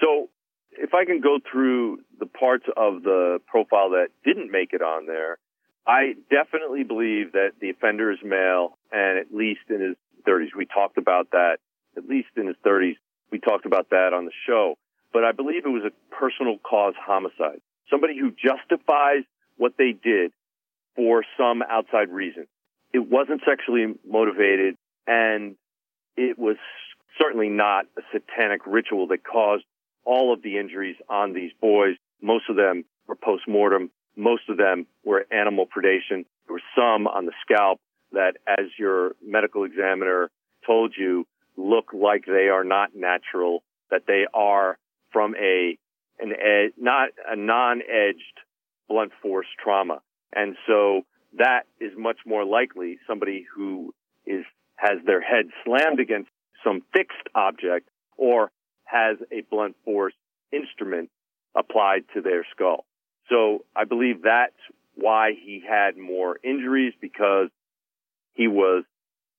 So 0.00 0.30
if 0.72 0.94
I 0.94 1.04
can 1.04 1.20
go 1.20 1.38
through 1.50 1.98
the 2.18 2.26
parts 2.26 2.64
of 2.76 3.02
the 3.02 3.38
profile 3.46 3.90
that 3.90 4.08
didn't 4.24 4.50
make 4.50 4.72
it 4.72 4.82
on 4.82 5.06
there, 5.06 5.38
I 5.86 6.14
definitely 6.30 6.84
believe 6.84 7.32
that 7.32 7.52
the 7.60 7.70
offender 7.70 8.12
is 8.12 8.18
male 8.22 8.78
and 8.92 9.18
at 9.18 9.34
least 9.34 9.60
in 9.68 9.80
his 9.80 9.96
30s. 10.26 10.48
We 10.56 10.66
talked 10.66 10.98
about 10.98 11.30
that, 11.32 11.58
at 11.96 12.04
least 12.06 12.28
in 12.36 12.46
his 12.46 12.56
30s. 12.64 12.96
We 13.32 13.38
talked 13.38 13.66
about 13.66 13.90
that 13.90 14.12
on 14.12 14.24
the 14.24 14.32
show. 14.46 14.76
But 15.12 15.24
I 15.24 15.32
believe 15.32 15.64
it 15.64 15.70
was 15.70 15.84
a 15.84 16.14
personal 16.14 16.58
cause 16.58 16.94
homicide. 17.00 17.60
Somebody 17.90 18.16
who 18.18 18.30
justifies 18.30 19.24
what 19.60 19.74
they 19.76 19.92
did 19.92 20.32
for 20.96 21.22
some 21.36 21.62
outside 21.62 22.08
reason. 22.08 22.46
It 22.94 23.10
wasn't 23.10 23.42
sexually 23.46 23.94
motivated 24.08 24.76
and 25.06 25.56
it 26.16 26.38
was 26.38 26.56
certainly 27.20 27.50
not 27.50 27.84
a 27.98 28.00
satanic 28.10 28.62
ritual 28.66 29.06
that 29.08 29.22
caused 29.22 29.64
all 30.06 30.32
of 30.32 30.42
the 30.42 30.56
injuries 30.56 30.96
on 31.10 31.34
these 31.34 31.52
boys. 31.60 31.96
Most 32.22 32.44
of 32.48 32.56
them 32.56 32.84
were 33.06 33.16
post-mortem. 33.16 33.90
Most 34.16 34.48
of 34.48 34.56
them 34.56 34.86
were 35.04 35.26
animal 35.30 35.66
predation. 35.66 36.24
There 36.46 36.54
were 36.54 36.62
some 36.74 37.06
on 37.06 37.26
the 37.26 37.32
scalp 37.42 37.80
that, 38.12 38.38
as 38.46 38.66
your 38.78 39.12
medical 39.22 39.64
examiner 39.64 40.30
told 40.66 40.94
you, 40.96 41.26
look 41.58 41.92
like 41.92 42.24
they 42.24 42.48
are 42.48 42.64
not 42.64 42.96
natural, 42.96 43.62
that 43.90 44.04
they 44.06 44.24
are 44.32 44.78
from 45.12 45.34
a 45.36 45.76
an 46.18 46.32
ed, 46.32 46.72
not 46.78 47.10
a 47.28 47.36
non-edged 47.36 48.40
blunt 48.90 49.12
force 49.22 49.46
trauma. 49.62 50.02
And 50.34 50.56
so 50.66 51.02
that 51.38 51.62
is 51.80 51.92
much 51.96 52.18
more 52.26 52.44
likely 52.44 52.98
somebody 53.06 53.46
who 53.54 53.94
is 54.26 54.44
has 54.76 54.98
their 55.06 55.20
head 55.20 55.46
slammed 55.64 56.00
against 56.00 56.30
some 56.64 56.82
fixed 56.92 57.28
object 57.34 57.88
or 58.16 58.50
has 58.84 59.16
a 59.30 59.42
blunt 59.50 59.76
force 59.84 60.14
instrument 60.52 61.10
applied 61.56 62.04
to 62.14 62.20
their 62.20 62.46
skull. 62.50 62.84
So 63.28 63.64
I 63.76 63.84
believe 63.84 64.22
that's 64.22 64.52
why 64.94 65.32
he 65.32 65.62
had 65.66 65.96
more 65.96 66.38
injuries 66.42 66.94
because 67.00 67.48
he 68.34 68.48
was 68.48 68.84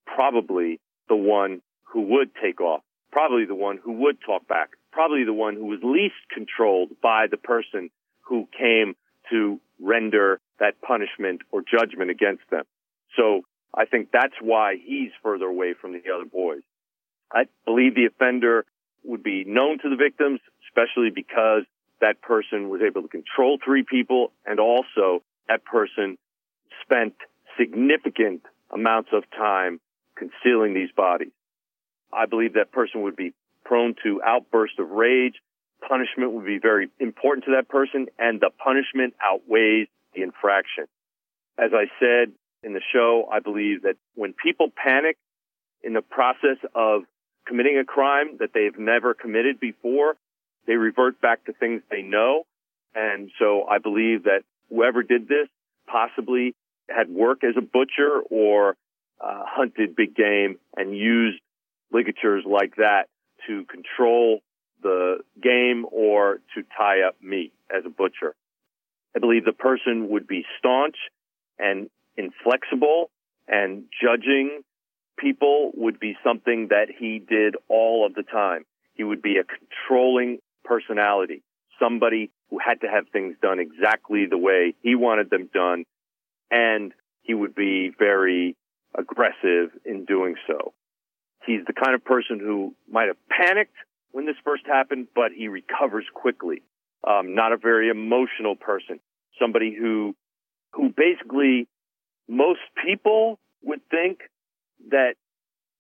probably 0.06 0.80
the 1.10 1.16
one 1.16 1.62
who 1.84 2.02
would 2.02 2.32
take 2.42 2.62
off, 2.62 2.82
probably 3.12 3.46
the 3.46 3.56
one 3.56 3.80
who 3.84 3.94
would 3.94 4.18
talk 4.26 4.48
back, 4.48 4.70
probably 4.92 5.24
the 5.26 5.34
one 5.34 5.56
who 5.56 5.66
was 5.66 5.80
least 5.84 6.16
controlled 6.32 6.90
by 7.02 7.26
the 7.30 7.38
person 7.38 7.90
who 8.22 8.48
came 8.58 8.96
to 9.32 9.60
render 9.80 10.40
that 10.60 10.80
punishment 10.82 11.42
or 11.52 11.62
judgment 11.62 12.12
against 12.12 12.44
them. 12.52 12.64
So 13.18 13.42
I 13.74 13.86
think 13.86 14.10
that's 14.12 14.36
why 14.40 14.76
he's 14.84 15.12
further 15.24 15.46
away 15.46 15.74
from 15.80 15.94
the 15.94 16.02
other 16.14 16.26
boys. 16.26 16.62
I 17.34 17.46
believe 17.66 17.96
the 17.96 18.06
offender 18.06 18.66
would 19.04 19.24
be 19.24 19.44
known 19.46 19.80
to 19.80 19.90
the 19.90 19.96
victims, 19.96 20.40
especially 20.68 21.10
because 21.14 21.64
that 22.02 22.22
person 22.22 22.70
was 22.70 22.82
able 22.82 23.02
to 23.02 23.08
control 23.08 23.58
three 23.64 23.84
people 23.84 24.32
and 24.46 24.60
also 24.60 25.24
that 25.48 25.64
person 25.66 26.18
spent 26.84 27.14
significant 27.58 28.42
amounts 28.74 29.10
of 29.14 29.24
time 29.32 29.80
concealing 30.16 30.74
these 30.74 30.92
bodies. 30.96 31.32
I 32.14 32.26
believe 32.26 32.54
that 32.54 32.72
person 32.72 33.04
would 33.04 33.16
be 33.16 33.34
prone 33.64 33.96
to 34.04 34.22
outbursts 34.24 34.78
of 34.80 34.90
rage. 34.90 35.36
Punishment 35.88 36.32
would 36.34 36.46
be 36.46 36.60
very 36.60 36.90
important 37.00 37.46
to 37.46 37.52
that 37.56 37.68
person 37.68 38.08
and 38.20 38.40
the 38.40 38.50
punishment 38.64 39.14
outweighs 39.24 39.88
the 40.16 40.22
infraction. 40.22 40.86
As 41.58 41.72
I 41.74 41.86
said 42.00 42.34
in 42.64 42.74
the 42.74 42.82
show, 42.94 43.28
I 43.32 43.40
believe 43.40 43.84
that 43.84 43.96
when 44.16 44.34
people 44.34 44.72
panic 44.76 45.18
in 45.84 45.94
the 45.94 46.02
process 46.02 46.58
of 46.76 47.04
committing 47.48 47.78
a 47.78 47.86
crime 47.86 48.38
that 48.40 48.50
they've 48.54 48.78
never 48.78 49.14
committed 49.14 49.60
before, 49.60 50.16
they 50.68 50.74
revert 50.74 51.20
back 51.20 51.46
to 51.46 51.54
things 51.54 51.82
they 51.90 52.02
know. 52.02 52.44
And 52.94 53.32
so 53.40 53.64
I 53.64 53.80
believe 53.80 54.24
that 54.24 54.44
whoever 54.70 55.02
did 55.04 55.28
this 55.28 55.48
possibly 55.88 56.56
had 56.90 57.10
work 57.10 57.44
as 57.44 57.56
a 57.58 57.62
butcher 57.62 58.22
or 58.30 58.76
uh, 59.20 59.44
hunted 59.46 59.96
big 59.96 60.16
game 60.16 60.60
and 60.76 60.96
used 60.96 61.42
ligatures 61.92 62.44
like 62.46 62.76
that 62.76 63.06
to 63.48 63.66
control 63.66 64.40
the 64.82 65.18
game 65.42 65.86
or 65.92 66.40
to 66.56 66.64
tie 66.78 67.02
up 67.08 67.16
meat 67.22 67.54
as 67.76 67.84
a 67.86 67.90
butcher. 67.90 68.36
I 69.16 69.20
believe 69.20 69.46
the 69.46 69.54
person 69.54 70.10
would 70.10 70.28
be 70.28 70.46
staunch 70.58 70.96
and 71.60 71.90
inflexible 72.18 73.10
and 73.48 73.84
judging 74.02 74.62
people 75.18 75.72
would 75.76 76.00
be 76.00 76.16
something 76.24 76.70
that 76.70 76.88
he 76.98 77.20
did 77.20 77.56
all 77.68 78.06
of 78.06 78.16
the 78.16 78.24
time. 78.24 78.66
He 78.94 79.04
would 79.04 79.22
be 79.22 79.38
a 79.38 79.44
controlling 79.44 80.40
personality, 80.64 81.44
somebody 81.80 82.32
who 82.50 82.60
had 82.60 82.82
to 82.82 82.88
have 82.88 83.06
things 83.10 83.36
done 83.42 83.60
exactly 83.60 84.26
the 84.26 84.38
way 84.38 84.76
he 84.82 84.96
wanted 84.96 85.30
them 85.30 85.50
done, 85.54 85.86
and 86.50 86.94
he 87.22 87.34
would 87.34 87.56
be 87.56 87.92
very 87.98 88.56
aggressive 88.98 89.72
in 89.86 90.06
doing 90.06 90.36
so. 90.48 90.74
He's 91.46 91.62
the 91.66 91.74
kind 91.74 91.96
of 91.96 92.04
person 92.04 92.40
who 92.40 92.76
might 92.90 93.08
have 93.08 93.18
panicked 93.30 93.76
when 94.12 94.26
this 94.26 94.36
first 94.44 94.66
happened, 94.66 95.08
but 95.16 95.32
he 95.36 95.48
recovers 95.48 96.06
quickly. 96.14 96.62
Um, 97.08 97.34
not 97.34 97.52
a 97.52 97.58
very 97.58 97.90
emotional 97.90 98.56
person. 98.56 99.00
Somebody 99.40 99.76
who, 99.78 100.16
who 100.74 100.90
basically 100.90 101.68
most 102.28 102.60
people 102.86 103.40
would 103.64 103.82
think 103.90 104.20
that 104.90 105.16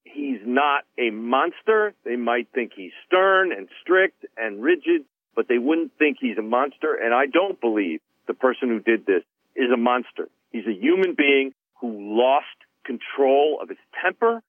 he's 0.03 0.39
not 0.45 0.84
a 0.97 1.11
monster. 1.11 1.93
They 2.03 2.15
might 2.15 2.47
think 2.53 2.71
he's 2.75 2.91
stern 3.05 3.51
and 3.51 3.67
strict 3.82 4.25
and 4.38 4.61
rigid, 4.61 5.03
but 5.36 5.47
they 5.47 5.57
wouldn't 5.57 5.91
think 5.97 6.17
he's 6.19 6.38
a 6.38 6.43
monster. 6.43 6.95
And 6.95 7.13
I 7.13 7.25
don't 7.27 7.59
believe 7.59 7.99
the 8.27 8.34
person 8.34 8.69
who 8.69 8.79
did 8.79 9.05
this 9.05 9.23
is 9.55 9.71
a 9.71 9.77
monster. 9.77 10.29
He's 10.51 10.65
a 10.67 10.73
human 10.73 11.15
being 11.17 11.53
who 11.79 12.17
lost 12.17 12.45
control 12.86 13.59
of 13.61 13.69
his 13.69 13.77
temper. 14.03 14.41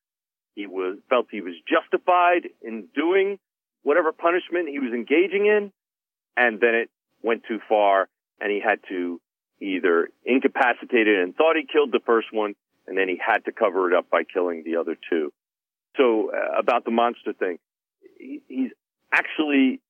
He 0.54 0.66
was, 0.66 0.98
felt 1.08 1.26
he 1.30 1.40
was 1.40 1.54
justified 1.68 2.48
in 2.62 2.88
doing 2.94 3.38
whatever 3.82 4.12
punishment 4.12 4.68
he 4.68 4.78
was 4.78 4.92
engaging 4.92 5.46
in. 5.46 5.72
And 6.36 6.60
then 6.60 6.74
it 6.74 6.90
went 7.22 7.42
too 7.46 7.60
far 7.68 8.08
and 8.40 8.50
he 8.50 8.60
had 8.60 8.80
to 8.88 9.20
either 9.60 10.08
incapacitate 10.24 11.06
it 11.06 11.22
and 11.22 11.34
thought 11.36 11.56
he 11.56 11.66
killed 11.70 11.92
the 11.92 12.00
first 12.04 12.28
one 12.32 12.54
and 12.86 12.96
then 12.96 13.08
he 13.08 13.20
had 13.24 13.44
to 13.44 13.52
cover 13.52 13.90
it 13.90 13.96
up 13.96 14.10
by 14.10 14.24
killing 14.24 14.62
the 14.64 14.76
other 14.76 14.96
two. 15.08 15.32
So 15.96 16.32
uh, 16.32 16.58
about 16.58 16.84
the 16.84 16.90
monster 16.90 17.32
thing, 17.32 17.58
he, 18.18 18.40
he's 18.48 18.70
actually 19.12 19.80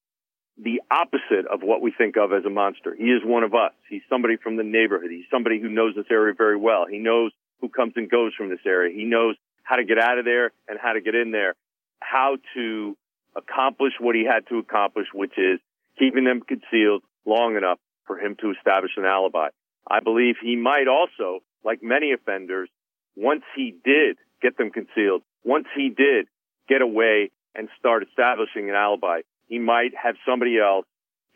the 0.59 0.82
opposite 0.90 1.47
of 1.51 1.62
what 1.62 1.80
we 1.80 1.93
think 1.97 2.16
of 2.16 2.32
as 2.32 2.45
a 2.45 2.51
monster. 2.51 2.95
He 2.95 3.05
is 3.05 3.22
one 3.24 3.43
of 3.43 3.55
us. 3.55 3.72
He's 3.88 4.03
somebody 4.11 4.36
from 4.36 4.57
the 4.57 4.64
neighborhood. 4.64 5.11
He's 5.11 5.24
somebody 5.30 5.61
who 5.61 5.68
knows 5.68 5.95
this 5.95 6.07
area 6.11 6.34
very 6.36 6.57
well. 6.57 6.86
He 6.86 6.99
knows 6.99 7.32
who 7.61 7.68
comes 7.68 7.95
and 7.97 8.11
goes 8.11 8.32
from 8.36 8.51
this 8.51 8.61
area. 8.66 8.95
He 8.95 9.05
knows 9.05 9.36
how 9.62 9.76
to 9.76 9.84
get 9.84 9.99
out 9.99 10.18
of 10.18 10.24
there 10.24 10.53
and 10.68 10.78
how 10.80 10.93
to 10.93 11.01
get 11.01 11.14
in 11.14 11.30
there, 11.30 11.55
how 12.01 12.36
to 12.55 12.97
accomplish 13.37 13.95
what 14.01 14.14
he 14.14 14.24
had 14.24 14.47
to 14.49 14.59
accomplish, 14.59 15.07
which 15.12 15.39
is 15.39 15.61
keeping 15.99 16.24
them 16.24 16.41
concealed 16.41 17.03
long 17.24 17.57
enough 17.57 17.78
for 18.07 18.18
him 18.18 18.37
to 18.41 18.51
establish 18.51 18.93
an 18.97 19.05
alibi. 19.05 19.49
I 19.89 20.01
believe 20.01 20.37
he 20.43 20.57
might 20.57 20.87
also, 20.89 21.41
like 21.64 21.83
many 21.83 22.12
offenders, 22.12 22.68
once 23.16 23.43
he 23.57 23.74
did 23.85 24.16
get 24.41 24.57
them 24.57 24.70
concealed, 24.70 25.22
once 25.45 25.66
he 25.76 25.89
did 25.89 26.26
get 26.68 26.83
away 26.83 27.30
and 27.55 27.68
start 27.78 28.03
establishing 28.09 28.68
an 28.68 28.74
alibi, 28.74 29.20
he 29.49 29.59
might 29.59 29.93
have 30.01 30.14
somebody 30.26 30.59
else 30.59 30.87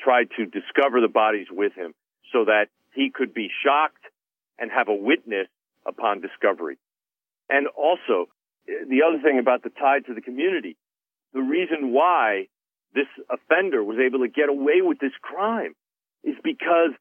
try 0.01 0.25
to 0.25 0.47
discover 0.47 1.01
the 1.01 1.09
bodies 1.09 1.49
with 1.51 1.73
him 1.75 1.95
so 2.33 2.45
that 2.45 2.67
he 2.95 3.11
could 3.11 3.35
be 3.35 3.51
shocked 3.65 4.05
and 4.59 4.71
have 4.71 4.89
a 4.89 4.95
witness 4.95 5.49
upon 5.87 6.21
discovery. 6.21 6.79
And 7.49 7.67
also, 7.69 8.27
the 8.67 9.03
other 9.07 9.21
thing 9.23 9.39
about 9.39 9.63
the 9.63 9.71
tie 9.71 10.01
to 10.01 10.15
the 10.15 10.21
community, 10.21 10.77
the 11.37 11.43
reason 11.43 11.93
why 11.93 12.49
this 12.95 13.07
offender 13.29 13.85
was 13.85 13.99
able 13.99 14.21
to 14.21 14.29
get 14.29 14.49
away 14.49 14.81
with 14.81 14.99
this 14.99 15.13
crime 15.21 15.75
is 16.25 16.35
because 16.43 16.93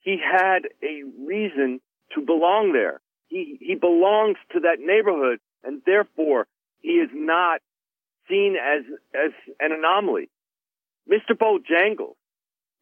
he 0.00 0.18
had 0.20 0.66
a 0.82 1.02
reason 1.24 1.80
to 2.14 2.20
belong 2.20 2.72
there. 2.72 3.00
He, 3.28 3.56
he 3.60 3.76
belongs 3.76 4.36
to 4.52 4.60
that 4.60 4.78
neighborhood 4.80 5.38
and 5.62 5.80
therefore 5.86 6.48
he 6.80 6.94
is 6.94 7.08
not 7.14 7.60
seen 8.28 8.56
as, 8.60 8.82
as 9.14 9.30
an 9.60 9.70
anomaly. 9.70 10.28
Mr. 11.08 11.38
Bojangles, 11.38 12.16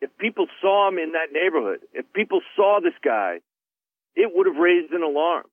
if 0.01 0.17
people 0.17 0.47
saw 0.63 0.89
him 0.89 0.97
in 0.97 1.13
that 1.13 1.31
neighborhood, 1.31 1.81
if 1.93 2.11
people 2.15 2.41
saw 2.57 2.81
this 2.83 2.95
guy, 3.05 3.41
it 4.17 4.31
would 4.35 4.47
have 4.47 4.57
raised 4.57 4.93
an 4.93 5.03
alarm. 5.03 5.45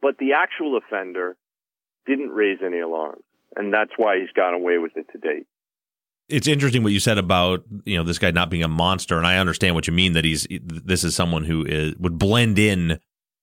But 0.00 0.18
the 0.18 0.34
actual 0.34 0.78
offender 0.78 1.36
didn't 2.06 2.30
raise 2.30 2.58
any 2.64 2.78
alarms. 2.78 3.24
And 3.56 3.72
that's 3.72 3.92
why 3.96 4.18
he's 4.18 4.30
gone 4.34 4.54
away 4.54 4.78
with 4.78 4.96
it 4.96 5.06
to 5.12 5.18
date. 5.18 5.46
It's 6.28 6.46
interesting 6.46 6.84
what 6.84 6.92
you 6.92 7.00
said 7.00 7.18
about 7.18 7.64
you 7.84 7.96
know 7.96 8.04
this 8.04 8.18
guy 8.18 8.30
not 8.30 8.50
being 8.50 8.62
a 8.62 8.68
monster, 8.68 9.18
and 9.18 9.26
I 9.26 9.38
understand 9.38 9.74
what 9.74 9.88
you 9.88 9.92
mean 9.92 10.12
that 10.12 10.24
he's 10.24 10.46
this 10.50 11.02
is 11.02 11.16
someone 11.16 11.44
who 11.44 11.64
is 11.64 11.96
would 11.96 12.18
blend 12.18 12.58
in 12.58 13.00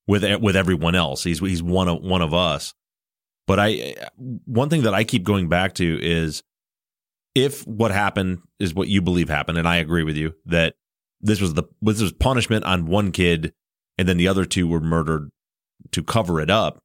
with 0.07 0.23
with 0.41 0.55
everyone 0.55 0.95
else. 0.95 1.23
He's 1.23 1.39
he's 1.39 1.61
one 1.61 1.89
of 1.89 2.01
one 2.01 2.21
of 2.21 2.33
us. 2.33 2.73
But 3.45 3.59
I 3.59 3.95
one 4.17 4.69
thing 4.69 4.83
that 4.83 4.93
I 4.93 5.03
keep 5.03 5.23
going 5.23 5.49
back 5.49 5.73
to 5.75 5.99
is 6.01 6.43
if 7.35 7.67
what 7.67 7.91
happened 7.91 8.39
is 8.59 8.73
what 8.73 8.87
you 8.87 9.01
believe 9.01 9.29
happened, 9.29 9.57
and 9.57 9.67
I 9.67 9.77
agree 9.77 10.03
with 10.03 10.15
you 10.15 10.33
that 10.45 10.75
this 11.21 11.41
was 11.41 11.53
the 11.53 11.63
this 11.81 12.01
was 12.01 12.11
punishment 12.13 12.65
on 12.65 12.85
one 12.85 13.11
kid, 13.11 13.53
and 13.97 14.07
then 14.07 14.17
the 14.17 14.27
other 14.27 14.45
two 14.45 14.67
were 14.67 14.79
murdered 14.79 15.29
to 15.91 16.03
cover 16.03 16.41
it 16.41 16.49
up. 16.49 16.81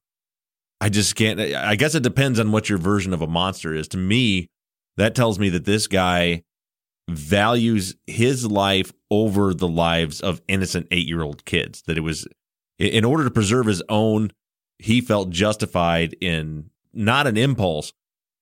I 0.82 0.88
just 0.88 1.14
can't. 1.14 1.38
I 1.38 1.76
guess 1.76 1.94
it 1.94 2.02
depends 2.02 2.40
on 2.40 2.50
what 2.50 2.68
your 2.68 2.76
version 2.76 3.12
of 3.12 3.22
a 3.22 3.28
monster 3.28 3.72
is. 3.72 3.86
To 3.88 3.96
me, 3.96 4.48
that 4.96 5.14
tells 5.14 5.38
me 5.38 5.48
that 5.50 5.64
this 5.64 5.86
guy 5.86 6.42
values 7.08 7.94
his 8.08 8.44
life 8.44 8.92
over 9.08 9.54
the 9.54 9.68
lives 9.68 10.20
of 10.20 10.42
innocent 10.48 10.88
eight 10.90 11.06
year 11.06 11.22
old 11.22 11.44
kids. 11.44 11.82
That 11.82 11.96
it 11.96 12.00
was 12.00 12.26
in 12.80 13.04
order 13.04 13.22
to 13.22 13.30
preserve 13.30 13.66
his 13.66 13.80
own, 13.88 14.32
he 14.80 15.00
felt 15.00 15.30
justified 15.30 16.16
in 16.20 16.70
not 16.92 17.28
an 17.28 17.36
impulse, 17.36 17.92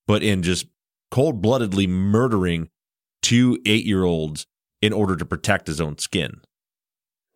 but 0.07 0.23
in 0.23 0.43
just 0.43 0.67
cold 1.11 1.43
bloodedly 1.43 1.87
murdering 1.87 2.71
two 3.21 3.59
eight 3.67 3.85
year 3.85 4.05
olds 4.05 4.47
in 4.81 4.95
order 4.95 5.15
to 5.15 5.27
protect 5.27 5.67
his 5.67 5.79
own 5.79 5.99
skin. 5.99 6.41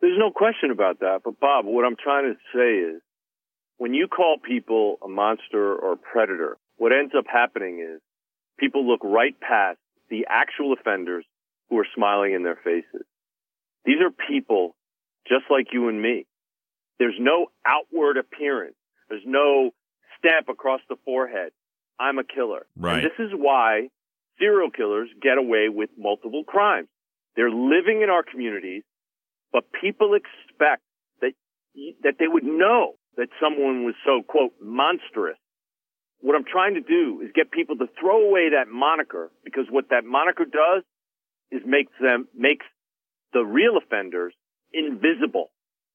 There's 0.00 0.18
no 0.18 0.30
question 0.30 0.70
about 0.70 1.00
that. 1.00 1.20
But 1.22 1.38
Bob, 1.40 1.66
what 1.66 1.84
I'm 1.84 1.96
trying 2.02 2.32
to 2.32 2.38
say 2.54 2.96
is 2.96 3.02
when 3.78 3.94
you 3.94 4.08
call 4.08 4.36
people 4.38 4.98
a 5.04 5.08
monster 5.08 5.74
or 5.74 5.92
a 5.92 5.96
predator, 5.96 6.56
what 6.76 6.92
ends 6.92 7.12
up 7.16 7.24
happening 7.30 7.80
is 7.80 8.00
people 8.58 8.86
look 8.86 9.00
right 9.02 9.38
past 9.40 9.78
the 10.10 10.26
actual 10.28 10.72
offenders 10.72 11.24
who 11.70 11.78
are 11.78 11.86
smiling 11.94 12.34
in 12.34 12.42
their 12.42 12.58
faces. 12.62 13.06
These 13.84 14.00
are 14.00 14.10
people 14.28 14.74
just 15.26 15.44
like 15.50 15.68
you 15.72 15.88
and 15.88 16.00
me. 16.00 16.26
There's 16.98 17.16
no 17.18 17.46
outward 17.66 18.16
appearance. 18.16 18.76
There's 19.08 19.26
no 19.26 19.70
stamp 20.18 20.48
across 20.48 20.80
the 20.88 20.96
forehead. 21.04 21.50
I'm 21.98 22.18
a 22.18 22.24
killer. 22.24 22.66
Right. 22.76 23.02
And 23.02 23.04
this 23.04 23.18
is 23.18 23.32
why 23.34 23.88
serial 24.38 24.70
killers 24.70 25.08
get 25.20 25.38
away 25.38 25.68
with 25.68 25.90
multiple 25.98 26.44
crimes. 26.44 26.88
They're 27.36 27.50
living 27.50 28.02
in 28.02 28.10
our 28.10 28.22
communities, 28.22 28.82
but 29.52 29.64
people 29.80 30.14
expect 30.14 30.82
that 31.20 31.32
that 32.02 32.14
they 32.18 32.28
would 32.28 32.44
know 32.44 32.94
that 33.16 33.28
someone 33.40 33.84
was 33.84 33.94
so, 34.04 34.22
quote, 34.26 34.52
monstrous. 34.60 35.38
What 36.20 36.34
I'm 36.34 36.44
trying 36.44 36.74
to 36.74 36.80
do 36.80 37.20
is 37.22 37.30
get 37.34 37.50
people 37.50 37.76
to 37.76 37.86
throw 38.00 38.28
away 38.28 38.50
that 38.50 38.68
moniker 38.68 39.30
because 39.44 39.66
what 39.70 39.90
that 39.90 40.04
moniker 40.04 40.44
does 40.44 40.82
is 41.50 41.62
makes 41.66 41.92
them, 42.00 42.28
makes 42.34 42.66
the 43.32 43.44
real 43.44 43.76
offenders 43.76 44.34
invisible 44.72 45.50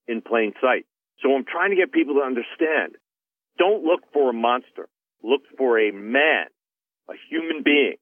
in 0.08 0.22
plain 0.22 0.54
sight. 0.62 0.86
So 1.22 1.34
I'm 1.36 1.46
trying 1.46 1.72
to 1.72 1.76
get 1.76 1.92
people 1.92 2.16
to 2.16 2.22
understand. 2.22 2.96
Don't 3.58 3.84
look 3.84 4.02
for 4.14 4.30
a 4.30 4.34
monster. 4.34 4.88
Look 5.24 5.42
for 5.58 5.80
a 5.80 5.92
man, 5.92 6.46
a 7.10 7.14
human 7.30 7.64
being, 7.64 7.98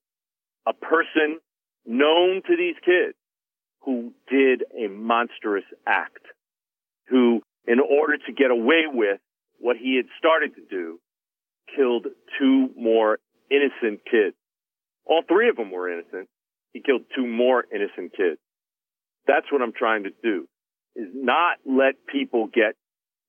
a 0.67 0.73
person 0.73 1.39
known 1.85 2.41
to 2.45 2.55
these 2.55 2.75
kids 2.83 3.15
who 3.81 4.13
did 4.29 4.63
a 4.77 4.87
monstrous 4.89 5.63
act, 5.87 6.25
who 7.07 7.41
in 7.67 7.79
order 7.79 8.17
to 8.17 8.33
get 8.33 8.49
away 8.49 8.83
with 8.87 9.19
what 9.59 9.75
he 9.77 9.97
had 9.97 10.05
started 10.17 10.55
to 10.55 10.61
do, 10.69 10.99
killed 11.75 12.07
two 12.39 12.69
more 12.77 13.19
innocent 13.51 14.01
kids. 14.09 14.35
All 15.05 15.21
three 15.27 15.49
of 15.49 15.57
them 15.57 15.71
were 15.71 15.91
innocent. 15.91 16.29
He 16.73 16.81
killed 16.81 17.01
two 17.15 17.27
more 17.27 17.65
innocent 17.73 18.11
kids. 18.15 18.39
That's 19.27 19.51
what 19.51 19.61
I'm 19.61 19.73
trying 19.73 20.03
to 20.03 20.11
do, 20.23 20.47
is 20.95 21.09
not 21.13 21.57
let 21.65 21.95
people 22.07 22.47
get 22.47 22.75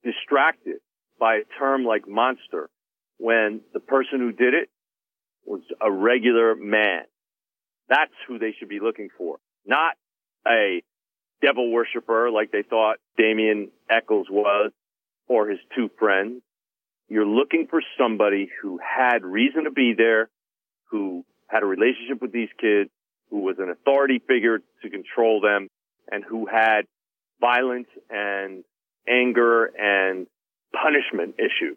distracted 0.04 0.76
by 1.18 1.36
a 1.36 1.58
term 1.58 1.84
like 1.84 2.06
monster 2.06 2.70
when 3.18 3.60
the 3.74 3.80
person 3.80 4.20
who 4.20 4.30
did 4.30 4.54
it 4.54 4.68
was 5.44 5.62
a 5.80 5.90
regular 5.90 6.54
man. 6.54 7.02
That's 7.88 8.12
who 8.28 8.38
they 8.38 8.54
should 8.58 8.68
be 8.68 8.80
looking 8.80 9.08
for, 9.16 9.38
not 9.66 9.96
a 10.46 10.82
devil 11.42 11.70
worshiper 11.70 12.30
like 12.30 12.50
they 12.50 12.62
thought 12.62 12.98
Damien 13.16 13.70
Echols 13.90 14.28
was 14.30 14.72
or 15.26 15.48
his 15.48 15.58
two 15.74 15.90
friends. 15.98 16.42
You're 17.08 17.26
looking 17.26 17.66
for 17.70 17.82
somebody 17.98 18.50
who 18.60 18.78
had 18.78 19.24
reason 19.24 19.64
to 19.64 19.70
be 19.70 19.94
there, 19.96 20.28
who 20.90 21.24
had 21.46 21.62
a 21.62 21.66
relationship 21.66 22.20
with 22.20 22.32
these 22.32 22.50
kids, 22.60 22.90
who 23.30 23.40
was 23.40 23.56
an 23.58 23.70
authority 23.70 24.20
figure 24.26 24.58
to 24.82 24.90
control 24.90 25.40
them, 25.40 25.68
and 26.10 26.24
who 26.24 26.46
had 26.46 26.82
violence 27.40 27.88
and 28.10 28.64
anger 29.08 29.66
and 29.66 30.26
punishment 30.72 31.36
issues. 31.38 31.76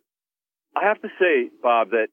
I 0.76 0.86
have 0.86 1.02
to 1.02 1.10
say, 1.20 1.50
Bob, 1.62 1.92
that 1.92 2.08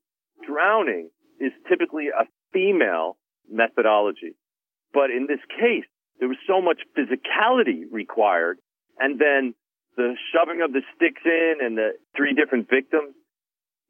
drowning 0.46 1.10
is 1.40 1.52
typically 1.68 2.08
a 2.08 2.24
female 2.52 3.16
methodology. 3.50 4.34
But 4.92 5.10
in 5.10 5.26
this 5.28 5.40
case, 5.48 5.84
there 6.18 6.28
was 6.28 6.38
so 6.46 6.60
much 6.60 6.80
physicality 6.96 7.84
required. 7.90 8.58
And 8.98 9.18
then 9.20 9.54
the 9.96 10.14
shoving 10.32 10.62
of 10.62 10.72
the 10.72 10.82
sticks 10.94 11.22
in 11.24 11.54
and 11.60 11.76
the 11.76 11.90
three 12.16 12.34
different 12.34 12.68
victims, 12.68 13.14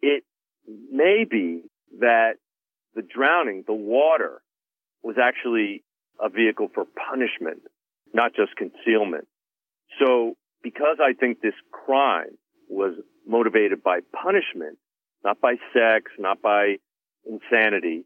it 0.01 0.25
may 0.91 1.25
be 1.29 1.63
that 2.01 2.35
the 2.95 3.03
drowning, 3.03 3.65
the 3.67 3.75
water, 3.75 4.43
was 5.03 5.17
actually 5.23 5.85
a 6.21 6.29
vehicle 6.29 6.69
for 6.75 6.85
punishment, 7.09 7.63
not 8.13 8.33
just 8.35 8.57
concealment. 8.57 9.27
So 9.99 10.37
because 10.63 10.99
I 11.01 11.13
think 11.13 11.41
this 11.41 11.55
crime 11.73 12.37
was 12.69 12.95
motivated 13.27 13.83
by 13.83 14.01
punishment, 14.13 14.79
not 15.25 15.41
by 15.41 15.55
sex, 15.73 16.11
not 16.19 16.43
by 16.43 16.77
insanity, 17.27 18.05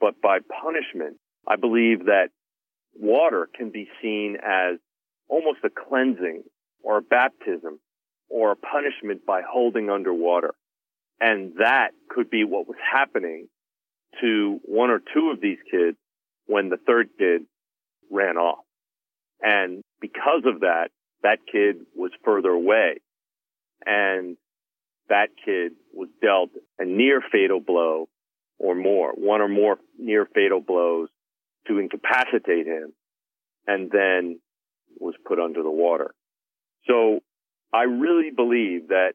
but 0.00 0.20
by 0.20 0.38
punishment, 0.62 1.16
I 1.46 1.56
believe 1.56 2.06
that 2.06 2.28
water 2.94 3.48
can 3.54 3.70
be 3.70 3.88
seen 4.02 4.36
as 4.36 4.78
almost 5.28 5.58
a 5.64 5.70
cleansing 5.70 6.44
or 6.82 6.98
a 6.98 7.02
baptism 7.02 7.80
or 8.28 8.52
a 8.52 8.56
punishment 8.56 9.24
by 9.26 9.42
holding 9.48 9.90
underwater. 9.90 10.54
And 11.20 11.54
that 11.58 11.90
could 12.08 12.30
be 12.30 12.44
what 12.44 12.68
was 12.68 12.76
happening 12.92 13.48
to 14.20 14.60
one 14.64 14.90
or 14.90 15.00
two 15.00 15.30
of 15.32 15.40
these 15.40 15.58
kids 15.70 15.96
when 16.46 16.68
the 16.68 16.76
third 16.76 17.10
kid 17.18 17.42
ran 18.10 18.36
off. 18.36 18.64
And 19.40 19.82
because 20.00 20.42
of 20.46 20.60
that, 20.60 20.88
that 21.22 21.38
kid 21.50 21.76
was 21.94 22.10
further 22.24 22.50
away 22.50 22.98
and 23.84 24.36
that 25.08 25.28
kid 25.44 25.72
was 25.92 26.08
dealt 26.20 26.50
a 26.78 26.84
near 26.84 27.20
fatal 27.32 27.60
blow 27.60 28.08
or 28.58 28.74
more, 28.74 29.12
one 29.12 29.40
or 29.40 29.48
more 29.48 29.78
near 29.98 30.26
fatal 30.26 30.60
blows 30.60 31.08
to 31.68 31.78
incapacitate 31.78 32.66
him 32.66 32.92
and 33.66 33.90
then 33.90 34.40
was 34.98 35.14
put 35.26 35.38
under 35.38 35.62
the 35.62 35.70
water. 35.70 36.14
So 36.86 37.20
I 37.72 37.82
really 37.82 38.30
believe 38.34 38.88
that 38.88 39.12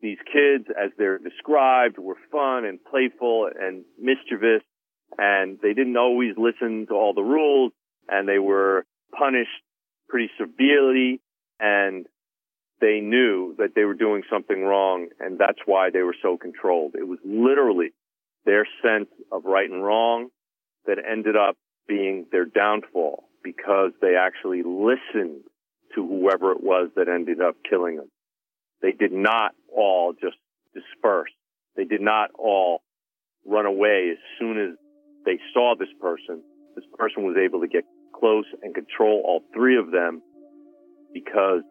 these 0.00 0.18
kids, 0.26 0.66
as 0.68 0.90
they're 0.98 1.18
described, 1.18 1.98
were 1.98 2.16
fun 2.30 2.64
and 2.64 2.78
playful 2.84 3.48
and 3.58 3.84
mischievous 4.00 4.62
and 5.18 5.58
they 5.62 5.74
didn't 5.74 5.96
always 5.96 6.34
listen 6.36 6.86
to 6.88 6.94
all 6.94 7.14
the 7.14 7.22
rules 7.22 7.72
and 8.08 8.28
they 8.28 8.38
were 8.38 8.84
punished 9.16 9.50
pretty 10.08 10.30
severely 10.38 11.20
and 11.60 12.06
they 12.80 12.98
knew 13.00 13.54
that 13.58 13.74
they 13.76 13.84
were 13.84 13.94
doing 13.94 14.22
something 14.30 14.62
wrong 14.62 15.08
and 15.20 15.38
that's 15.38 15.60
why 15.66 15.90
they 15.90 16.02
were 16.02 16.16
so 16.20 16.36
controlled. 16.36 16.94
It 16.94 17.06
was 17.06 17.18
literally 17.24 17.92
their 18.44 18.66
sense 18.82 19.08
of 19.30 19.44
right 19.44 19.70
and 19.70 19.84
wrong 19.84 20.28
that 20.86 20.98
ended 20.98 21.36
up 21.36 21.56
being 21.86 22.26
their 22.32 22.44
downfall 22.44 23.24
because 23.42 23.92
they 24.00 24.14
actually 24.16 24.62
listened 24.62 25.42
to 25.94 26.06
whoever 26.06 26.52
it 26.52 26.62
was 26.62 26.90
that 26.96 27.08
ended 27.08 27.40
up 27.40 27.56
killing 27.68 27.96
them. 27.96 28.10
They 28.80 28.92
did 28.92 29.12
not 29.12 29.52
all 29.74 30.12
just 30.12 30.36
disperse. 30.74 31.30
They 31.76 31.84
did 31.84 32.00
not 32.00 32.30
all 32.38 32.82
run 33.46 33.66
away 33.66 34.10
as 34.12 34.18
soon 34.38 34.58
as 34.58 34.76
they 35.24 35.38
saw 35.52 35.74
this 35.78 35.88
person. 36.00 36.42
This 36.74 36.84
person 36.96 37.24
was 37.24 37.36
able 37.36 37.60
to 37.60 37.68
get 37.68 37.84
close 38.18 38.44
and 38.62 38.74
control 38.74 39.22
all 39.24 39.42
three 39.54 39.78
of 39.78 39.90
them 39.90 40.22
because 41.12 41.62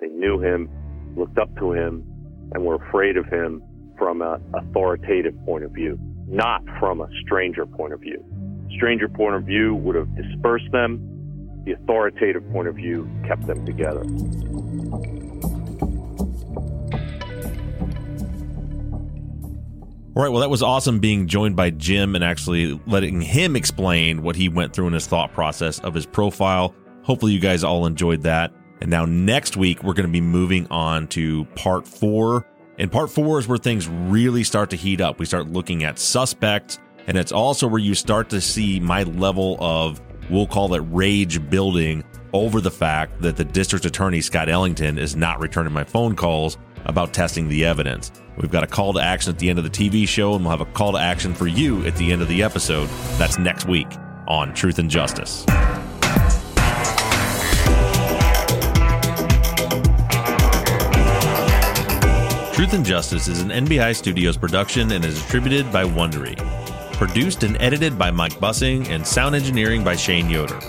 they 0.00 0.08
knew 0.08 0.40
him, 0.40 0.68
looked 1.16 1.38
up 1.38 1.54
to 1.58 1.72
him, 1.72 2.04
and 2.52 2.64
were 2.64 2.74
afraid 2.74 3.16
of 3.16 3.26
him 3.26 3.62
from 3.98 4.20
an 4.20 4.42
authoritative 4.54 5.34
point 5.44 5.64
of 5.64 5.70
view, 5.72 5.98
not 6.26 6.62
from 6.78 7.00
a 7.00 7.08
stranger 7.24 7.66
point 7.66 7.92
of 7.92 8.00
view. 8.00 8.22
Stranger 8.76 9.08
point 9.08 9.34
of 9.34 9.44
view 9.44 9.74
would 9.74 9.94
have 9.94 10.14
dispersed 10.16 10.70
them. 10.72 11.08
The 11.64 11.72
authoritative 11.72 12.50
point 12.50 12.68
of 12.68 12.74
view 12.74 13.08
kept 13.26 13.46
them 13.46 13.64
together. 13.64 14.04
All 20.14 20.22
right. 20.22 20.28
Well, 20.30 20.40
that 20.40 20.50
was 20.50 20.62
awesome 20.62 20.98
being 20.98 21.26
joined 21.26 21.56
by 21.56 21.70
Jim 21.70 22.14
and 22.14 22.22
actually 22.22 22.78
letting 22.86 23.22
him 23.22 23.56
explain 23.56 24.22
what 24.22 24.36
he 24.36 24.50
went 24.50 24.74
through 24.74 24.88
in 24.88 24.92
his 24.92 25.06
thought 25.06 25.32
process 25.32 25.78
of 25.80 25.94
his 25.94 26.04
profile. 26.04 26.74
Hopefully, 27.02 27.32
you 27.32 27.40
guys 27.40 27.64
all 27.64 27.86
enjoyed 27.86 28.22
that. 28.22 28.52
And 28.82 28.90
now, 28.90 29.06
next 29.06 29.56
week, 29.56 29.82
we're 29.82 29.94
going 29.94 30.06
to 30.06 30.12
be 30.12 30.20
moving 30.20 30.66
on 30.70 31.08
to 31.08 31.46
part 31.54 31.88
four. 31.88 32.46
And 32.78 32.92
part 32.92 33.10
four 33.10 33.38
is 33.38 33.48
where 33.48 33.56
things 33.56 33.88
really 33.88 34.44
start 34.44 34.68
to 34.70 34.76
heat 34.76 35.00
up. 35.00 35.18
We 35.18 35.24
start 35.24 35.48
looking 35.48 35.82
at 35.82 35.98
suspects, 35.98 36.78
and 37.06 37.16
it's 37.16 37.32
also 37.32 37.66
where 37.66 37.80
you 37.80 37.94
start 37.94 38.30
to 38.30 38.40
see 38.40 38.80
my 38.80 39.02
level 39.02 39.56
of, 39.60 40.00
we'll 40.30 40.46
call 40.46 40.74
it 40.74 40.82
rage 40.90 41.48
building 41.50 42.04
over 42.32 42.60
the 42.60 42.70
fact 42.70 43.20
that 43.22 43.36
the 43.36 43.44
district 43.44 43.84
attorney, 43.84 44.20
Scott 44.20 44.48
Ellington, 44.48 44.98
is 44.98 45.16
not 45.16 45.40
returning 45.40 45.72
my 45.72 45.84
phone 45.84 46.16
calls 46.16 46.56
about 46.84 47.12
testing 47.12 47.48
the 47.48 47.64
evidence. 47.64 48.10
We've 48.36 48.50
got 48.50 48.64
a 48.64 48.66
call 48.66 48.92
to 48.94 49.00
action 49.00 49.32
at 49.32 49.38
the 49.38 49.50
end 49.50 49.58
of 49.58 49.64
the 49.64 49.70
TV 49.70 50.08
show, 50.08 50.34
and 50.34 50.44
we'll 50.44 50.50
have 50.50 50.60
a 50.60 50.72
call 50.72 50.92
to 50.92 50.98
action 50.98 51.34
for 51.34 51.46
you 51.46 51.84
at 51.86 51.96
the 51.96 52.12
end 52.12 52.22
of 52.22 52.28
the 52.28 52.42
episode. 52.42 52.88
That's 53.18 53.38
next 53.38 53.68
week 53.68 53.88
on 54.26 54.54
Truth 54.54 54.78
and 54.78 54.90
Justice. 54.90 55.44
Truth 62.54 62.74
and 62.74 62.84
Justice 62.84 63.28
is 63.28 63.40
an 63.40 63.48
NBI 63.48 63.94
Studios 63.96 64.36
production 64.36 64.92
and 64.92 65.04
is 65.04 65.14
distributed 65.14 65.72
by 65.72 65.84
Wondery. 65.84 66.61
Produced 67.02 67.42
and 67.42 67.60
edited 67.60 67.98
by 67.98 68.12
Mike 68.12 68.34
Bussing 68.34 68.88
and 68.88 69.04
sound 69.04 69.34
engineering 69.34 69.82
by 69.82 69.96
Shane 69.96 70.30
Yoder. 70.30 70.60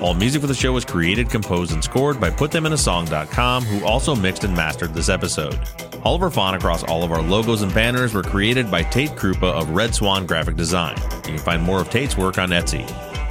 All 0.00 0.12
music 0.12 0.40
for 0.40 0.48
the 0.48 0.54
show 0.54 0.72
was 0.72 0.84
created, 0.84 1.30
composed, 1.30 1.70
and 1.70 1.84
scored 1.84 2.20
by 2.20 2.30
PutThemInASong.com, 2.30 3.62
who 3.62 3.86
also 3.86 4.16
mixed 4.16 4.42
and 4.42 4.56
mastered 4.56 4.92
this 4.92 5.08
episode. 5.08 5.56
All 6.02 6.16
of 6.16 6.22
our 6.24 6.32
font 6.32 6.56
across 6.56 6.82
all 6.82 7.04
of 7.04 7.12
our 7.12 7.22
logos 7.22 7.62
and 7.62 7.72
banners 7.72 8.12
were 8.12 8.24
created 8.24 8.72
by 8.72 8.82
Tate 8.82 9.10
Krupa 9.10 9.52
of 9.52 9.70
Red 9.70 9.94
Swan 9.94 10.26
Graphic 10.26 10.56
Design. 10.56 10.96
You 11.18 11.34
can 11.34 11.38
find 11.38 11.62
more 11.62 11.80
of 11.80 11.90
Tate's 11.90 12.16
work 12.16 12.38
on 12.38 12.48
Etsy. 12.48 12.82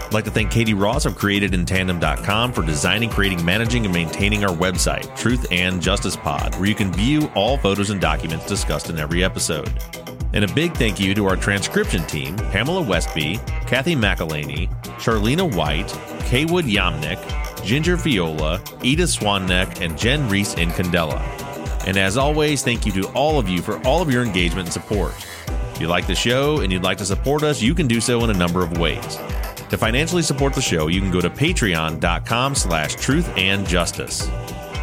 I'd 0.06 0.14
like 0.14 0.24
to 0.24 0.32
thank 0.32 0.50
Katie 0.50 0.74
Ross 0.74 1.06
of 1.06 1.18
CreatedInTandem.com 1.18 2.54
for 2.54 2.66
designing, 2.66 3.10
creating, 3.10 3.44
managing, 3.44 3.84
and 3.84 3.94
maintaining 3.94 4.46
our 4.46 4.56
website, 4.56 5.14
Truth 5.18 5.48
and 5.52 5.82
Justice 5.82 6.16
Pod, 6.16 6.56
where 6.56 6.70
you 6.70 6.76
can 6.76 6.94
view 6.94 7.30
all 7.36 7.58
photos 7.58 7.90
and 7.90 8.00
documents 8.00 8.46
discussed 8.46 8.90
in 8.90 9.00
every 9.00 9.22
episode. 9.22 9.70
And 10.34 10.44
a 10.44 10.54
big 10.54 10.76
thank 10.76 11.00
you 11.00 11.16
to 11.16 11.26
our 11.26 11.36
transcription 11.36 12.06
team 12.06 12.36
Pamela 12.36 12.82
Westby, 12.82 13.40
Kathy 13.66 13.96
McElhaney, 13.96 14.70
Charlena 15.00 15.56
White, 15.56 15.88
Kaywood 16.28 16.70
Yamnick, 16.72 17.64
Ginger 17.64 17.96
Viola, 17.96 18.62
Edith 18.84 19.10
Swanneck, 19.10 19.82
and 19.82 19.98
Jen 19.98 20.28
Reese 20.30 20.56
in 20.56 20.70
Candela. 20.70 21.22
And 21.88 21.98
as 21.98 22.18
always, 22.18 22.64
thank 22.64 22.86
you 22.86 22.92
to 22.94 23.08
all 23.14 23.40
of 23.40 23.48
you 23.48 23.62
for 23.62 23.80
all 23.88 24.02
of 24.02 24.12
your 24.12 24.24
engagement 24.24 24.68
and 24.68 24.74
support. 24.74 25.14
If 25.74 25.80
you 25.80 25.88
like 25.88 26.08
the 26.08 26.16
show 26.16 26.62
and 26.62 26.72
you'd 26.72 26.84
like 26.84 26.98
to 26.98 27.06
support 27.06 27.44
us, 27.44 27.62
you 27.62 27.74
can 27.74 27.88
do 27.88 28.02
so 28.02 28.24
in 28.24 28.30
a 28.30 28.34
number 28.34 28.64
of 28.64 28.78
ways. 28.78 29.18
To 29.70 29.78
financially 29.78 30.22
support 30.22 30.54
the 30.54 30.62
show, 30.62 30.88
you 30.88 31.00
can 31.00 31.12
go 31.12 31.22
to 31.22 31.30
patreon.com 31.30 32.56
slash 32.56 32.96
truth 32.96 33.30
and 33.38 33.66
justice. 33.68 34.28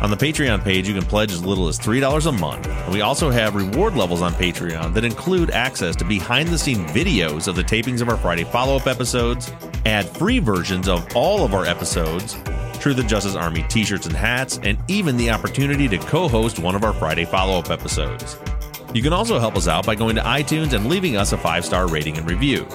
On 0.02 0.10
the 0.10 0.16
Patreon 0.16 0.62
page, 0.62 0.86
you 0.86 0.94
can 0.94 1.04
pledge 1.04 1.32
as 1.32 1.44
little 1.44 1.68
as 1.68 1.78
$3 1.78 2.26
a 2.26 2.32
month. 2.32 2.68
We 2.90 3.00
also 3.00 3.30
have 3.30 3.54
reward 3.54 3.96
levels 3.96 4.20
on 4.20 4.32
Patreon 4.34 4.92
that 4.94 5.04
include 5.04 5.50
access 5.50 5.96
to 5.96 6.04
behind 6.04 6.48
the 6.48 6.58
scene 6.58 6.84
videos 6.88 7.48
of 7.48 7.56
the 7.56 7.62
tapings 7.62 8.00
of 8.02 8.08
our 8.08 8.16
Friday 8.16 8.44
follow 8.44 8.76
up 8.76 8.86
episodes, 8.86 9.52
ad 9.86 10.06
free 10.08 10.40
versions 10.40 10.88
of 10.88 11.06
all 11.16 11.44
of 11.44 11.54
our 11.54 11.64
episodes, 11.64 12.36
Truth 12.80 12.98
and 12.98 13.08
Justice 13.08 13.34
Army 13.34 13.64
t 13.68 13.84
shirts 13.84 14.06
and 14.06 14.14
hats, 14.14 14.58
and 14.62 14.76
even 14.88 15.16
the 15.16 15.30
opportunity 15.30 15.88
to 15.88 15.96
co 15.96 16.28
host 16.28 16.58
one 16.58 16.74
of 16.74 16.84
our 16.84 16.92
Friday 16.92 17.24
follow 17.24 17.58
up 17.58 17.70
episodes. 17.70 18.36
You 18.92 19.02
can 19.02 19.12
also 19.12 19.38
help 19.38 19.56
us 19.56 19.68
out 19.68 19.86
by 19.86 19.94
going 19.94 20.16
to 20.16 20.22
iTunes 20.22 20.72
and 20.72 20.86
leaving 20.86 21.16
us 21.16 21.32
a 21.32 21.38
five 21.38 21.64
star 21.64 21.88
rating 21.88 22.18
and 22.18 22.30
review. 22.30 22.66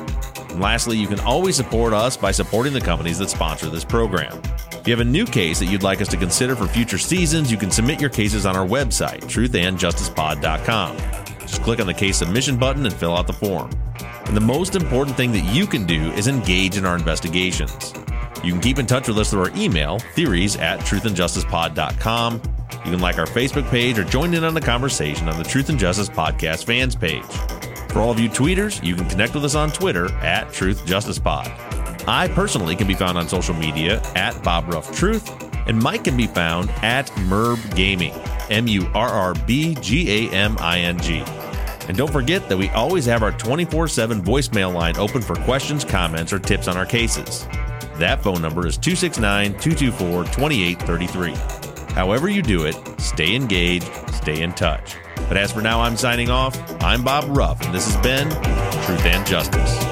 And 0.49 0.59
lastly, 0.59 0.97
you 0.97 1.07
can 1.07 1.19
always 1.21 1.55
support 1.55 1.93
us 1.93 2.17
by 2.17 2.31
supporting 2.31 2.73
the 2.73 2.81
companies 2.81 3.19
that 3.19 3.29
sponsor 3.29 3.69
this 3.69 3.85
program. 3.85 4.41
If 4.71 4.87
you 4.87 4.93
have 4.93 5.05
a 5.05 5.09
new 5.09 5.25
case 5.25 5.59
that 5.59 5.65
you'd 5.65 5.83
like 5.83 6.01
us 6.01 6.07
to 6.09 6.17
consider 6.17 6.55
for 6.55 6.67
future 6.67 6.97
seasons, 6.97 7.51
you 7.51 7.57
can 7.57 7.71
submit 7.71 7.99
your 7.99 8.09
cases 8.09 8.45
on 8.45 8.55
our 8.55 8.65
website, 8.65 9.21
truthandjusticepod.com. 9.21 10.97
Just 11.41 11.61
click 11.63 11.79
on 11.79 11.87
the 11.87 11.93
case 11.93 12.17
submission 12.17 12.57
button 12.57 12.85
and 12.85 12.93
fill 12.93 13.15
out 13.15 13.27
the 13.27 13.33
form. 13.33 13.71
And 14.25 14.37
the 14.37 14.41
most 14.41 14.75
important 14.75 15.17
thing 15.17 15.31
that 15.31 15.43
you 15.53 15.65
can 15.65 15.85
do 15.85 16.11
is 16.11 16.27
engage 16.27 16.77
in 16.77 16.85
our 16.85 16.95
investigations. 16.95 17.93
You 18.43 18.53
can 18.53 18.61
keep 18.61 18.79
in 18.79 18.85
touch 18.85 19.07
with 19.07 19.17
us 19.17 19.31
through 19.31 19.41
our 19.41 19.51
email, 19.57 19.99
theories 20.13 20.55
at 20.55 20.79
truthandjusticepod.com. 20.81 22.41
You 22.85 22.91
can 22.91 22.99
like 22.99 23.17
our 23.17 23.25
Facebook 23.25 23.69
page 23.69 23.99
or 23.99 24.03
join 24.03 24.33
in 24.33 24.43
on 24.43 24.53
the 24.53 24.61
conversation 24.61 25.27
on 25.27 25.37
the 25.37 25.43
Truth 25.43 25.69
and 25.69 25.77
Justice 25.79 26.09
Podcast 26.09 26.65
fans 26.65 26.95
page. 26.95 27.68
For 27.89 27.99
all 27.99 28.11
of 28.11 28.19
you 28.19 28.29
tweeters, 28.29 28.83
you 28.83 28.95
can 28.95 29.09
connect 29.09 29.33
with 29.33 29.43
us 29.43 29.55
on 29.55 29.71
Twitter 29.71 30.11
at 30.17 30.53
Truth 30.53 30.85
Justice 30.85 31.17
Pod. 31.17 31.47
I 32.07 32.27
personally 32.29 32.75
can 32.75 32.87
be 32.87 32.93
found 32.93 33.17
on 33.17 33.27
social 33.27 33.55
media 33.55 34.01
at 34.15 34.41
Bob 34.43 34.71
Ruff 34.71 34.95
Truth, 34.95 35.29
and 35.67 35.77
Mike 35.77 36.03
can 36.03 36.15
be 36.15 36.27
found 36.27 36.69
at 36.83 37.07
Murrb 37.27 37.75
Gaming, 37.75 38.13
M 38.49 38.67
U 38.67 38.87
R 38.93 39.09
R 39.09 39.33
B 39.45 39.75
G 39.81 40.27
A 40.27 40.31
M 40.31 40.55
I 40.59 40.79
N 40.79 40.99
G. 40.99 41.23
And 41.87 41.97
don't 41.97 42.11
forget 42.11 42.47
that 42.49 42.57
we 42.57 42.69
always 42.69 43.05
have 43.07 43.23
our 43.23 43.31
24 43.31 43.87
7 43.87 44.21
voicemail 44.21 44.73
line 44.73 44.95
open 44.97 45.21
for 45.23 45.35
questions, 45.37 45.83
comments, 45.83 46.31
or 46.31 46.37
tips 46.37 46.67
on 46.67 46.77
our 46.77 46.85
cases. 46.85 47.47
That 47.97 48.21
phone 48.23 48.41
number 48.41 48.67
is 48.67 48.77
269 48.77 49.59
224 49.59 50.25
2833. 50.25 51.33
However, 51.93 52.29
you 52.29 52.43
do 52.43 52.65
it, 52.65 52.75
stay 52.99 53.35
engaged, 53.35 53.91
stay 54.13 54.43
in 54.43 54.53
touch. 54.53 54.95
But 55.29 55.37
as 55.37 55.51
for 55.51 55.61
now, 55.61 55.79
I'm 55.79 55.95
signing 55.95 56.29
off. 56.29 56.59
I'm 56.83 57.03
Bob 57.03 57.25
Ruff, 57.29 57.61
and 57.61 57.73
this 57.73 57.85
has 57.85 57.95
been 58.03 58.29
Truth 58.83 59.05
and 59.05 59.25
Justice. 59.25 59.88